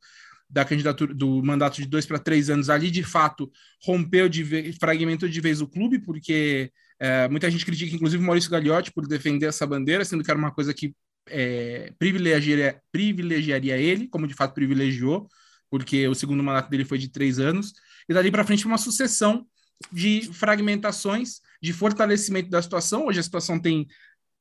da 0.52 0.64
candidatura 0.64 1.14
do 1.14 1.42
mandato 1.42 1.76
de 1.76 1.86
dois 1.86 2.04
para 2.04 2.18
três 2.18 2.50
anos 2.50 2.68
ali 2.68 2.90
de 2.90 3.02
fato 3.02 3.50
rompeu 3.82 4.28
de 4.28 4.42
vez, 4.42 4.76
fragmentou 4.76 5.28
de 5.28 5.40
vez 5.40 5.60
o 5.60 5.66
clube 5.66 5.98
porque 5.98 6.70
é, 7.00 7.26
muita 7.28 7.50
gente 7.50 7.64
critica 7.64 7.96
inclusive 7.96 8.22
Maurício 8.22 8.50
Gagliotti 8.50 8.92
por 8.92 9.08
defender 9.08 9.46
essa 9.46 9.66
bandeira 9.66 10.04
sendo 10.04 10.22
que 10.22 10.30
era 10.30 10.38
uma 10.38 10.52
coisa 10.52 10.74
que 10.74 10.94
é, 11.28 11.92
privilegiaria, 11.98 12.80
privilegiaria 12.92 13.78
ele 13.78 14.06
como 14.08 14.26
de 14.26 14.34
fato 14.34 14.52
privilegiou 14.54 15.26
porque 15.72 16.06
o 16.06 16.14
segundo 16.14 16.42
mandato 16.42 16.68
dele 16.68 16.84
foi 16.84 16.98
de 16.98 17.08
três 17.08 17.38
anos. 17.38 17.72
E 18.06 18.12
dali 18.12 18.30
para 18.30 18.44
frente 18.44 18.66
uma 18.66 18.76
sucessão 18.76 19.46
de 19.90 20.28
fragmentações 20.30 21.40
de 21.62 21.72
fortalecimento 21.72 22.50
da 22.50 22.60
situação. 22.60 23.06
Hoje 23.06 23.20
a 23.20 23.22
situação 23.22 23.58
tem 23.58 23.86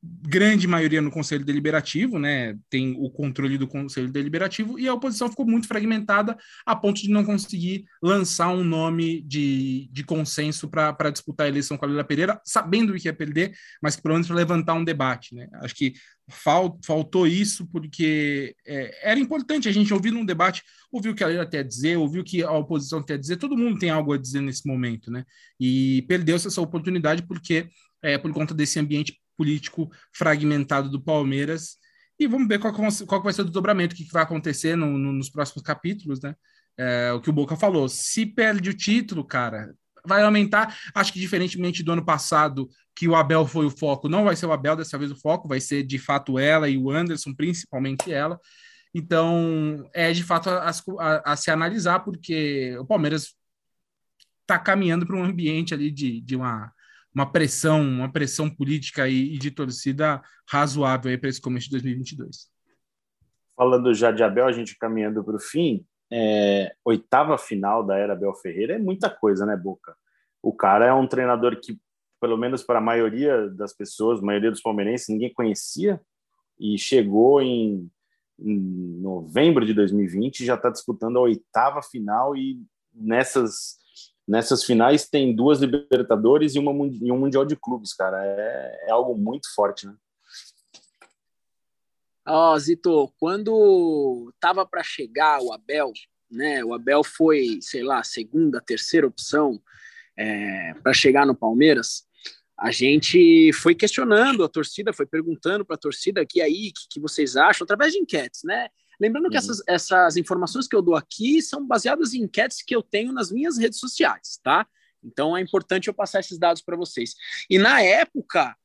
grande 0.04 0.68
maioria 0.68 1.00
no 1.00 1.12
Conselho 1.12 1.46
Deliberativo, 1.46 2.18
né? 2.18 2.58
Tem 2.70 2.96
o 2.98 3.10
controle 3.10 3.56
do 3.58 3.68
Conselho 3.68 4.12
Deliberativo 4.12 4.80
e 4.80 4.88
a 4.88 4.94
oposição 4.94 5.30
ficou 5.30 5.46
muito 5.46 5.68
fragmentada 5.68 6.36
a 6.66 6.76
ponto 6.76 7.00
de 7.02 7.10
não 7.10 7.24
conseguir 7.24 7.86
lançar 8.02 8.50
um 8.50 8.64
nome 8.64 9.22
de, 9.22 9.88
de 9.92 10.04
consenso 10.04 10.68
para 10.68 11.12
disputar 11.12 11.46
a 11.46 11.50
eleição 11.50 11.78
com 11.78 11.86
a 11.86 11.88
Lula 11.88 12.04
Pereira, 12.04 12.42
sabendo 12.44 12.96
que 12.96 13.08
ia 13.08 13.14
perder, 13.14 13.54
mas 13.82 13.96
que 13.96 14.02
pelo 14.02 14.16
menos 14.16 14.30
levantar 14.30 14.74
um 14.74 14.84
debate, 14.84 15.36
né? 15.36 15.48
Acho 15.62 15.76
que 15.76 15.94
fal, 16.28 16.80
faltou 16.84 17.28
isso 17.28 17.68
porque 17.68 18.56
é, 18.66 19.12
era 19.12 19.20
importante 19.20 19.70
a 19.70 19.72
gente 19.72 19.94
ouvir 19.94 20.10
num 20.10 20.26
debate, 20.26 20.64
ouvir 20.92 21.10
o 21.10 21.16
que 21.16 21.24
a 21.24 21.28
Lula 21.28 21.46
quer 21.46 21.64
dizer, 21.64 21.98
ouvir 21.98 22.20
o 22.20 22.24
que 22.24 22.42
a 22.42 22.52
oposição 22.52 23.04
quer 23.04 23.20
dizer, 23.20 23.38
todo 23.38 23.58
mundo 23.58 23.78
tem 23.78 23.92
algo 23.92 24.14
a 24.14 24.18
dizer 24.18 24.42
nesse 24.42 24.68
momento, 24.68 25.12
né? 25.12 25.24
E 25.60 26.04
perdeu-se 26.08 26.48
essa 26.48 26.62
oportunidade 26.62 27.22
porque 27.22 27.70
é, 28.02 28.18
por 28.18 28.34
conta 28.34 28.54
desse 28.54 28.80
ambiente 28.80 29.22
político 29.42 29.90
fragmentado 30.14 30.88
do 30.88 31.02
Palmeiras. 31.02 31.78
E 32.20 32.28
vamos 32.28 32.48
ver 32.48 32.60
qual, 32.60 32.72
qual 33.08 33.24
vai 33.24 33.34
ser 33.34 33.42
o 33.42 33.46
desdobramento, 33.46 33.96
o 33.96 33.98
que 33.98 34.08
vai 34.14 34.22
acontecer 34.22 34.76
no, 34.76 35.00
no, 35.00 35.12
nos 35.12 35.32
próximos 35.32 35.64
capítulos, 35.64 36.22
né? 36.22 36.36
É, 36.78 37.12
o 37.12 37.20
que 37.20 37.30
o 37.32 37.34
Boca 37.34 37.56
falou. 37.56 37.90
Se 37.90 38.24
perde 38.24 38.70
o 38.70 38.74
título, 38.74 39.26
cara, 39.26 39.74
vai 40.06 40.22
aumentar. 40.22 40.78
Acho 40.94 41.12
que 41.12 41.20
diferentemente 41.20 41.82
do 41.82 41.92
ano 41.92 42.06
passado, 42.06 42.70
que 42.96 43.08
o 43.08 43.16
Abel 43.16 43.48
foi 43.48 43.66
o 43.66 43.72
foco, 43.72 44.08
não 44.08 44.24
vai 44.24 44.36
ser 44.36 44.46
o 44.46 44.52
Abel 44.52 44.76
dessa 44.76 44.98
vez 45.00 45.10
o 45.10 45.20
foco, 45.20 45.48
vai 45.48 45.60
ser 45.60 45.82
de 45.82 45.98
fato 45.98 46.38
ela 46.38 46.70
e 46.70 46.78
o 46.78 46.92
Anderson, 46.92 47.34
principalmente 47.34 48.14
ela. 48.14 48.40
Então, 48.94 49.90
é 49.92 50.12
de 50.12 50.24
fato 50.24 50.50
a, 50.50 50.70
a, 50.70 51.32
a 51.34 51.36
se 51.36 51.50
analisar, 51.50 52.02
porque 52.02 52.78
o 52.78 52.86
Palmeiras 52.86 53.36
está 54.42 54.60
caminhando 54.60 55.08
para 55.08 55.16
um 55.16 55.24
ambiente 55.24 55.74
ali 55.74 55.90
de, 55.90 56.22
de 56.22 56.36
uma 56.36 56.72
uma 57.14 57.30
pressão, 57.30 57.82
uma 57.82 58.12
pressão 58.12 58.50
política 58.50 59.08
e, 59.08 59.36
e 59.36 59.38
de 59.38 59.52
torcida 59.52 60.22
razoável 60.50 61.18
para 61.20 61.30
esse 61.30 61.42
começo 61.42 61.66
de 61.66 61.72
2022. 61.72 62.50
Falando 63.56 63.94
já 63.94 64.12
de 64.12 64.24
Abel, 64.24 64.48
a 64.48 64.52
gente 64.52 64.78
caminhando 64.78 65.24
para 65.24 65.36
o 65.36 65.40
fim, 65.40 65.86
é, 66.12 66.74
oitava 66.84 67.38
final 67.38 67.86
da 67.86 67.98
era 67.98 68.14
Abel 68.14 68.34
Ferreira 68.36 68.76
é 68.76 68.80
muita 68.80 69.10
coisa, 69.10 69.46
né, 69.46 69.56
Boca? 69.56 69.96
O 70.42 70.54
cara 70.54 70.86
é 70.86 70.94
um 70.94 71.08
treinador 71.08 71.60
que, 71.60 71.80
pelo 72.20 72.38
menos 72.38 72.64
para 72.64 72.80
a 72.80 72.82
maioria 72.82 73.50
das 73.50 73.74
pessoas, 73.74 74.20
maioria 74.20 74.52
dos 74.52 74.62
palmeirenses, 74.62 75.10
ninguém 75.10 75.34
conhecia 75.34 76.02
e 76.60 76.78
chegou 76.78 77.42
em, 77.42 77.90
em 78.40 78.60
novembro 79.02 79.66
de 79.66 79.74
2020 79.74 80.40
e 80.40 80.46
já 80.46 80.56
está 80.56 80.70
disputando 80.70 81.18
a 81.18 81.22
oitava 81.22 81.82
final 81.82 82.36
e 82.36 82.62
nessas 82.94 83.81
nessas 84.32 84.64
finais 84.64 85.10
tem 85.10 85.36
duas 85.36 85.60
Libertadores 85.60 86.56
e, 86.56 86.60
uma, 86.60 86.72
e 87.02 87.12
um 87.12 87.20
Mundial 87.20 87.46
de 87.46 87.58
Clubes, 87.58 87.94
cara. 87.94 88.18
É, 88.26 88.86
é 88.88 88.92
algo 88.92 89.18
muito 89.18 89.54
forte, 89.54 89.86
né? 89.86 89.94
Ó, 92.26 92.54
oh, 92.54 92.60
Zito, 92.60 93.14
quando 93.20 94.34
tava 94.40 94.66
para 94.66 94.82
chegar 94.84 95.42
o 95.42 95.52
Abel, 95.52 95.92
né? 96.30 96.64
O 96.64 96.74
Abel 96.74 97.04
foi, 97.04 97.60
sei 97.62 97.84
lá, 97.84 98.02
segunda, 98.04 98.62
terceira 98.62 99.06
opção 99.06 99.62
é, 100.18 100.76
para 100.76 100.94
chegar 100.94 101.26
no 101.26 101.36
Palmeiras. 101.36 102.06
A 102.58 102.72
gente 102.72 103.52
foi 103.52 103.76
questionando 103.76 104.46
a 104.46 104.50
torcida, 104.50 104.94
foi 104.94 105.06
perguntando 105.06 105.66
para 105.66 105.76
a 105.76 105.80
torcida 105.80 106.22
aqui 106.22 106.42
aí 106.42 106.72
que, 106.72 106.88
que 106.90 107.00
vocês 107.02 107.36
acham 107.36 107.66
através 107.66 107.92
de 107.92 108.00
enquetes, 108.00 108.44
né? 108.46 108.70
Lembrando 109.02 109.26
uhum. 109.26 109.32
que 109.32 109.38
essas, 109.38 109.64
essas 109.68 110.16
informações 110.16 110.68
que 110.68 110.76
eu 110.76 110.82
dou 110.82 110.96
aqui 110.96 111.42
são 111.42 111.66
baseadas 111.66 112.14
em 112.14 112.22
enquetes 112.22 112.62
que 112.62 112.76
eu 112.76 112.84
tenho 112.84 113.12
nas 113.12 113.32
minhas 113.32 113.58
redes 113.58 113.80
sociais, 113.80 114.40
tá? 114.44 114.68
Então 115.04 115.36
é 115.36 115.42
importante 115.42 115.88
eu 115.88 115.94
passar 115.94 116.20
esses 116.20 116.38
dados 116.38 116.62
para 116.62 116.78
vocês. 116.78 117.16
E 117.50 117.58
na 117.58 117.82
época, 117.82 118.56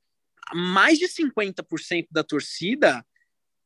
mais 0.52 0.98
de 0.98 1.06
50% 1.06 2.08
da 2.10 2.22
torcida 2.22 3.02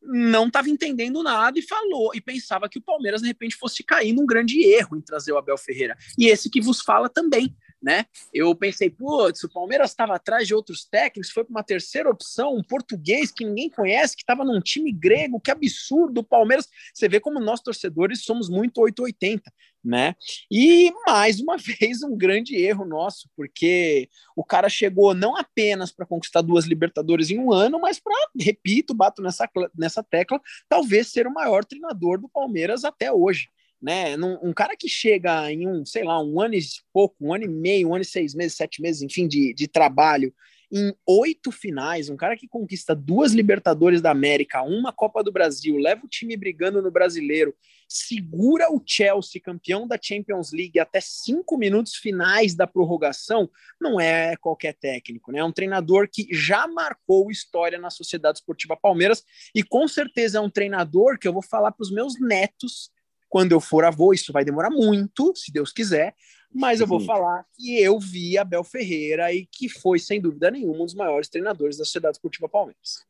não 0.01 0.47
estava 0.47 0.71
entendendo 0.71 1.23
nada 1.25 1.59
e 1.59 1.63
falou 1.63 2.13
e 2.15 2.21
pensava 2.21 2.69
que 2.69 2.79
o 2.79 2.83
Palmeiras 2.83 3.21
de 3.21 3.27
repente 3.27 3.57
fosse 3.57 3.83
cair 3.83 4.13
num 4.13 4.25
grande 4.25 4.63
erro 4.63 4.97
em 4.97 5.01
trazer 5.01 5.33
o 5.33 5.39
Abel 5.39 5.59
Ferreira. 5.59 5.97
E 6.17 6.29
esse 6.29 6.49
que 6.49 6.61
vos 6.61 6.81
fala 6.81 7.09
também 7.09 7.55
né? 7.83 8.05
Eu 8.33 8.55
pensei, 8.55 8.91
putz, 8.91 9.43
o 9.43 9.49
Palmeiras 9.49 9.91
estava 9.91 10.15
atrás 10.15 10.47
de 10.47 10.55
outros 10.55 10.85
técnicos, 10.85 11.31
foi 11.31 11.45
para 11.45 11.51
uma 11.51 11.63
terceira 11.63 12.11
opção, 12.11 12.55
um 12.55 12.63
português 12.63 13.31
que 13.31 13.45
ninguém 13.45 13.71
conhece, 13.71 14.15
que 14.17 14.23
estava 14.23 14.45
num 14.45 14.61
time 14.61 14.93
grego, 14.93 15.41
que 15.41 15.51
absurdo, 15.51 16.19
o 16.19 16.25
Palmeiras. 16.25 16.69
Você 16.93 17.09
vê 17.09 17.19
como 17.19 17.41
nós 17.41 17.61
torcedores 17.61 18.25
somos 18.25 18.49
muito 18.49 18.81
880, 18.81 19.51
né? 19.83 20.15
E 20.51 20.93
mais 21.07 21.41
uma 21.41 21.57
vez 21.59 22.03
um 22.03 22.17
grande 22.17 22.55
erro 22.57 22.85
nosso, 22.85 23.29
porque 23.35 24.09
o 24.37 24.45
cara 24.45 24.69
chegou 24.69 25.15
não 25.15 25.37
apenas 25.37 25.91
para 25.91 26.07
conquistar 26.07 26.43
duas 26.43 26.67
Libertadores 26.67 27.31
em 27.31 27.39
um 27.39 27.53
ano, 27.53 27.81
mas 27.81 27.99
para, 27.99 28.15
repito, 28.39 28.95
bato 28.95 29.23
nessa, 29.23 29.49
nessa 29.77 30.03
tecla, 30.03 30.41
talvez 30.69 31.09
ser 31.09 31.27
o 31.27 31.33
maior 31.33 31.65
treinador 31.65 32.21
do 32.21 32.29
Palmeiras 32.29 32.85
até 32.85 33.11
hoje 33.11 33.49
né? 33.81 34.17
Um, 34.17 34.53
cara 34.53 34.77
que 34.77 34.89
chega 34.89 35.51
em 35.51 35.67
um, 35.67 35.85
sei 35.85 36.05
lá, 36.05 36.23
um 36.23 36.41
ano 36.41 36.55
e 36.55 36.61
pouco, 36.93 37.17
um 37.21 37.35
ano 37.35 37.45
e 37.45 37.49
meio, 37.49 37.89
um 37.89 37.95
ano 37.95 38.03
e 38.03 38.07
seis 38.07 38.35
meses, 38.35 38.57
sete 38.57 38.83
meses, 38.83 39.03
enfim, 39.03 39.27
de, 39.27 39.55
de 39.55 39.67
trabalho, 39.67 40.33
em 40.73 40.95
oito 41.05 41.51
finais, 41.51 42.09
um 42.09 42.17
cara 42.17 42.37
que 42.37 42.47
conquista 42.47 42.95
duas 42.95 43.33
Libertadores 43.33 44.01
da 44.01 44.13
América, 44.13 44.63
uma 44.63 44.93
Copa 44.93 45.23
do 45.23 45.33
Brasil, 45.33 45.77
leva 45.77 46.05
o 46.05 46.09
time 46.09 46.37
brigando 46.37 46.81
no 46.81 46.93
brasileiro, 46.93 47.53
segura 47.89 48.73
o 48.73 48.81
Chelsea, 48.87 49.41
campeão 49.41 49.89
da 49.89 49.99
Champions 50.01 50.53
League, 50.53 50.79
até 50.79 51.01
cinco 51.01 51.59
minutos 51.59 51.97
finais 51.97 52.55
da 52.55 52.69
prorrogação, 52.69 53.51
não 53.81 54.01
é 54.01 54.37
qualquer 54.37 54.75
técnico, 54.75 55.33
né? 55.33 55.41
É 55.41 55.45
um 55.45 55.51
treinador 55.51 56.09
que 56.09 56.29
já 56.31 56.69
marcou 56.69 57.33
história 57.33 57.79
na 57.79 57.91
Sociedade 57.91 58.39
Esportiva 58.39 58.77
Palmeiras 58.77 59.25
e 59.53 59.65
com 59.65 59.89
certeza 59.89 60.39
é 60.39 60.41
um 60.41 60.51
treinador 60.51 61.19
que 61.19 61.27
eu 61.27 61.33
vou 61.33 61.43
falar 61.43 61.73
para 61.73 61.83
os 61.83 61.91
meus 61.91 62.21
netos 62.21 62.93
quando 63.31 63.53
eu 63.53 63.61
for 63.61 63.85
avô, 63.85 64.13
isso 64.13 64.33
vai 64.33 64.45
demorar 64.45 64.69
muito, 64.69 65.33
se 65.35 65.51
Deus 65.51 65.73
quiser, 65.73 66.15
mas 66.53 66.81
eu 66.81 66.87
vou 66.87 67.01
falar 67.01 67.47
que 67.57 67.81
eu 67.81 67.99
vi 67.99 68.37
Abel 68.37 68.65
Ferreira 68.65 69.33
e 69.33 69.47
que 69.47 69.69
foi, 69.69 69.99
sem 69.99 70.21
dúvida 70.21 70.51
nenhuma, 70.51 70.83
um 70.83 70.85
dos 70.85 70.95
maiores 70.95 71.29
treinadores 71.29 71.79
da 71.79 71.85
Sociedade 71.85 72.17
Esportiva 72.17 72.49
Palmeiras. 72.49 73.07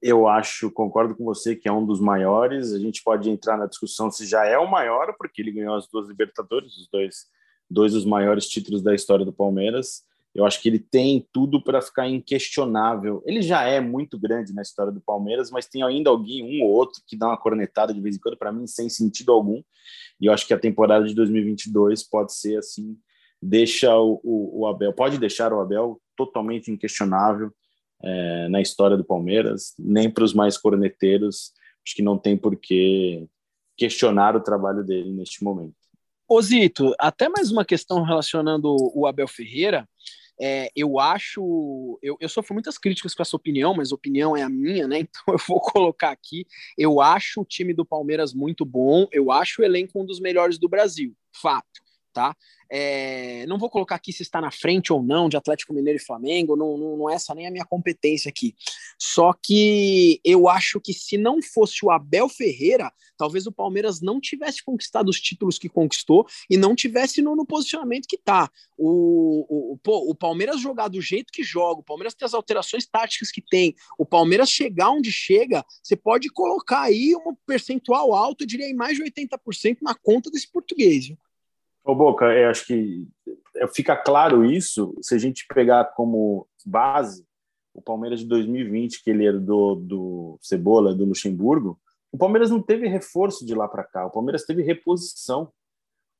Eu 0.00 0.28
acho, 0.28 0.70
concordo 0.70 1.16
com 1.16 1.24
você 1.24 1.56
que 1.56 1.68
é 1.68 1.72
um 1.72 1.84
dos 1.84 2.00
maiores. 2.00 2.72
A 2.72 2.78
gente 2.78 3.02
pode 3.02 3.28
entrar 3.28 3.56
na 3.56 3.66
discussão 3.66 4.10
se 4.10 4.24
já 4.24 4.44
é 4.44 4.56
o 4.56 4.70
maior, 4.70 5.14
porque 5.18 5.42
ele 5.42 5.50
ganhou 5.50 5.74
as 5.74 5.88
duas 5.88 6.08
Libertadores, 6.08 6.76
os 6.76 6.88
dois 6.88 7.26
dois 7.68 7.92
dos 7.92 8.04
maiores 8.04 8.46
títulos 8.46 8.82
da 8.82 8.94
história 8.94 9.24
do 9.24 9.32
Palmeiras. 9.32 10.04
Eu 10.36 10.44
acho 10.44 10.60
que 10.60 10.68
ele 10.68 10.78
tem 10.78 11.26
tudo 11.32 11.62
para 11.62 11.80
ficar 11.80 12.06
inquestionável. 12.06 13.22
Ele 13.24 13.40
já 13.40 13.62
é 13.62 13.80
muito 13.80 14.18
grande 14.18 14.52
na 14.52 14.60
história 14.60 14.92
do 14.92 15.00
Palmeiras, 15.00 15.50
mas 15.50 15.66
tem 15.66 15.82
ainda 15.82 16.10
alguém, 16.10 16.44
um 16.44 16.62
ou 16.62 16.72
outro, 16.72 17.00
que 17.06 17.16
dá 17.16 17.28
uma 17.28 17.38
cornetada 17.38 17.94
de 17.94 18.00
vez 18.02 18.16
em 18.16 18.18
quando, 18.18 18.36
para 18.36 18.52
mim, 18.52 18.66
sem 18.66 18.90
sentido 18.90 19.32
algum. 19.32 19.62
E 20.20 20.26
eu 20.26 20.32
acho 20.34 20.46
que 20.46 20.52
a 20.52 20.58
temporada 20.58 21.06
de 21.06 21.14
2022 21.14 22.02
pode 22.02 22.34
ser 22.34 22.58
assim: 22.58 22.98
deixa 23.40 23.96
o, 23.98 24.20
o, 24.22 24.60
o 24.60 24.66
Abel, 24.66 24.92
pode 24.92 25.16
deixar 25.16 25.54
o 25.54 25.60
Abel 25.60 25.98
totalmente 26.14 26.70
inquestionável 26.70 27.50
é, 28.02 28.48
na 28.48 28.60
história 28.60 28.96
do 28.96 29.04
Palmeiras, 29.04 29.72
nem 29.78 30.10
para 30.10 30.24
os 30.24 30.34
mais 30.34 30.58
corneteiros. 30.58 31.52
Acho 31.82 31.96
que 31.96 32.02
não 32.02 32.18
tem 32.18 32.36
por 32.36 32.56
que 32.56 33.26
questionar 33.74 34.36
o 34.36 34.42
trabalho 34.42 34.84
dele 34.84 35.12
neste 35.12 35.42
momento. 35.42 35.74
Osito, 36.28 36.92
até 36.98 37.28
mais 37.28 37.52
uma 37.52 37.64
questão 37.64 38.02
relacionando 38.02 38.74
o 38.94 39.06
Abel 39.06 39.28
Ferreira. 39.28 39.88
É, 40.40 40.70
eu 40.76 40.98
acho, 40.98 41.98
eu, 42.02 42.16
eu 42.20 42.28
sofro 42.28 42.54
muitas 42.54 42.76
críticas 42.76 43.14
com 43.14 43.22
essa 43.22 43.36
opinião, 43.36 43.74
mas 43.74 43.92
opinião 43.92 44.36
é 44.36 44.42
a 44.42 44.48
minha, 44.48 44.86
né? 44.86 45.00
Então 45.06 45.34
eu 45.34 45.38
vou 45.48 45.60
colocar 45.60 46.10
aqui. 46.10 46.46
Eu 46.76 47.00
acho 47.00 47.40
o 47.40 47.44
time 47.44 47.72
do 47.72 47.84
Palmeiras 47.86 48.34
muito 48.34 48.64
bom, 48.64 49.06
eu 49.12 49.30
acho 49.30 49.62
o 49.62 49.64
elenco 49.64 50.00
um 50.00 50.06
dos 50.06 50.20
melhores 50.20 50.58
do 50.58 50.68
Brasil, 50.68 51.14
fato, 51.32 51.80
tá? 52.16 52.34
É, 52.70 53.44
não 53.46 53.58
vou 53.58 53.68
colocar 53.68 53.94
aqui 53.94 54.10
se 54.10 54.22
está 54.22 54.40
na 54.40 54.50
frente 54.50 54.90
ou 54.90 55.02
não 55.02 55.28
de 55.28 55.36
Atlético 55.36 55.74
Mineiro 55.74 55.98
e 55.98 56.04
Flamengo, 56.04 56.56
não, 56.56 56.78
não, 56.78 56.96
não 56.96 57.10
é 57.10 57.14
essa 57.14 57.34
nem 57.34 57.46
a 57.46 57.50
minha 57.50 57.64
competência 57.64 58.30
aqui. 58.30 58.56
Só 58.98 59.34
que 59.34 60.18
eu 60.24 60.48
acho 60.48 60.80
que 60.80 60.94
se 60.94 61.18
não 61.18 61.42
fosse 61.42 61.84
o 61.84 61.90
Abel 61.90 62.26
Ferreira, 62.26 62.90
talvez 63.18 63.46
o 63.46 63.52
Palmeiras 63.52 64.00
não 64.00 64.18
tivesse 64.18 64.64
conquistado 64.64 65.10
os 65.10 65.20
títulos 65.20 65.58
que 65.58 65.68
conquistou 65.68 66.26
e 66.48 66.56
não 66.56 66.74
tivesse 66.74 67.20
no, 67.20 67.36
no 67.36 67.44
posicionamento 67.44 68.08
que 68.08 68.16
está. 68.16 68.50
O, 68.78 69.76
o, 69.76 70.10
o 70.10 70.14
Palmeiras 70.14 70.58
jogar 70.58 70.88
do 70.88 71.02
jeito 71.02 71.30
que 71.30 71.44
joga, 71.44 71.80
o 71.80 71.84
Palmeiras 71.84 72.14
ter 72.14 72.24
as 72.24 72.32
alterações 72.32 72.86
táticas 72.86 73.30
que 73.30 73.42
tem, 73.42 73.74
o 73.98 74.06
Palmeiras 74.06 74.48
chegar 74.48 74.90
onde 74.90 75.12
chega, 75.12 75.62
você 75.82 75.94
pode 75.94 76.30
colocar 76.30 76.80
aí 76.80 77.14
um 77.14 77.34
percentual 77.46 78.14
alto, 78.14 78.42
eu 78.42 78.46
diria 78.48 78.66
aí 78.66 78.74
mais 78.74 78.96
de 78.96 79.04
80% 79.04 79.78
na 79.82 79.94
conta 79.94 80.30
desse 80.30 80.50
português. 80.50 81.08
Viu? 81.08 81.18
Ô 81.86 81.94
Boca, 81.94 82.24
eu 82.24 82.50
acho 82.50 82.66
que 82.66 83.06
é, 83.54 83.68
fica 83.68 83.96
claro 83.96 84.44
isso 84.44 84.92
se 85.00 85.14
a 85.14 85.18
gente 85.18 85.46
pegar 85.46 85.84
como 85.94 86.48
base 86.64 87.24
o 87.72 87.80
Palmeiras 87.80 88.18
de 88.20 88.26
2020, 88.26 89.04
que 89.04 89.10
ele 89.10 89.24
era 89.24 89.38
do, 89.38 89.76
do 89.76 90.38
Cebola, 90.42 90.92
do 90.92 91.04
Luxemburgo. 91.04 91.78
O 92.10 92.18
Palmeiras 92.18 92.50
não 92.50 92.60
teve 92.60 92.88
reforço 92.88 93.46
de 93.46 93.54
lá 93.54 93.68
para 93.68 93.84
cá, 93.84 94.04
o 94.04 94.10
Palmeiras 94.10 94.44
teve 94.44 94.64
reposição. 94.64 95.52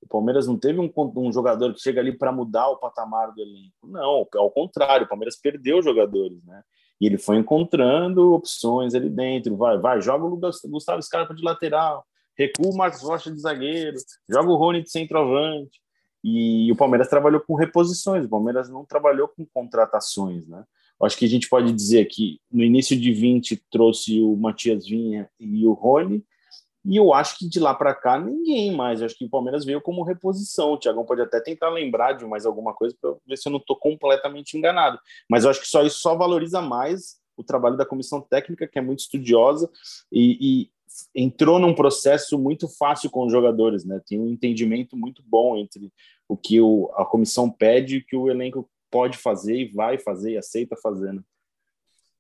O 0.01 0.07
Palmeiras 0.07 0.47
não 0.47 0.57
teve 0.57 0.79
um, 0.79 0.93
um 1.17 1.33
jogador 1.33 1.75
que 1.75 1.81
chega 1.81 2.01
ali 2.01 2.17
para 2.17 2.31
mudar 2.31 2.69
o 2.69 2.77
patamar 2.77 3.33
do 3.33 3.41
elenco. 3.41 3.89
Não, 3.89 4.25
ao 4.37 4.51
contrário, 4.53 5.07
o 5.07 5.09
Palmeiras 5.09 5.35
perdeu 5.35 5.83
jogadores, 5.83 6.45
né? 6.45 6.63
E 7.01 7.07
ele 7.07 7.19
foi 7.19 7.39
encontrando 7.39 8.35
opções 8.35 8.95
ali 8.95 9.11
dentro. 9.11 9.57
Vai, 9.57 9.79
vai, 9.79 10.01
joga 10.01 10.25
o 10.27 10.39
Gustavo 10.69 11.03
Scarpa 11.03 11.35
de 11.35 11.43
lateral, 11.43 12.07
recua 12.39 12.71
o 12.73 12.77
Marcos 12.77 13.03
Rocha 13.03 13.31
de 13.31 13.41
zagueiro, 13.41 13.97
joga 14.29 14.51
o 14.51 14.57
Rony 14.57 14.83
de 14.83 14.91
centroavante. 14.91 15.81
E 16.25 16.73
o 16.73 16.77
Palmeiras 16.77 17.09
trabalhou 17.09 17.41
com 17.41 17.55
reposições, 17.55 18.25
o 18.25 18.29
Palmeiras 18.29 18.69
não 18.69 18.85
trabalhou 18.85 19.29
com 19.29 19.47
contratações, 19.47 20.47
né? 20.49 20.65
Acho 21.01 21.17
que 21.17 21.25
a 21.25 21.29
gente 21.29 21.49
pode 21.49 21.73
dizer 21.73 22.07
que 22.07 22.41
no 22.51 22.65
início 22.65 22.99
de 22.99 23.13
20 23.13 23.63
trouxe 23.71 24.21
o 24.21 24.35
Matias 24.35 24.87
Vinha 24.87 25.29
e 25.39 25.67
o 25.67 25.73
Rony, 25.73 26.25
e 26.89 26.97
eu 26.97 27.13
acho 27.13 27.37
que 27.37 27.49
de 27.49 27.59
lá 27.59 27.75
para 27.75 27.93
cá 27.93 28.19
ninguém 28.19 28.73
mais. 28.73 29.01
Eu 29.01 29.07
acho 29.07 29.19
que 29.19 29.25
o 29.25 29.29
Palmeiras 29.29 29.65
veio 29.65 29.81
como 29.81 30.05
reposição. 30.05 30.73
O 30.73 30.79
Tiagão 30.79 31.05
pode 31.05 31.21
até 31.21 31.41
tentar 31.41 31.69
lembrar 31.69 32.13
de 32.13 32.25
mais 32.25 32.47
alguma 32.47 32.73
coisa 32.73 32.97
para 33.01 33.17
ver 33.27 33.37
se 33.37 33.49
eu 33.49 33.51
não 33.51 33.59
estou 33.59 33.77
completamente 33.77 34.57
enganado. 34.57 34.97
Mas 35.29 35.43
eu 35.43 35.51
acho 35.51 35.61
que 35.61 35.67
só 35.67 35.83
isso 35.83 35.99
só 35.99 36.15
valoriza 36.15 36.63
mais 36.63 37.17
o 37.37 37.43
trabalho 37.43 37.77
da 37.77 37.85
comissão 37.85 38.21
técnica, 38.21 38.69
que 38.69 38.79
é 38.79 38.83
muito 38.83 39.01
estudiosa, 39.01 39.69
e, 40.13 40.39
e 40.41 40.71
entrou 41.15 41.59
num 41.59 41.75
processo 41.75 42.39
muito 42.39 42.69
fácil 42.69 43.11
com 43.11 43.27
os 43.27 43.33
jogadores, 43.33 43.85
né? 43.85 44.01
Tem 44.07 44.19
um 44.19 44.29
entendimento 44.29 44.97
muito 44.97 45.23
bom 45.25 45.57
entre 45.57 45.93
o 46.29 46.37
que 46.37 46.61
o, 46.61 46.91
a 46.95 47.05
comissão 47.05 47.51
pede 47.51 47.97
e 47.97 47.99
o 47.99 48.05
que 48.05 48.17
o 48.17 48.31
elenco 48.31 48.69
pode 48.91 49.19
fazer 49.19 49.57
e 49.57 49.73
vai 49.73 49.99
fazer 49.99 50.33
e 50.33 50.39
aceita 50.39 50.77
fazendo. 50.77 51.17
Né? 51.17 51.23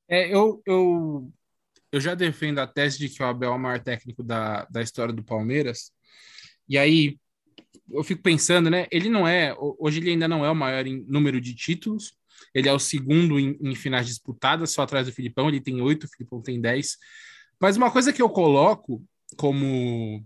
É, 0.08 0.34
eu, 0.34 0.62
eu, 0.66 1.32
eu 1.90 2.00
já 2.00 2.14
defendo 2.14 2.58
a 2.58 2.66
tese 2.66 2.98
de 2.98 3.08
que 3.08 3.22
o 3.22 3.26
Abel 3.26 3.52
é 3.52 3.54
o 3.54 3.58
maior 3.58 3.80
técnico 3.80 4.22
da, 4.22 4.64
da 4.66 4.82
história 4.82 5.12
do 5.12 5.24
Palmeiras. 5.24 5.92
E 6.68 6.78
aí 6.78 7.18
eu 7.90 8.02
fico 8.04 8.22
pensando, 8.22 8.68
né? 8.68 8.86
Ele 8.90 9.08
não 9.08 9.26
é, 9.26 9.54
hoje 9.58 10.00
ele 10.00 10.10
ainda 10.10 10.28
não 10.28 10.44
é 10.44 10.50
o 10.50 10.56
maior 10.56 10.86
em 10.86 11.04
número 11.08 11.40
de 11.40 11.54
títulos. 11.54 12.16
Ele 12.54 12.68
é 12.68 12.72
o 12.72 12.78
segundo 12.78 13.38
em, 13.38 13.56
em 13.60 13.74
finais 13.74 14.06
disputadas, 14.06 14.70
só 14.70 14.82
atrás 14.82 15.06
do 15.06 15.12
Filipão. 15.12 15.48
Ele 15.48 15.60
tem 15.60 15.80
oito, 15.80 16.04
o 16.04 16.08
Filipão 16.08 16.42
tem 16.42 16.60
dez. 16.60 16.96
Mas 17.60 17.76
uma 17.76 17.90
coisa 17.90 18.12
que 18.12 18.22
eu 18.22 18.28
coloco 18.28 19.02
como, 19.36 20.24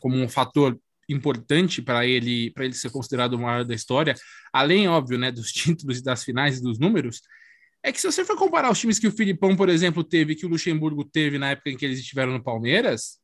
como 0.00 0.16
um 0.16 0.28
fator 0.28 0.78
importante 1.08 1.82
para 1.82 2.06
ele 2.06 2.50
para 2.52 2.64
ele 2.64 2.74
ser 2.74 2.90
considerado 2.90 3.34
o 3.34 3.38
maior 3.38 3.64
da 3.64 3.74
história, 3.74 4.14
além 4.52 4.88
óbvio, 4.88 5.18
né, 5.18 5.30
dos 5.30 5.52
títulos 5.52 5.98
e 5.98 6.04
das 6.04 6.24
finais 6.24 6.58
e 6.58 6.62
dos 6.62 6.78
números, 6.78 7.22
é 7.82 7.92
que 7.92 8.00
se 8.00 8.10
você 8.10 8.24
for 8.24 8.36
comparar 8.36 8.70
os 8.70 8.78
times 8.78 8.98
que 8.98 9.06
o 9.06 9.12
Filipão, 9.12 9.54
por 9.54 9.68
exemplo, 9.68 10.02
teve, 10.02 10.34
que 10.34 10.46
o 10.46 10.48
Luxemburgo 10.48 11.04
teve 11.04 11.38
na 11.38 11.50
época 11.50 11.70
em 11.70 11.76
que 11.76 11.84
eles 11.84 11.98
estiveram 11.98 12.32
no 12.32 12.42
Palmeiras, 12.42 13.18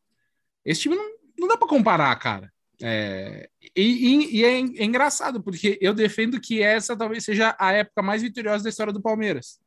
esse 0.65 0.83
time 0.83 0.95
não, 0.95 1.11
não 1.39 1.49
dá 1.49 1.57
para 1.57 1.67
comparar, 1.67 2.15
cara. 2.17 2.53
É, 2.83 3.49
e, 3.77 4.39
e, 4.39 4.45
é, 4.45 4.53
é, 4.53 4.85
engraçado, 4.85 5.43
porque 5.43 5.79
eu 5.81 5.95
defendo 5.95 6.41
que 6.41 6.63
essa 6.63 6.97
talvez 6.97 7.25
seja 7.25 7.57
a 7.59 7.73
época 7.73 8.03
mais 8.03 8.23
vitoriosa 8.23 8.65
da 8.65 8.71
história 8.71 8.93
do 8.93 9.03
Palmeiras 9.03 9.59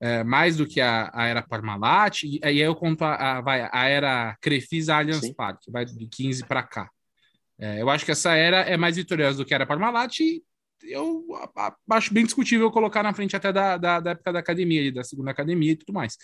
é, 0.00 0.22
mais 0.22 0.56
do 0.56 0.66
que 0.66 0.80
a, 0.80 1.10
a 1.12 1.26
era 1.26 1.42
Parmalat, 1.42 2.22
e 2.24 2.40
aí 2.42 2.58
eu 2.58 2.74
conto 2.74 3.02
a, 3.02 3.38
a, 3.38 3.40
vai, 3.40 3.68
a 3.72 3.88
era 3.88 4.36
Crefisa 4.40 4.96
Allianz 4.96 5.32
Parque, 5.34 5.70
vai 5.70 5.84
de 5.84 6.06
15 6.06 6.44
para 6.46 6.62
cá. 6.62 6.90
É, 7.58 7.80
eu 7.80 7.88
acho 7.88 8.04
que 8.04 8.10
essa 8.10 8.34
era 8.34 8.58
é 8.60 8.76
mais 8.76 8.96
vitoriosa 8.96 9.38
do 9.38 9.44
que 9.44 9.54
a 9.54 9.56
era 9.56 9.66
Parmalat, 9.66 10.20
e 10.20 10.42
eu 10.82 11.24
acho 11.90 12.12
bem 12.12 12.24
discutível 12.24 12.70
colocar 12.70 13.02
na 13.02 13.14
frente 13.14 13.34
até 13.34 13.52
da, 13.52 13.76
da, 13.76 14.00
da 14.00 14.10
época 14.10 14.32
da 14.32 14.38
academia, 14.38 14.92
da 14.92 15.02
segunda 15.02 15.30
academia 15.30 15.72
e 15.72 15.76
tudo 15.76 15.94
mais. 15.94 16.16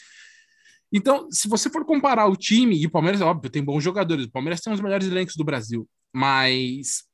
Então, 0.92 1.30
se 1.30 1.48
você 1.48 1.70
for 1.70 1.86
comparar 1.86 2.26
o 2.26 2.36
time, 2.36 2.78
e 2.78 2.86
o 2.86 2.90
Palmeiras, 2.90 3.22
óbvio, 3.22 3.50
tem 3.50 3.64
bons 3.64 3.82
jogadores, 3.82 4.26
o 4.26 4.30
Palmeiras 4.30 4.60
tem 4.60 4.72
os 4.72 4.80
melhores 4.80 5.06
elencos 5.06 5.36
do 5.36 5.44
Brasil, 5.44 5.88
mas 6.12 7.04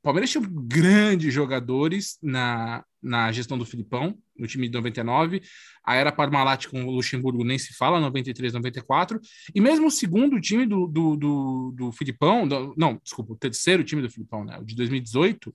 o 0.00 0.02
Palmeiras 0.02 0.30
tinha 0.30 0.44
grandes 0.46 1.32
jogadores 1.32 2.18
na, 2.22 2.84
na 3.02 3.32
gestão 3.32 3.56
do 3.56 3.64
Filipão, 3.64 4.18
no 4.42 4.48
time 4.48 4.68
de 4.68 4.74
99. 4.74 5.40
A 5.84 5.94
era 5.94 6.12
Parmalat 6.12 6.66
com 6.66 6.84
o 6.84 6.90
Luxemburgo 6.90 7.44
nem 7.44 7.58
se 7.58 7.72
fala, 7.74 8.00
93, 8.00 8.52
94. 8.52 9.20
E 9.54 9.60
mesmo 9.60 9.86
o 9.86 9.90
segundo 9.90 10.40
time 10.40 10.66
do, 10.66 10.86
do, 10.86 11.16
do, 11.16 11.72
do 11.76 11.92
Filipão, 11.92 12.46
do, 12.46 12.74
não, 12.76 13.00
desculpa, 13.02 13.32
o 13.32 13.36
terceiro 13.36 13.82
time 13.82 14.02
do 14.02 14.10
Filipão, 14.10 14.44
né, 14.44 14.58
o 14.58 14.64
de 14.64 14.74
2018, 14.74 15.54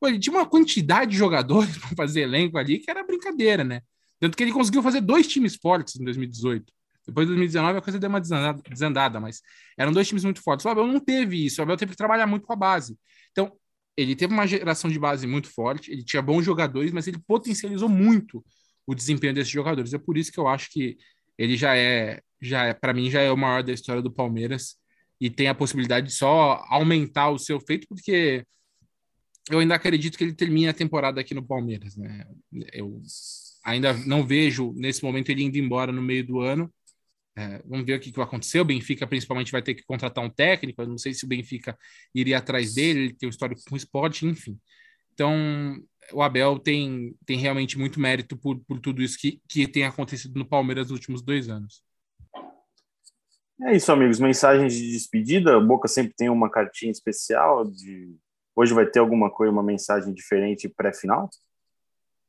pô, 0.00 0.08
ele 0.08 0.18
tinha 0.18 0.34
uma 0.34 0.46
quantidade 0.46 1.12
de 1.12 1.16
jogadores 1.16 1.78
para 1.78 1.96
fazer 1.96 2.22
elenco 2.22 2.58
ali 2.58 2.78
que 2.78 2.90
era 2.90 3.06
brincadeira, 3.06 3.64
né? 3.64 3.80
Tanto 4.18 4.36
que 4.36 4.42
ele 4.42 4.52
conseguiu 4.52 4.82
fazer 4.82 5.00
dois 5.00 5.26
times 5.26 5.56
fortes 5.56 5.96
em 5.96 6.04
2018. 6.04 6.72
Depois 7.06 7.26
de 7.26 7.34
2019 7.34 7.78
a 7.78 7.82
coisa 7.82 7.98
deu 7.98 8.08
uma 8.08 8.20
desandada, 8.20 8.62
desandada, 8.68 9.20
mas 9.20 9.40
eram 9.78 9.92
dois 9.92 10.08
times 10.08 10.24
muito 10.24 10.42
fortes. 10.42 10.66
O 10.66 10.68
Abel 10.68 10.86
não 10.86 10.98
teve 10.98 11.46
isso, 11.46 11.60
o 11.60 11.62
Abel 11.62 11.76
teve 11.76 11.92
que 11.92 11.96
trabalhar 11.96 12.26
muito 12.26 12.46
com 12.46 12.52
a 12.52 12.56
base. 12.56 12.98
Então, 13.30 13.52
ele 13.96 14.14
teve 14.14 14.32
uma 14.32 14.46
geração 14.46 14.90
de 14.90 14.98
base 14.98 15.26
muito 15.26 15.48
forte, 15.48 15.90
ele 15.90 16.04
tinha 16.04 16.20
bons 16.20 16.44
jogadores, 16.44 16.92
mas 16.92 17.06
ele 17.06 17.18
potencializou 17.26 17.88
muito 17.88 18.44
o 18.86 18.94
desempenho 18.94 19.34
desses 19.34 19.50
jogadores. 19.50 19.94
É 19.94 19.98
por 19.98 20.16
isso 20.18 20.30
que 20.30 20.38
eu 20.38 20.46
acho 20.46 20.70
que 20.70 20.96
ele 21.38 21.56
já 21.56 21.76
é, 21.76 22.20
já 22.40 22.66
é, 22.66 22.74
para 22.74 22.92
mim, 22.92 23.10
já 23.10 23.20
é 23.20 23.30
o 23.30 23.36
maior 23.36 23.62
da 23.62 23.72
história 23.72 24.02
do 24.02 24.12
Palmeiras 24.12 24.76
e 25.20 25.30
tem 25.30 25.48
a 25.48 25.54
possibilidade 25.54 26.08
de 26.08 26.12
só 26.12 26.64
aumentar 26.68 27.30
o 27.30 27.38
seu 27.38 27.58
feito, 27.60 27.86
porque 27.88 28.44
eu 29.50 29.58
ainda 29.58 29.74
acredito 29.74 30.18
que 30.18 30.24
ele 30.24 30.34
termine 30.34 30.68
a 30.68 30.74
temporada 30.74 31.20
aqui 31.20 31.34
no 31.34 31.46
Palmeiras, 31.46 31.96
né? 31.96 32.26
Eu 32.72 33.00
ainda 33.64 33.92
não 33.92 34.26
vejo 34.26 34.72
nesse 34.76 35.02
momento 35.02 35.30
ele 35.30 35.42
indo 35.42 35.56
embora 35.56 35.92
no 35.92 36.02
meio 36.02 36.26
do 36.26 36.40
ano. 36.40 36.72
É, 37.38 37.62
vamos 37.66 37.84
ver 37.84 37.98
o 37.98 38.00
que, 38.00 38.10
que 38.10 38.16
vai 38.16 38.26
acontecer. 38.26 38.60
O 38.60 38.64
Benfica, 38.64 39.06
principalmente, 39.06 39.52
vai 39.52 39.60
ter 39.60 39.74
que 39.74 39.84
contratar 39.84 40.24
um 40.24 40.30
técnico. 40.30 40.80
Eu 40.80 40.88
não 40.88 40.96
sei 40.96 41.12
se 41.12 41.24
o 41.24 41.28
Benfica 41.28 41.76
iria 42.14 42.38
atrás 42.38 42.74
dele, 42.74 43.00
ele 43.00 43.14
tem 43.14 43.28
um 43.28 43.30
histórico 43.30 43.60
com 43.68 43.74
o 43.74 43.76
esporte, 43.76 44.24
enfim. 44.24 44.58
Então, 45.12 45.34
o 46.12 46.22
Abel 46.22 46.58
tem, 46.58 47.14
tem 47.26 47.38
realmente 47.38 47.78
muito 47.78 48.00
mérito 48.00 48.36
por, 48.36 48.58
por 48.60 48.80
tudo 48.80 49.02
isso 49.02 49.18
que, 49.18 49.40
que 49.48 49.68
tem 49.68 49.84
acontecido 49.84 50.38
no 50.38 50.48
Palmeiras 50.48 50.84
nos 50.88 50.92
últimos 50.92 51.20
dois 51.20 51.48
anos. 51.48 51.82
É 53.62 53.76
isso, 53.76 53.90
amigos. 53.92 54.18
Mensagens 54.18 54.74
de 54.74 54.92
despedida. 54.92 55.58
O 55.58 55.66
Boca 55.66 55.88
sempre 55.88 56.14
tem 56.14 56.30
uma 56.30 56.50
cartinha 56.50 56.92
especial. 56.92 57.64
De 57.64 58.16
hoje 58.54 58.72
vai 58.72 58.86
ter 58.86 58.98
alguma 58.98 59.30
coisa, 59.30 59.52
uma 59.52 59.62
mensagem 59.62 60.12
diferente 60.12 60.68
pré-final? 60.68 61.28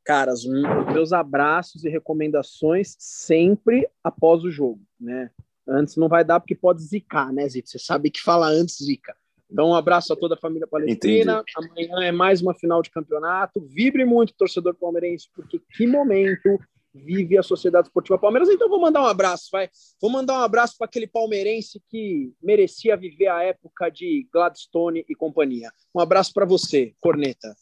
Caras, 0.08 0.46
meus 0.46 1.12
abraços 1.12 1.84
e 1.84 1.90
recomendações 1.90 2.96
sempre 2.98 3.86
após 4.02 4.42
o 4.46 4.50
jogo, 4.50 4.80
né? 4.98 5.30
Antes 5.68 5.98
não 5.98 6.08
vai 6.08 6.24
dar 6.24 6.40
porque 6.40 6.56
pode 6.56 6.82
zicar, 6.82 7.34
né, 7.34 7.46
Zito? 7.50 7.70
Você 7.70 7.78
sabe 7.78 8.10
que 8.10 8.22
fala 8.22 8.48
antes 8.48 8.78
zica. 8.78 9.14
Então, 9.52 9.68
um 9.68 9.76
abraço 9.76 10.14
a 10.14 10.16
toda 10.16 10.36
a 10.36 10.38
família 10.38 10.66
palestrina. 10.66 11.44
Entendi. 11.44 11.92
Amanhã 11.92 12.08
é 12.08 12.12
mais 12.14 12.42
uma 12.42 12.54
final 12.54 12.82
de 12.82 12.90
campeonato. 12.90 13.60
Vibre 13.68 14.06
muito, 14.06 14.34
torcedor 14.34 14.76
palmeirense, 14.76 15.28
porque 15.36 15.60
que 15.74 15.86
momento 15.86 16.58
vive 16.94 17.38
a 17.38 17.44
Sociedade 17.44 17.88
Esportiva 17.88 18.18
Palmeiras. 18.18 18.48
Então, 18.48 18.70
vou 18.70 18.80
mandar 18.80 19.02
um 19.02 19.08
abraço, 19.08 19.50
vai. 19.52 19.70
Vou 20.02 20.10
mandar 20.10 20.40
um 20.40 20.44
abraço 20.44 20.76
para 20.78 20.86
aquele 20.86 21.08
palmeirense 21.08 21.82
que 21.90 22.32
merecia 22.42 22.96
viver 22.96 23.28
a 23.28 23.44
época 23.44 23.90
de 23.90 24.26
Gladstone 24.32 25.04
e 25.10 25.14
companhia. 25.14 25.70
Um 25.94 26.00
abraço 26.00 26.32
para 26.34 26.46
você, 26.46 26.94
Corneta. 27.02 27.54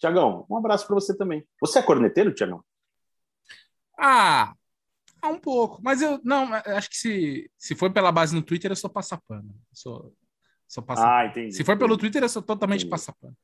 Tiagão, 0.00 0.46
um 0.48 0.56
abraço 0.56 0.86
para 0.86 0.94
você 0.94 1.14
também. 1.14 1.46
Você 1.60 1.78
é 1.78 1.82
corneteiro, 1.82 2.32
Tiagão? 2.32 2.64
Ah, 3.98 4.54
um 5.22 5.38
pouco. 5.38 5.78
Mas 5.82 6.00
eu 6.00 6.18
não, 6.24 6.52
acho 6.54 6.88
que 6.88 6.96
se, 6.96 7.50
se 7.58 7.74
for 7.74 7.92
pela 7.92 8.10
base 8.10 8.34
no 8.34 8.42
Twitter, 8.42 8.70
eu 8.70 8.76
sou 8.76 8.88
passapano. 8.88 9.54
Sou, 9.72 10.14
sou 10.66 10.82
passapano. 10.82 11.14
Ah, 11.14 11.26
entendi. 11.26 11.52
Se 11.52 11.62
for 11.62 11.78
pelo 11.78 11.98
Twitter, 11.98 12.22
eu 12.22 12.28
sou 12.30 12.40
totalmente 12.40 12.80
entendi. 12.80 12.90
passapano. 12.90 13.36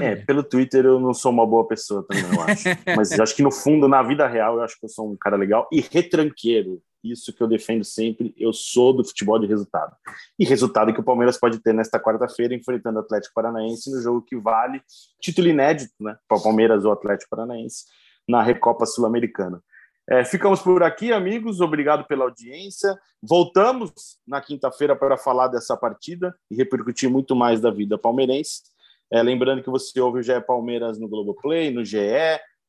é, 0.00 0.16
bem. 0.16 0.26
pelo 0.26 0.42
Twitter 0.42 0.84
eu 0.84 0.98
não 0.98 1.14
sou 1.14 1.30
uma 1.30 1.46
boa 1.46 1.66
pessoa 1.68 2.04
também, 2.04 2.24
eu 2.24 2.42
acho. 2.42 2.64
Mas 2.96 3.12
acho 3.12 3.36
que 3.36 3.42
no 3.42 3.52
fundo, 3.52 3.86
na 3.86 4.02
vida 4.02 4.26
real, 4.26 4.56
eu 4.56 4.62
acho 4.62 4.76
que 4.80 4.86
eu 4.86 4.90
sou 4.90 5.12
um 5.12 5.16
cara 5.16 5.36
legal 5.36 5.68
e 5.72 5.80
retranqueiro. 5.80 6.82
Isso 7.10 7.32
que 7.32 7.42
eu 7.42 7.48
defendo 7.48 7.84
sempre, 7.84 8.34
eu 8.36 8.52
sou 8.52 8.92
do 8.92 9.04
futebol 9.04 9.38
de 9.38 9.46
resultado. 9.46 9.94
E 10.38 10.44
resultado 10.44 10.92
que 10.92 11.00
o 11.00 11.04
Palmeiras 11.04 11.38
pode 11.38 11.58
ter 11.60 11.72
nesta 11.72 11.98
quarta-feira, 11.98 12.54
enfrentando 12.54 12.98
o 12.98 13.02
Atlético 13.02 13.34
Paranaense 13.34 13.90
no 13.90 14.00
jogo 14.00 14.22
que 14.22 14.36
vale 14.36 14.80
título 15.20 15.48
inédito, 15.48 15.94
né? 16.00 16.16
Para 16.28 16.38
o 16.38 16.42
Palmeiras 16.42 16.84
ou 16.84 16.92
Atlético 16.92 17.30
Paranaense 17.30 17.84
na 18.28 18.42
Recopa 18.42 18.86
Sul-Americana. 18.86 19.62
É, 20.08 20.24
ficamos 20.24 20.60
por 20.60 20.82
aqui, 20.84 21.12
amigos. 21.12 21.60
Obrigado 21.60 22.06
pela 22.06 22.24
audiência. 22.24 22.96
Voltamos 23.20 24.18
na 24.26 24.40
quinta-feira 24.40 24.94
para 24.94 25.16
falar 25.16 25.48
dessa 25.48 25.76
partida 25.76 26.34
e 26.48 26.54
repercutir 26.54 27.10
muito 27.10 27.34
mais 27.34 27.60
da 27.60 27.70
vida 27.70 27.98
palmeirense. 27.98 28.62
É, 29.10 29.22
lembrando 29.22 29.62
que 29.62 29.70
você 29.70 30.00
ouve 30.00 30.20
o 30.20 30.22
GE 30.22 30.40
Palmeiras 30.46 30.98
no 30.98 31.08
Globoplay, 31.08 31.72
no 31.72 31.84
GE, 31.84 31.98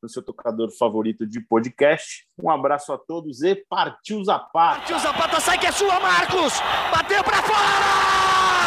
no 0.01 0.09
seu 0.09 0.23
tocador 0.23 0.69
favorito 0.77 1.25
de 1.25 1.39
podcast. 1.39 2.25
Um 2.41 2.49
abraço 2.49 2.93
a 2.93 2.97
todos 2.97 3.41
e 3.41 3.55
partiu 3.69 4.23
Zapata! 4.23 4.79
Partiu 4.79 4.99
Zapata, 4.99 5.39
sai 5.39 5.57
que 5.57 5.67
é 5.67 5.71
sua, 5.71 5.99
Marcos! 5.99 6.53
Bateu 6.91 7.23
para 7.23 7.41
fora! 7.43 8.66